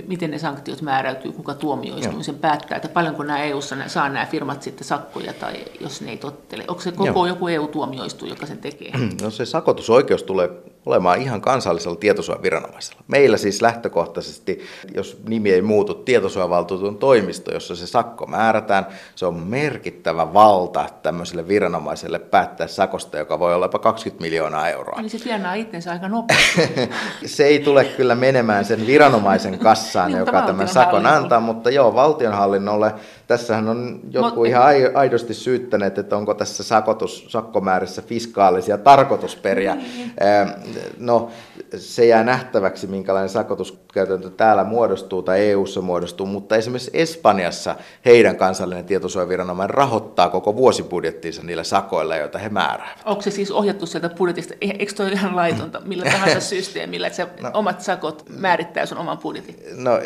Miten 0.07 0.31
ne 0.31 0.39
sanktiot 0.39 0.83
määräytyy, 0.83 1.33
kuka 1.33 1.55
tuomioistuin 1.55 2.25
sen 2.25 2.35
päättää, 2.35 2.77
että 2.77 2.89
paljonko 2.89 3.23
nämä 3.23 3.43
EU-ssa 3.43 3.77
saa 3.87 4.09
nämä 4.09 4.27
firmat 4.27 4.62
sitten 4.62 4.85
sakkoja 4.85 5.33
tai 5.33 5.55
jos 5.81 6.01
ne 6.01 6.11
ei 6.11 6.16
tottele. 6.16 6.64
Onko 6.68 6.83
se 6.83 6.93
koko 6.93 7.07
Joo. 7.07 7.27
joku 7.27 7.49
EU-tuomioistuin, 7.49 8.31
joka 8.31 8.47
sen 8.47 8.59
tekee? 8.59 8.93
No 9.23 9.31
se 9.31 9.45
sakotusoikeus 9.45 10.23
tulee 10.23 10.51
olemaan 10.87 11.23
ihan 11.23 11.41
kansallisella 11.41 11.97
tietosuojaviranomaisella. 11.97 13.03
Meillä 13.09 13.37
siis 13.37 13.62
lähtökohtaisesti, 13.62 14.61
jos 14.95 15.21
nimi 15.29 15.51
ei 15.51 15.62
muutu, 15.62 15.95
tietosuojavaltuutun 15.95 16.99
toimisto, 16.99 17.53
jossa 17.53 17.77
se 17.77 17.87
sakko 17.87 18.27
määrätään, 18.27 18.87
se 19.14 19.27
on 19.27 19.35
merkittävä 19.35 20.35
valta 20.35 20.87
tämmöiselle 21.03 21.49
viranomaiselle 21.49 22.18
päättää 22.18 22.66
sakosta, 22.66 23.18
joka 23.18 23.39
voi 23.39 23.55
olla 23.55 23.64
jopa 23.64 23.79
20 23.79 24.23
miljoonaa 24.23 24.68
euroa. 24.68 25.01
Eli 25.01 25.09
se 25.09 25.18
tienaa 25.18 25.55
itsensä 25.55 25.93
aika 25.93 26.09
nopeasti. 26.09 26.91
se 27.27 27.45
ei 27.45 27.59
tule 27.59 27.85
kyllä 27.85 28.14
menemään 28.14 28.64
sen 28.64 28.87
viranomaisen 28.87 29.60
kassaan, 29.63 30.11
niin, 30.11 30.19
joka 30.19 30.43
tämän 30.43 30.69
sakon 30.69 31.07
antaa, 31.07 31.41
mutta 31.41 31.71
joo, 31.71 31.95
valtionhallinnolle 31.95 32.95
Tässähän 33.31 33.69
on 33.69 34.01
joku 34.11 34.35
Mut, 34.35 34.47
ihan 34.47 34.63
aidosti 34.95 35.35
syyttäneet, 35.35 35.99
että 35.99 36.17
onko 36.17 36.35
tässä 36.35 36.63
sakotus, 36.63 37.27
sakkomäärissä 37.29 38.03
fiskaalisia 38.03 38.79
tarkoitusperiä. 38.79 39.75
Niin. 39.75 40.13
No, 40.99 41.31
se 41.79 42.07
jää 42.07 42.25
nähtäväksi, 42.25 42.87
minkälainen 42.87 43.29
sakotuskäytäntö 43.29 44.31
täällä 44.31 44.64
muodostuu 44.64 45.23
tai 45.23 45.41
EU-ssa 45.41 45.81
muodostuu, 45.81 46.27
mutta 46.27 46.57
esimerkiksi 46.57 46.91
Espanjassa 46.95 47.77
heidän 48.05 48.37
kansallinen 48.37 48.85
tietosuojaviranomainen 48.85 49.75
rahoittaa 49.75 50.29
koko 50.29 50.57
vuosibudjettiinsa 50.57 51.43
niillä 51.43 51.64
sakoilla, 51.64 52.16
joita 52.16 52.39
he 52.39 52.49
määräävät. 52.49 53.03
Onko 53.05 53.23
se 53.23 53.31
siis 53.31 53.51
ohjattu 53.51 53.87
sieltä 53.87 54.09
budjetista? 54.09 54.55
Eikö 54.61 54.93
toi 54.97 55.12
ihan 55.12 55.37
laitonta 55.37 55.81
millä 55.85 56.05
tahansa 56.12 56.41
systeemillä, 56.41 57.07
että 57.07 57.16
se 57.16 57.27
no, 57.43 57.51
omat 57.55 57.81
sakot 57.81 58.25
määrittää 58.39 58.87
sun 58.87 58.99
oman 58.99 59.18
budjetin? 59.18 59.57
No 59.75 60.01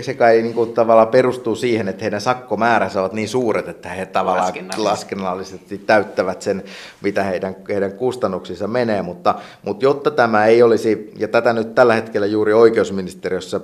se 0.00 0.14
kai 0.14 0.42
niin 0.42 0.54
kuin, 0.54 0.72
tavallaan 0.72 1.08
perustuu 1.08 1.56
siihen, 1.56 1.88
että 1.88 2.04
heidän 2.04 2.20
sakkomääränsä 2.20 3.00
ovat 3.00 3.12
niin 3.12 3.28
suuret, 3.28 3.68
että 3.68 3.88
he 3.88 4.06
tavallaan 4.06 4.44
laskennallisesti, 4.44 4.82
laskennallisesti 4.82 5.78
täyttävät 5.78 6.42
sen, 6.42 6.64
mitä 7.00 7.22
heidän, 7.22 7.56
heidän 7.68 7.92
kustannuksissa 7.92 8.66
menee, 8.66 9.02
mutta, 9.02 9.34
mutta 9.62 9.84
jotta 9.84 10.10
tämä 10.10 10.46
ei 10.46 10.62
olisi 10.62 10.99
ja 11.16 11.28
tätä 11.28 11.52
nyt 11.52 11.74
tällä 11.74 11.94
hetkellä 11.94 12.26
juuri 12.26 12.52
oikeusministeriössä 12.52 13.60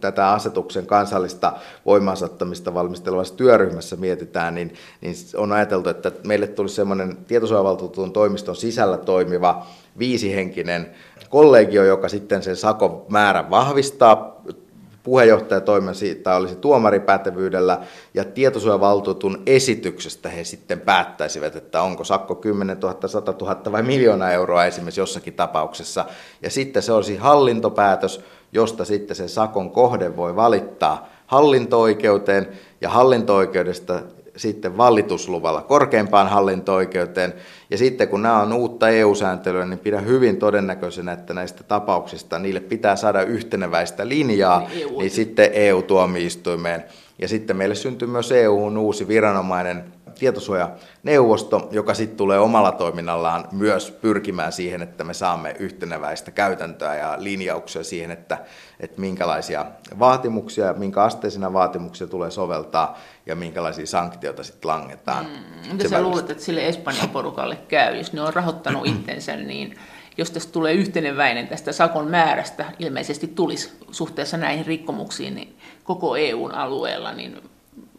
tätä 0.00 0.30
asetuksen 0.30 0.86
kansallista 0.86 1.52
voimaansaattamista 1.86 2.74
valmistelevassa 2.74 3.36
työryhmässä 3.36 3.96
mietitään, 3.96 4.54
niin, 4.54 4.74
niin 5.00 5.14
on 5.36 5.52
ajateltu, 5.52 5.88
että 5.88 6.12
meille 6.26 6.46
tulisi 6.46 6.74
semmoinen 6.74 7.16
tietosuojavaltuutetun 7.16 8.12
toimiston 8.12 8.56
sisällä 8.56 8.96
toimiva 8.96 9.66
viisihenkinen 9.98 10.90
kollegio, 11.30 11.84
joka 11.84 12.08
sitten 12.08 12.42
sen 12.42 12.56
sakon 12.56 13.06
määrän 13.08 13.50
vahvistaa 13.50 14.42
puheenjohtajatoimen 15.02 15.94
siitä 15.94 16.36
olisi 16.36 16.56
tuomaripätevyydellä 16.56 17.80
ja 18.14 18.24
tietosuojavaltuutun 18.24 19.42
esityksestä 19.46 20.28
he 20.28 20.44
sitten 20.44 20.80
päättäisivät, 20.80 21.56
että 21.56 21.82
onko 21.82 22.04
sakko 22.04 22.34
10 22.34 22.78
000, 22.80 23.08
100 23.08 23.34
000 23.40 23.72
vai 23.72 23.82
miljoona 23.82 24.32
euroa 24.32 24.64
esimerkiksi 24.64 25.00
jossakin 25.00 25.34
tapauksessa. 25.34 26.04
Ja 26.42 26.50
sitten 26.50 26.82
se 26.82 26.92
olisi 26.92 27.16
hallintopäätös, 27.16 28.24
josta 28.52 28.84
sitten 28.84 29.16
se 29.16 29.28
sakon 29.28 29.70
kohde 29.70 30.16
voi 30.16 30.36
valittaa 30.36 31.08
hallinto-oikeuteen 31.26 32.48
ja 32.80 32.90
hallinto-oikeudesta 32.90 34.00
sitten 34.40 34.76
valitusluvalla 34.76 35.62
korkeimpaan 35.62 36.28
hallinto-oikeuteen. 36.28 37.34
Ja 37.70 37.78
sitten 37.78 38.08
kun 38.08 38.22
nämä 38.22 38.42
on 38.42 38.52
uutta 38.52 38.88
EU-sääntelyä, 38.88 39.66
niin 39.66 39.78
pidän 39.78 40.06
hyvin 40.06 40.36
todennäköisenä, 40.36 41.12
että 41.12 41.34
näistä 41.34 41.62
tapauksista 41.62 42.38
niille 42.38 42.60
pitää 42.60 42.96
saada 42.96 43.22
yhteneväistä 43.22 44.08
linjaa, 44.08 44.60
niin, 44.60 44.82
EU. 44.82 44.98
niin 44.98 45.10
sitten 45.10 45.50
EU-tuomioistuimeen. 45.52 46.84
Ja 47.18 47.28
sitten 47.28 47.56
meille 47.56 47.74
syntyy 47.74 48.08
myös 48.08 48.32
EUn 48.32 48.78
uusi 48.78 49.08
viranomainen 49.08 49.84
tietosuojaneuvosto, 50.20 51.68
joka 51.70 51.94
sitten 51.94 52.16
tulee 52.16 52.38
omalla 52.38 52.72
toiminnallaan 52.72 53.48
myös 53.52 53.90
pyrkimään 53.90 54.52
siihen, 54.52 54.82
että 54.82 55.04
me 55.04 55.14
saamme 55.14 55.56
yhteneväistä 55.58 56.30
käytäntöä 56.30 56.94
ja 56.94 57.16
linjauksia 57.18 57.84
siihen, 57.84 58.10
että, 58.10 58.38
että 58.80 59.00
minkälaisia 59.00 59.66
vaatimuksia, 59.98 60.72
minkä 60.72 61.02
asteisina 61.02 61.52
vaatimuksia 61.52 62.06
tulee 62.06 62.30
soveltaa 62.30 62.98
ja 63.26 63.36
minkälaisia 63.36 63.86
sanktioita 63.86 64.44
sitten 64.44 64.68
langetaan. 64.68 65.24
Mm, 65.24 65.72
mitä 65.72 65.88
sä 65.88 66.02
luulet, 66.02 66.30
että 66.30 66.44
sille 66.44 66.68
Espanjan 66.68 67.08
porukalle 67.08 67.56
käy, 67.68 67.96
jos 67.96 68.12
ne 68.12 68.22
on 68.22 68.34
rahoittanut 68.34 68.86
itsensä, 68.86 69.36
niin 69.36 69.78
jos 70.16 70.30
tästä 70.30 70.52
tulee 70.52 70.72
yhteneväinen 70.72 71.48
tästä 71.48 71.72
sakon 71.72 72.08
määrästä, 72.08 72.64
ilmeisesti 72.78 73.26
tulisi 73.26 73.72
suhteessa 73.90 74.36
näihin 74.36 74.66
rikkomuksiin 74.66 75.34
niin 75.34 75.56
koko 75.84 76.16
EUn 76.16 76.54
alueella, 76.54 77.12
niin 77.12 77.50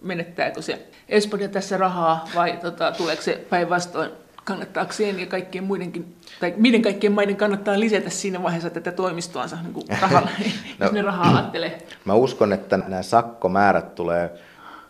menettääkö 0.01 0.61
se 0.61 0.87
Espanja 1.09 1.49
tässä 1.49 1.77
rahaa 1.77 2.25
vai 2.35 2.57
tota, 2.57 2.91
tuleeko 2.91 3.21
se 3.21 3.45
päinvastoin 3.49 4.11
kannattaako 4.43 4.91
sen 4.91 5.19
ja 5.19 5.25
kaikkien 5.25 5.63
muidenkin, 5.63 6.15
tai 6.39 6.53
miten 6.57 6.81
kaikkien 6.81 7.13
maiden 7.13 7.35
kannattaa 7.35 7.79
lisätä 7.79 8.09
siinä 8.09 8.43
vaiheessa 8.43 8.69
tätä 8.69 8.91
toimistoansa 8.91 9.57
niin 9.63 9.73
kuin 9.73 9.85
rahalla, 10.01 10.29
no, 10.39 10.45
jos 10.85 10.91
ne 10.91 11.01
rahaa 11.01 11.37
ajattelee? 11.37 11.87
Mä 12.05 12.13
uskon, 12.13 12.53
että 12.53 12.77
nämä 12.77 13.01
sakkomäärät 13.01 13.95
tulee 13.95 14.31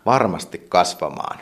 varmasti 0.06 0.66
kasvamaan. 0.68 1.38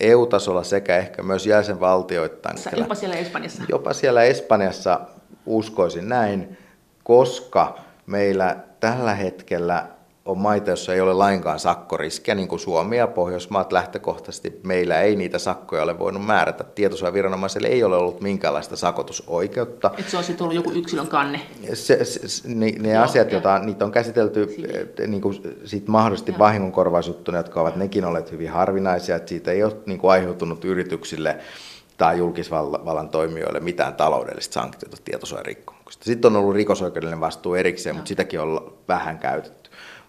EU-tasolla 0.00 0.64
sekä 0.64 0.96
ehkä 0.96 1.22
myös 1.22 1.46
jäsenvaltioittain. 1.46 2.56
Jopa 2.76 2.94
siellä 2.94 3.16
Espanjassa. 3.16 3.62
Jopa 3.68 3.92
siellä 3.92 4.22
Espanjassa 4.22 5.00
uskoisin 5.46 6.08
näin, 6.08 6.58
koska 7.04 7.78
meillä 8.06 8.56
tällä 8.80 9.14
hetkellä 9.14 9.86
on 10.24 10.38
maita, 10.38 10.70
joissa 10.70 10.94
ei 10.94 11.00
ole 11.00 11.12
lainkaan 11.12 11.58
sakkoriskiä, 11.58 12.34
niin 12.34 12.48
kuin 12.48 12.60
Suomi 12.60 12.96
ja 12.96 13.06
Pohjoismaat 13.06 13.72
lähtökohtaisesti. 13.72 14.60
Meillä 14.62 15.00
ei 15.00 15.16
niitä 15.16 15.38
sakkoja 15.38 15.82
ole 15.82 15.98
voinut 15.98 16.26
määrätä. 16.26 16.64
Tietosuojaviranomaiselle 16.64 17.68
ei 17.68 17.84
ole 17.84 17.96
ollut 17.96 18.20
minkäänlaista 18.20 18.76
sakotusoikeutta. 18.76 19.90
Et 19.98 20.08
se 20.08 20.16
olisi 20.16 20.34
tullut 20.34 20.54
joku 20.54 20.72
yksilön 20.72 21.06
kanne? 21.06 21.40
Se, 21.74 22.04
se, 22.04 22.48
ne, 22.48 22.72
ne 22.78 22.92
Joo, 22.92 23.04
asiat, 23.04 23.32
joita 23.32 23.58
niitä 23.58 23.84
on 23.84 23.92
käsitelty 23.92 24.56
eh, 24.98 25.08
niin 25.08 25.22
kuin 25.22 25.40
sit 25.64 25.88
mahdollisesti 25.88 26.38
vahingonkorvausjuttuna, 26.38 27.38
jotka 27.38 27.60
ovat 27.60 27.76
nekin 27.76 28.04
olleet 28.04 28.32
hyvin 28.32 28.50
harvinaisia, 28.50 29.16
että 29.16 29.28
siitä 29.28 29.50
ei 29.50 29.64
ole 29.64 29.76
niin 29.86 29.98
kuin 29.98 30.10
aiheutunut 30.10 30.64
yrityksille 30.64 31.38
tai 31.96 32.18
julkisvallan 32.18 33.08
toimijoille 33.08 33.60
mitään 33.60 33.94
taloudellista 33.94 34.54
sanktiota 34.54 34.96
tietosuojarikkomuksesta. 35.04 36.04
Sitten 36.04 36.32
on 36.32 36.36
ollut 36.36 36.54
rikosoikeudellinen 36.54 37.20
vastuu 37.20 37.54
erikseen, 37.54 37.96
mutta 37.96 38.08
sitäkin 38.08 38.40
on 38.40 38.74
vähän 38.88 39.18
käytetty. 39.18 39.61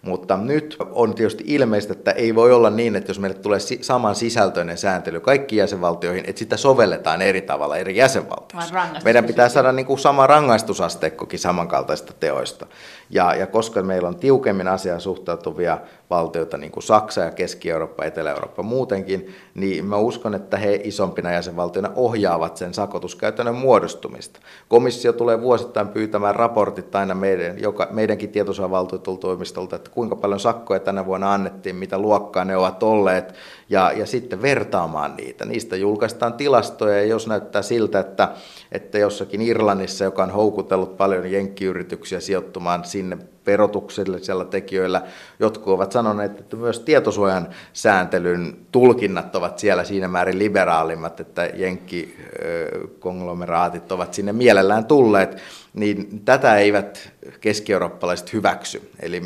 Mutta 0.04 0.38
nyt 0.38 0.78
on 0.92 1.16
tietysti 1.16 1.44
ilmeistä, 1.48 1.94
että 1.94 2.12
ei 2.12 2.36
voi 2.36 2.54
olla 2.54 2.70
niin, 2.70 2.96
että 2.96 3.10
jos 3.10 3.20
meille 3.20 3.38
tulee 3.38 3.60
saman 3.82 4.16
sisältöinen 4.16 4.78
sääntely 4.78 5.20
kaikkiin 5.20 5.58
jäsenvaltioihin, 5.58 6.26
että 6.28 6.40
sitä 6.40 6.58
sovelletaan 6.58 7.22
eri 7.22 7.42
tavalla 7.42 7.78
eri 7.78 7.96
jäsenvaltioissa. 7.96 8.76
Meidän 9.04 9.26
pitää 9.26 9.50
saada 9.50 9.72
niin 9.72 9.86
kuin 9.86 10.00
sama 10.00 10.28
rangaistusasteikkokin 10.28 11.40
samankaltaista 11.40 12.14
teoista. 12.20 12.66
Ja, 13.10 13.36
ja 13.36 13.48
koska 13.48 13.84
meillä 13.84 14.08
on 14.08 14.16
tiukemmin 14.16 14.68
asiaan 14.68 15.02
suhtautuvia 15.02 15.78
valtioita, 16.10 16.58
niin 16.58 16.72
kuin 16.72 16.84
Saksa 16.84 17.22
ja 17.22 17.32
Keski-Eurooppa, 17.32 18.06
Etelä-Eurooppa 18.06 18.64
muutenkin, 18.64 19.36
niin 19.56 19.86
mä 19.86 19.98
uskon, 19.98 20.36
että 20.36 20.58
he 20.58 20.82
isompina 20.84 21.32
jäsenvaltioina 21.32 21.92
ohjaavat 21.96 22.58
sen 22.58 22.74
sakotuskäytännön 22.74 23.56
muodostumista. 23.56 24.40
Komissio 24.68 25.14
tulee 25.14 25.42
vuosittain 25.42 25.88
pyytämään 25.88 26.36
raportit 26.36 26.96
aina 26.96 27.16
meidän, 27.16 27.62
joka, 27.62 27.88
meidänkin 27.92 28.30
tietosuojavaltuutetulta 28.30 29.28
että 29.76 29.90
kuinka 29.94 30.16
paljon 30.16 30.40
sakkoja 30.40 30.80
tänä 30.80 31.06
vuonna 31.06 31.34
annettiin, 31.34 31.76
mitä 31.76 31.98
luokkaa 31.98 32.46
ne 32.46 32.58
ovat 32.58 32.84
olleet, 32.84 33.34
ja, 33.70 33.92
ja 33.92 34.06
sitten 34.06 34.42
vertaamaan 34.42 35.16
niitä. 35.16 35.46
Niistä 35.46 35.76
julkaistaan 35.76 36.34
tilastoja, 36.34 36.98
ja 36.98 37.06
jos 37.06 37.28
näyttää 37.28 37.62
siltä, 37.62 38.00
että, 38.00 38.32
että 38.72 38.98
jossakin 38.98 39.42
Irlannissa, 39.42 40.04
joka 40.04 40.24
on 40.24 40.32
houkutellut 40.32 40.98
paljon 40.98 41.32
jenkkiyrityksiä 41.32 42.20
sijoittumaan 42.20 42.86
sinne 42.86 43.18
verotuksellisilla 43.46 44.46
tekijöillä. 44.46 45.02
Jotkut 45.40 45.74
ovat 45.74 45.92
sanoneet, 45.92 46.40
että 46.40 46.56
myös 46.56 46.80
tietosuojan 46.80 47.48
sääntelyn 47.74 48.58
tulkinnat 48.72 49.36
ovat 49.36 49.60
siellä 49.60 49.84
siinä 49.84 50.08
määrin 50.08 50.40
liberaalimmat, 50.40 51.20
että 51.20 51.46
jenkkikonglomeraat 51.46 53.92
ovat 53.92 54.14
sinne 54.14 54.34
mielellään 54.34 54.86
tulleet, 54.86 55.38
niin 55.74 56.22
tätä 56.26 56.56
eivät 56.56 57.12
keski-eurooppalaiset 57.42 58.34
hyväksy. 58.34 58.92
Eli 59.00 59.22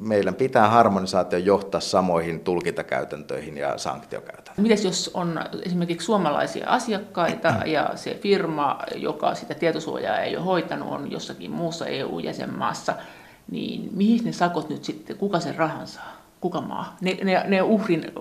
meidän 0.00 0.34
pitää 0.34 0.68
harmonisaatio 0.68 1.38
johtaa 1.38 1.80
samoihin 1.80 2.40
tulkintakäytäntöihin 2.40 3.56
ja 3.56 3.78
sanktiokäytäntöihin. 3.78 4.62
Mites 4.62 4.84
jos 4.84 5.10
on 5.14 5.40
esimerkiksi 5.66 6.04
suomalaisia 6.04 6.68
asiakkaita 6.68 7.48
ja 7.66 7.90
se 7.94 8.14
firma, 8.14 8.78
joka 8.94 9.34
sitä 9.34 9.54
tietosuojaa 9.54 10.18
ei 10.18 10.36
ole 10.36 10.44
hoitanut, 10.44 10.92
on 10.92 11.10
jossakin 11.10 11.50
muussa 11.50 11.86
EU-jäsenmaassa, 11.86 12.94
niin 13.50 13.88
mihin 13.92 14.24
ne 14.24 14.32
sakot 14.32 14.68
nyt 14.68 14.84
sitten, 14.84 15.16
kuka 15.16 15.40
sen 15.40 15.54
rahan 15.54 15.86
saa? 15.86 16.18
Kuka 16.40 16.60
maa? 16.60 16.96
Ne, 17.00 17.18
ne, 17.24 17.44
ne 17.46 17.62
uhrin, 17.62 18.12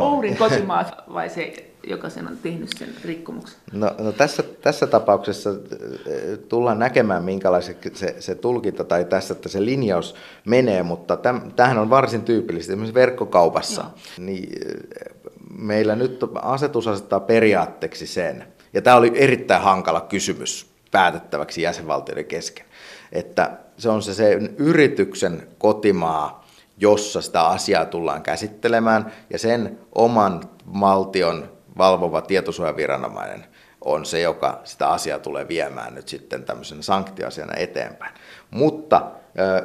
uhrin 0.00 0.36
kotimaat 0.46 0.94
vai 1.12 1.30
se, 1.30 1.72
joka 1.86 2.10
sen 2.10 2.26
on 2.26 2.36
tehnyt 2.42 2.68
sen 2.78 2.88
rikkomuksen? 3.04 3.58
No, 3.72 3.90
no 3.98 4.12
tässä, 4.12 4.42
tässä 4.42 4.86
tapauksessa 4.86 5.50
eh, 5.50 6.38
tullaan 6.48 6.78
näkemään, 6.78 7.24
minkälaiset 7.24 7.90
se, 7.94 8.16
se 8.18 8.34
tulkinta 8.34 8.84
tai 8.84 9.04
tässä, 9.04 9.34
että 9.34 9.48
se 9.48 9.64
linjaus 9.64 10.14
menee, 10.44 10.82
mutta 10.82 11.16
täm, 11.16 11.52
tämähän 11.56 11.78
on 11.78 11.90
varsin 11.90 12.22
tyypillistä 12.22 12.72
esimerkiksi 12.72 12.94
verkkokaupassa. 12.94 13.82
Joo. 13.82 14.26
Niin, 14.26 14.48
eh, 14.66 15.14
meillä 15.58 15.96
nyt 15.96 16.20
asetus 16.42 16.88
asettaa 16.88 17.20
periaatteeksi 17.20 18.06
sen, 18.06 18.44
ja 18.72 18.82
tämä 18.82 18.96
oli 18.96 19.12
erittäin 19.14 19.62
hankala 19.62 20.00
kysymys 20.00 20.70
päätettäväksi 20.90 21.62
jäsenvaltioiden 21.62 22.24
kesken, 22.24 22.66
että 23.12 23.50
se 23.76 23.88
on 23.88 24.02
se 24.02 24.14
sen 24.14 24.54
yrityksen 24.58 25.48
kotimaa, 25.58 26.46
jossa 26.78 27.22
sitä 27.22 27.46
asiaa 27.46 27.84
tullaan 27.84 28.22
käsittelemään, 28.22 29.12
ja 29.30 29.38
sen 29.38 29.78
oman 29.94 30.40
valtion 30.80 31.48
valvova 31.78 32.20
tietosuojaviranomainen 32.20 33.44
on 33.84 34.06
se, 34.06 34.20
joka 34.20 34.60
sitä 34.64 34.88
asiaa 34.88 35.18
tulee 35.18 35.48
viemään 35.48 35.94
nyt 35.94 36.08
sitten 36.08 36.44
tämmöisenä 36.44 36.82
sanktioasiana 36.82 37.54
eteenpäin. 37.56 38.14
Mutta 38.50 39.02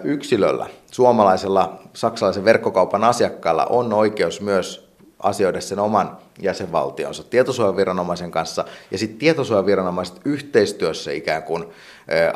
yksilöllä, 0.03 0.67
suomalaisella 0.91 1.79
saksalaisen 1.93 2.45
verkkokaupan 2.45 3.03
asiakkaalla 3.03 3.65
on 3.65 3.93
oikeus 3.93 4.41
myös 4.41 4.93
asioida 5.19 5.61
sen 5.61 5.79
oman 5.79 6.17
jäsenvaltionsa 6.41 7.23
tietosuojaviranomaisen 7.23 8.31
kanssa, 8.31 8.65
ja 8.91 8.97
sitten 8.97 9.19
tietosuojaviranomaiset 9.19 10.21
yhteistyössä 10.25 11.11
ikään 11.11 11.43
kuin 11.43 11.65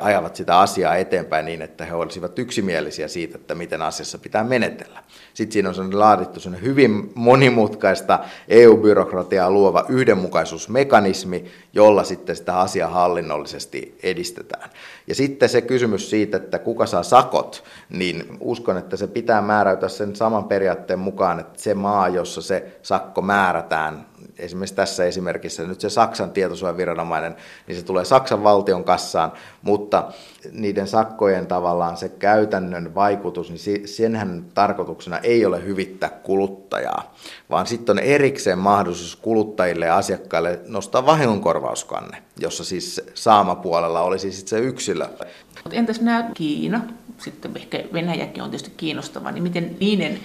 ajavat 0.01 0.35
sitä 0.35 0.59
asiaa 0.59 0.95
eteenpäin 0.95 1.45
niin, 1.45 1.61
että 1.61 1.85
he 1.85 1.93
olisivat 1.93 2.39
yksimielisiä 2.39 3.07
siitä, 3.07 3.37
että 3.37 3.55
miten 3.55 3.81
asiassa 3.81 4.17
pitää 4.17 4.43
menetellä. 4.43 5.03
Sitten 5.33 5.53
siinä 5.53 5.69
on 5.69 5.99
laadittu 5.99 6.39
hyvin 6.61 7.11
monimutkaista 7.15 8.19
EU-byrokratiaa 8.47 9.51
luova 9.51 9.85
yhdenmukaisuusmekanismi, 9.89 11.45
jolla 11.73 12.03
sitten 12.03 12.35
sitä 12.35 12.59
asiaa 12.59 12.89
hallinnollisesti 12.89 13.97
edistetään. 14.03 14.69
Ja 15.07 15.15
sitten 15.15 15.49
se 15.49 15.61
kysymys 15.61 16.09
siitä, 16.09 16.37
että 16.37 16.59
kuka 16.59 16.85
saa 16.85 17.03
sakot, 17.03 17.63
niin 17.89 18.37
uskon, 18.39 18.77
että 18.77 18.97
se 18.97 19.07
pitää 19.07 19.41
määräytyä 19.41 19.89
sen 19.89 20.15
saman 20.15 20.43
periaatteen 20.43 20.99
mukaan, 20.99 21.39
että 21.39 21.61
se 21.61 21.73
maa, 21.73 22.07
jossa 22.07 22.41
se 22.41 22.77
sakko 22.81 23.21
määrätään, 23.21 23.86
esimerkiksi 24.38 24.75
tässä 24.75 25.05
esimerkissä 25.05 25.63
nyt 25.63 25.81
se 25.81 25.89
Saksan 25.89 26.31
tietosuojaviranomainen, 26.31 27.35
niin 27.67 27.75
se 27.75 27.85
tulee 27.85 28.05
Saksan 28.05 28.43
valtion 28.43 28.83
kassaan, 28.83 29.31
mutta 29.61 30.11
niiden 30.51 30.88
sakkojen 30.88 31.47
tavallaan 31.47 31.97
se 31.97 32.09
käytännön 32.09 32.95
vaikutus, 32.95 33.49
niin 33.49 33.88
senhän 33.88 34.45
tarkoituksena 34.53 35.17
ei 35.17 35.45
ole 35.45 35.65
hyvittää 35.65 36.09
kuluttajaa, 36.09 37.15
vaan 37.49 37.67
sitten 37.67 37.93
on 37.93 38.03
erikseen 38.03 38.59
mahdollisuus 38.59 39.15
kuluttajille 39.15 39.85
ja 39.85 39.97
asiakkaille 39.97 40.59
nostaa 40.67 41.05
vahingonkorvauskanne, 41.05 42.23
jossa 42.39 42.63
siis 42.63 43.01
saamapuolella 43.13 44.01
olisi 44.01 44.31
sitten 44.31 44.49
se 44.49 44.65
yksilö. 44.65 45.07
Entäs 45.71 46.01
nämä 46.01 46.29
Kiina, 46.33 46.81
sitten 47.17 47.51
ehkä 47.55 47.83
Venäjäkin 47.93 48.43
on 48.43 48.49
tietysti 48.49 48.73
kiinnostava, 48.77 49.31
niin 49.31 49.43
miten 49.43 49.75
niiden 49.79 50.19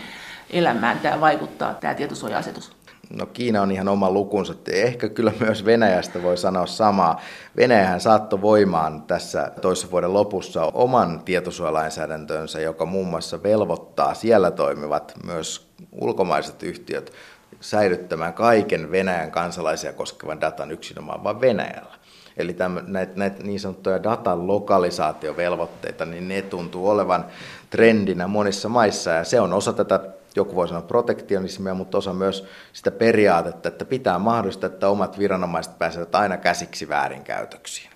elämään 0.51 0.99
tämä 0.99 1.21
vaikuttaa, 1.21 1.75
tämä 1.75 1.95
tietosuoja-asetus? 1.95 2.73
No 3.11 3.27
Kiina 3.27 3.63
on 3.63 3.73
ihan 3.73 3.89
oma 3.89 4.11
lukunsa. 4.11 4.55
Ehkä 4.69 5.09
kyllä 5.09 5.33
myös 5.41 5.65
Venäjästä 5.65 6.23
voi 6.23 6.37
sanoa 6.37 6.67
samaa. 6.67 7.21
Venäjähän 7.57 8.01
saattoi 8.01 8.41
voimaan 8.41 9.03
tässä 9.03 9.53
toisen 9.61 9.91
vuoden 9.91 10.15
lopussa 10.15 10.65
oman 10.65 11.23
tietosuojalainsäädäntönsä, 11.25 12.61
joka 12.61 12.87
muun 12.87 13.07
muassa 13.07 13.43
velvoittaa 13.43 14.15
siellä 14.15 14.51
toimivat 14.51 15.15
myös 15.25 15.69
ulkomaiset 15.93 16.63
yhtiöt 16.63 17.13
säilyttämään 17.61 18.33
kaiken 18.33 18.91
Venäjän 18.91 19.31
kansalaisia 19.31 19.93
koskevan 19.93 20.41
datan 20.41 20.71
yksinomaan 20.71 21.25
vain 21.25 21.41
Venäjällä. 21.41 21.95
Eli 22.37 22.57
näitä, 22.87 23.13
näitä 23.17 23.43
niin 23.43 23.61
sanottuja 23.61 24.03
datan 24.03 24.47
lokalisaatiovelvoitteita, 24.47 26.05
niin 26.05 26.29
ne 26.29 26.43
tuntuu 26.43 26.89
olevan 26.89 27.25
trendinä 27.71 28.27
monissa 28.27 28.69
maissa 28.69 29.11
ja 29.11 29.25
se 29.25 29.41
on 29.41 29.53
osa 29.53 29.73
tätä 29.73 30.01
joku 30.37 30.55
voi 30.55 30.69
sanoa 30.69 30.83
protektionismia, 30.83 31.75
mutta 31.75 31.99
osa 31.99 32.13
myös 32.13 32.47
sitä 32.73 32.91
periaatetta, 32.91 33.69
että 33.69 33.85
pitää 33.85 34.19
mahdollista, 34.19 34.67
että 34.67 34.89
omat 34.89 35.19
viranomaiset 35.19 35.79
pääsevät 35.79 36.15
aina 36.15 36.37
käsiksi 36.37 36.89
väärinkäytöksiin. 36.89 37.91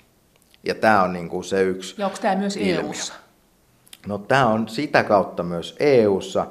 Ja 0.65 0.75
tämä 0.75 1.03
on 1.03 1.13
niin 1.13 1.29
kuin 1.29 1.45
se 1.45 1.63
yksi 1.63 1.95
Ja 1.99 2.07
onko 2.07 2.19
tämä 2.23 2.37
myös 2.37 2.57
ilmiö. 2.57 2.81
EU:ssa? 2.81 3.15
No 4.07 4.19
tämä 4.19 4.47
on 4.47 4.69
sitä 4.69 5.05
kautta 5.05 5.43
myös 5.43 5.77
EU:ssa, 5.81 6.47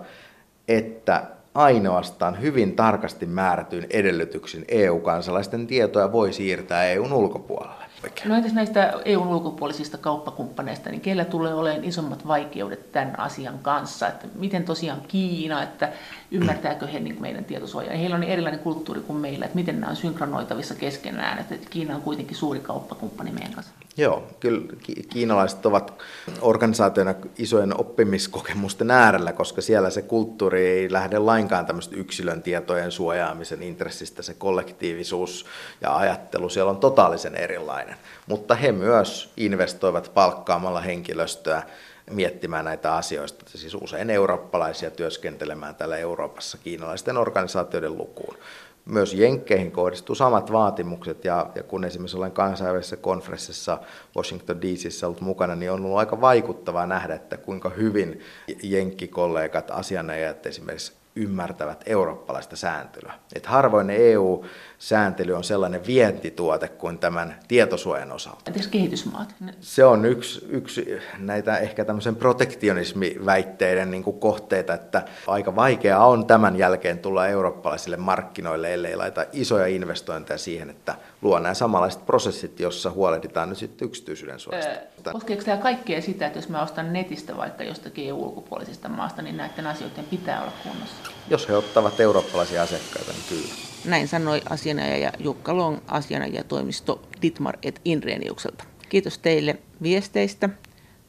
että 0.68 1.24
ainoastaan 1.56 2.42
hyvin 2.42 2.76
tarkasti 2.76 3.26
määrätyin 3.26 3.88
edellytyksin 3.90 4.66
EU-kansalaisten 4.68 5.68
tietoja 5.68 6.12
voi 6.12 6.34
siirtää 6.34 6.86
EUn 6.86 7.14
ulkopuolelle. 7.14 7.85
No 8.26 8.36
entäs 8.36 8.54
näistä 8.54 8.94
EUn 9.06 9.28
ulkopuolisista 9.28 9.98
kauppakumppaneista, 9.98 10.90
niin 10.90 11.02
keillä 11.02 11.26
tulee 11.26 11.54
olemaan 11.54 11.84
isommat 11.84 12.28
vaikeudet 12.28 12.92
tämän 12.92 13.20
asian 13.20 13.60
kanssa? 13.60 14.08
Että 14.08 14.28
miten 14.36 14.64
tosiaan 14.64 15.02
Kiina, 15.08 15.64
että 15.64 15.90
ymmärtääkö 16.32 16.88
he 16.88 17.00
niin 17.00 17.22
meidän 17.22 17.46
tietosuojaa? 17.46 17.98
Heillä 17.98 18.14
on 18.14 18.22
niin 18.22 18.32
erilainen 18.32 18.60
kulttuuri 18.60 19.02
kuin 19.02 19.20
meillä, 19.20 19.46
että 19.46 19.56
miten 19.56 19.80
nämä 19.80 19.90
on 19.90 19.96
synkronoitavissa 19.96 20.76
keskenään, 20.76 21.40
että 21.40 21.56
Kiina 21.70 21.96
on 21.96 22.02
kuitenkin 22.02 22.38
suuri 22.38 22.60
kauppakumppani 22.60 23.32
meidän 23.32 23.54
kanssa. 23.54 23.85
Joo, 23.98 24.24
kyllä 24.40 24.62
kiinalaiset 25.10 25.66
ovat 25.66 25.94
organisaationa 26.42 27.16
isojen 27.38 27.80
oppimiskokemusten 27.80 28.92
äärellä, 28.92 29.34
koska 29.34 29.62
siellä 29.62 29.90
se 29.90 30.02
kulttuuri 30.02 30.68
ei 30.68 30.92
lähde 30.92 31.20
lainkaan 31.20 31.66
tämmöistä 31.66 31.96
yksilön 31.96 32.42
tietojen 32.42 32.92
suojaamisen 32.92 33.64
intressistä, 33.64 34.22
se 34.22 34.34
kollektiivisuus 34.34 35.46
ja 35.82 35.96
ajattelu 35.96 36.50
siellä 36.50 36.70
on 36.70 36.78
totaalisen 36.78 37.36
erilainen. 37.36 37.96
Mutta 38.28 38.56
he 38.56 38.72
myös 38.72 39.30
investoivat 39.38 40.12
palkkaamalla 40.14 40.82
henkilöstöä 40.82 41.64
miettimään 42.12 42.66
näitä 42.66 42.96
asioista, 42.96 43.46
siis 43.58 43.76
usein 43.76 44.10
eurooppalaisia 44.10 44.92
työskentelemään 44.92 45.76
täällä 45.76 45.98
Euroopassa 45.98 46.58
kiinalaisten 46.58 47.18
organisaatioiden 47.18 47.98
lukuun 47.98 48.38
myös 48.86 49.14
Jenkkeihin 49.14 49.72
kohdistuu 49.72 50.16
samat 50.16 50.52
vaatimukset, 50.52 51.26
ja, 51.26 51.52
ja 51.56 51.64
kun 51.64 51.86
esimerkiksi 51.86 52.18
olen 52.18 52.32
kansainvälisessä 52.32 52.98
konferenssissa 52.98 53.78
Washington 54.18 54.62
DCissä 54.62 55.08
ollut 55.08 55.22
mukana, 55.22 55.56
niin 55.56 55.72
on 55.72 55.86
ollut 55.86 55.98
aika 55.98 56.22
vaikuttavaa 56.22 56.88
nähdä, 56.88 57.16
että 57.16 57.38
kuinka 57.38 57.70
hyvin 57.70 58.20
jenkkikollegat, 58.64 59.72
asianajat 59.72 60.46
esimerkiksi 60.46 60.94
ymmärtävät 61.16 61.84
eurooppalaista 61.86 62.56
sääntelyä. 62.56 63.14
Et 63.36 63.46
harvoin 63.46 63.88
ne 63.88 63.96
EU 63.96 64.46
sääntely 64.86 65.34
on 65.34 65.44
sellainen 65.44 65.88
vientituote 65.88 66.68
kuin 66.68 67.00
tämän 67.00 67.40
tietosuojan 67.48 68.12
osalta. 68.12 68.42
Entäs 68.48 68.68
kehitysmaat? 68.68 69.36
Se 69.62 69.86
on 69.86 70.06
yksi, 70.06 70.46
yksi 70.50 70.98
näitä 71.18 71.58
ehkä 71.58 71.86
tämmöisen 71.86 72.16
protektionismiväitteiden 72.16 73.92
niin 73.92 74.04
kuin 74.04 74.20
kohteita, 74.20 74.74
että 74.74 75.06
aika 75.28 75.56
vaikeaa 75.56 76.08
on 76.08 76.26
tämän 76.26 76.56
jälkeen 76.56 77.00
tulla 77.00 77.28
eurooppalaisille 77.28 77.98
markkinoille, 77.98 78.74
ellei 78.74 78.96
laita 78.96 79.26
isoja 79.34 79.68
investointeja 79.68 80.38
siihen, 80.38 80.70
että 80.70 80.96
luo 81.22 81.40
nämä 81.40 81.54
samanlaiset 81.54 82.06
prosessit, 82.06 82.60
jossa 82.60 82.92
huolehditaan 82.92 83.50
nyt 83.50 83.58
sitten 83.58 83.86
yksityisyyden 83.86 84.40
suojasta. 84.40 84.72
Öö, 84.72 85.14
koskeeko 85.14 85.44
tämä 85.44 85.58
kaikkea 85.58 86.02
sitä, 86.02 86.28
että 86.28 86.40
jos 86.40 86.50
mä 86.50 86.64
ostan 86.64 86.94
netistä 86.94 87.38
vaikka 87.38 87.64
jostakin 87.64 88.08
EU-ulkopuolisesta 88.08 88.90
maasta, 88.90 89.22
niin 89.22 89.38
näiden 89.38 89.68
asioiden 89.68 90.06
pitää 90.10 90.42
olla 90.42 90.54
kunnossa? 90.64 91.12
Jos 91.30 91.50
he 91.50 91.56
ottavat 91.56 92.00
eurooppalaisia 92.00 92.64
asiakkaita, 92.64 93.12
niin 93.12 93.24
kyllä. 93.30 93.65
Näin 93.86 94.08
sanoi 94.08 94.42
asianajaja 94.50 95.12
Jukka 95.20 95.58
Long 95.58 95.78
asianajatoimisto 95.88 97.02
Ditmar 97.22 97.58
et 97.64 97.82
Inreniukselta. 97.86 98.64
Kiitos 98.90 99.18
teille 99.18 99.56
viesteistä. 99.82 100.50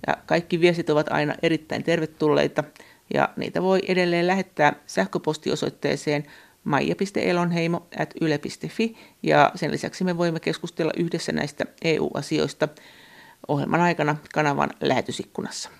Ja 0.07 0.17
kaikki 0.27 0.61
viestit 0.61 0.91
ovat 0.91 1.13
aina 1.13 1.35
erittäin 1.43 1.85
tervetulleita 1.85 2.65
ja 3.15 3.29
niitä 3.37 3.63
voi 3.63 3.81
edelleen 3.89 4.27
lähettää 4.27 4.73
sähköpostiosoitteeseen 4.87 6.25
maija.elonheimo.yle.fi 6.65 8.97
ja 9.23 9.53
sen 9.55 9.71
lisäksi 9.71 10.05
me 10.05 10.19
voimme 10.19 10.41
keskustella 10.41 10.93
yhdessä 10.97 11.33
näistä 11.33 11.65
EU-asioista 11.85 12.69
ohjelman 13.49 13.81
aikana 13.81 14.17
kanavan 14.35 14.71
lähetysikkunassa. 14.81 15.71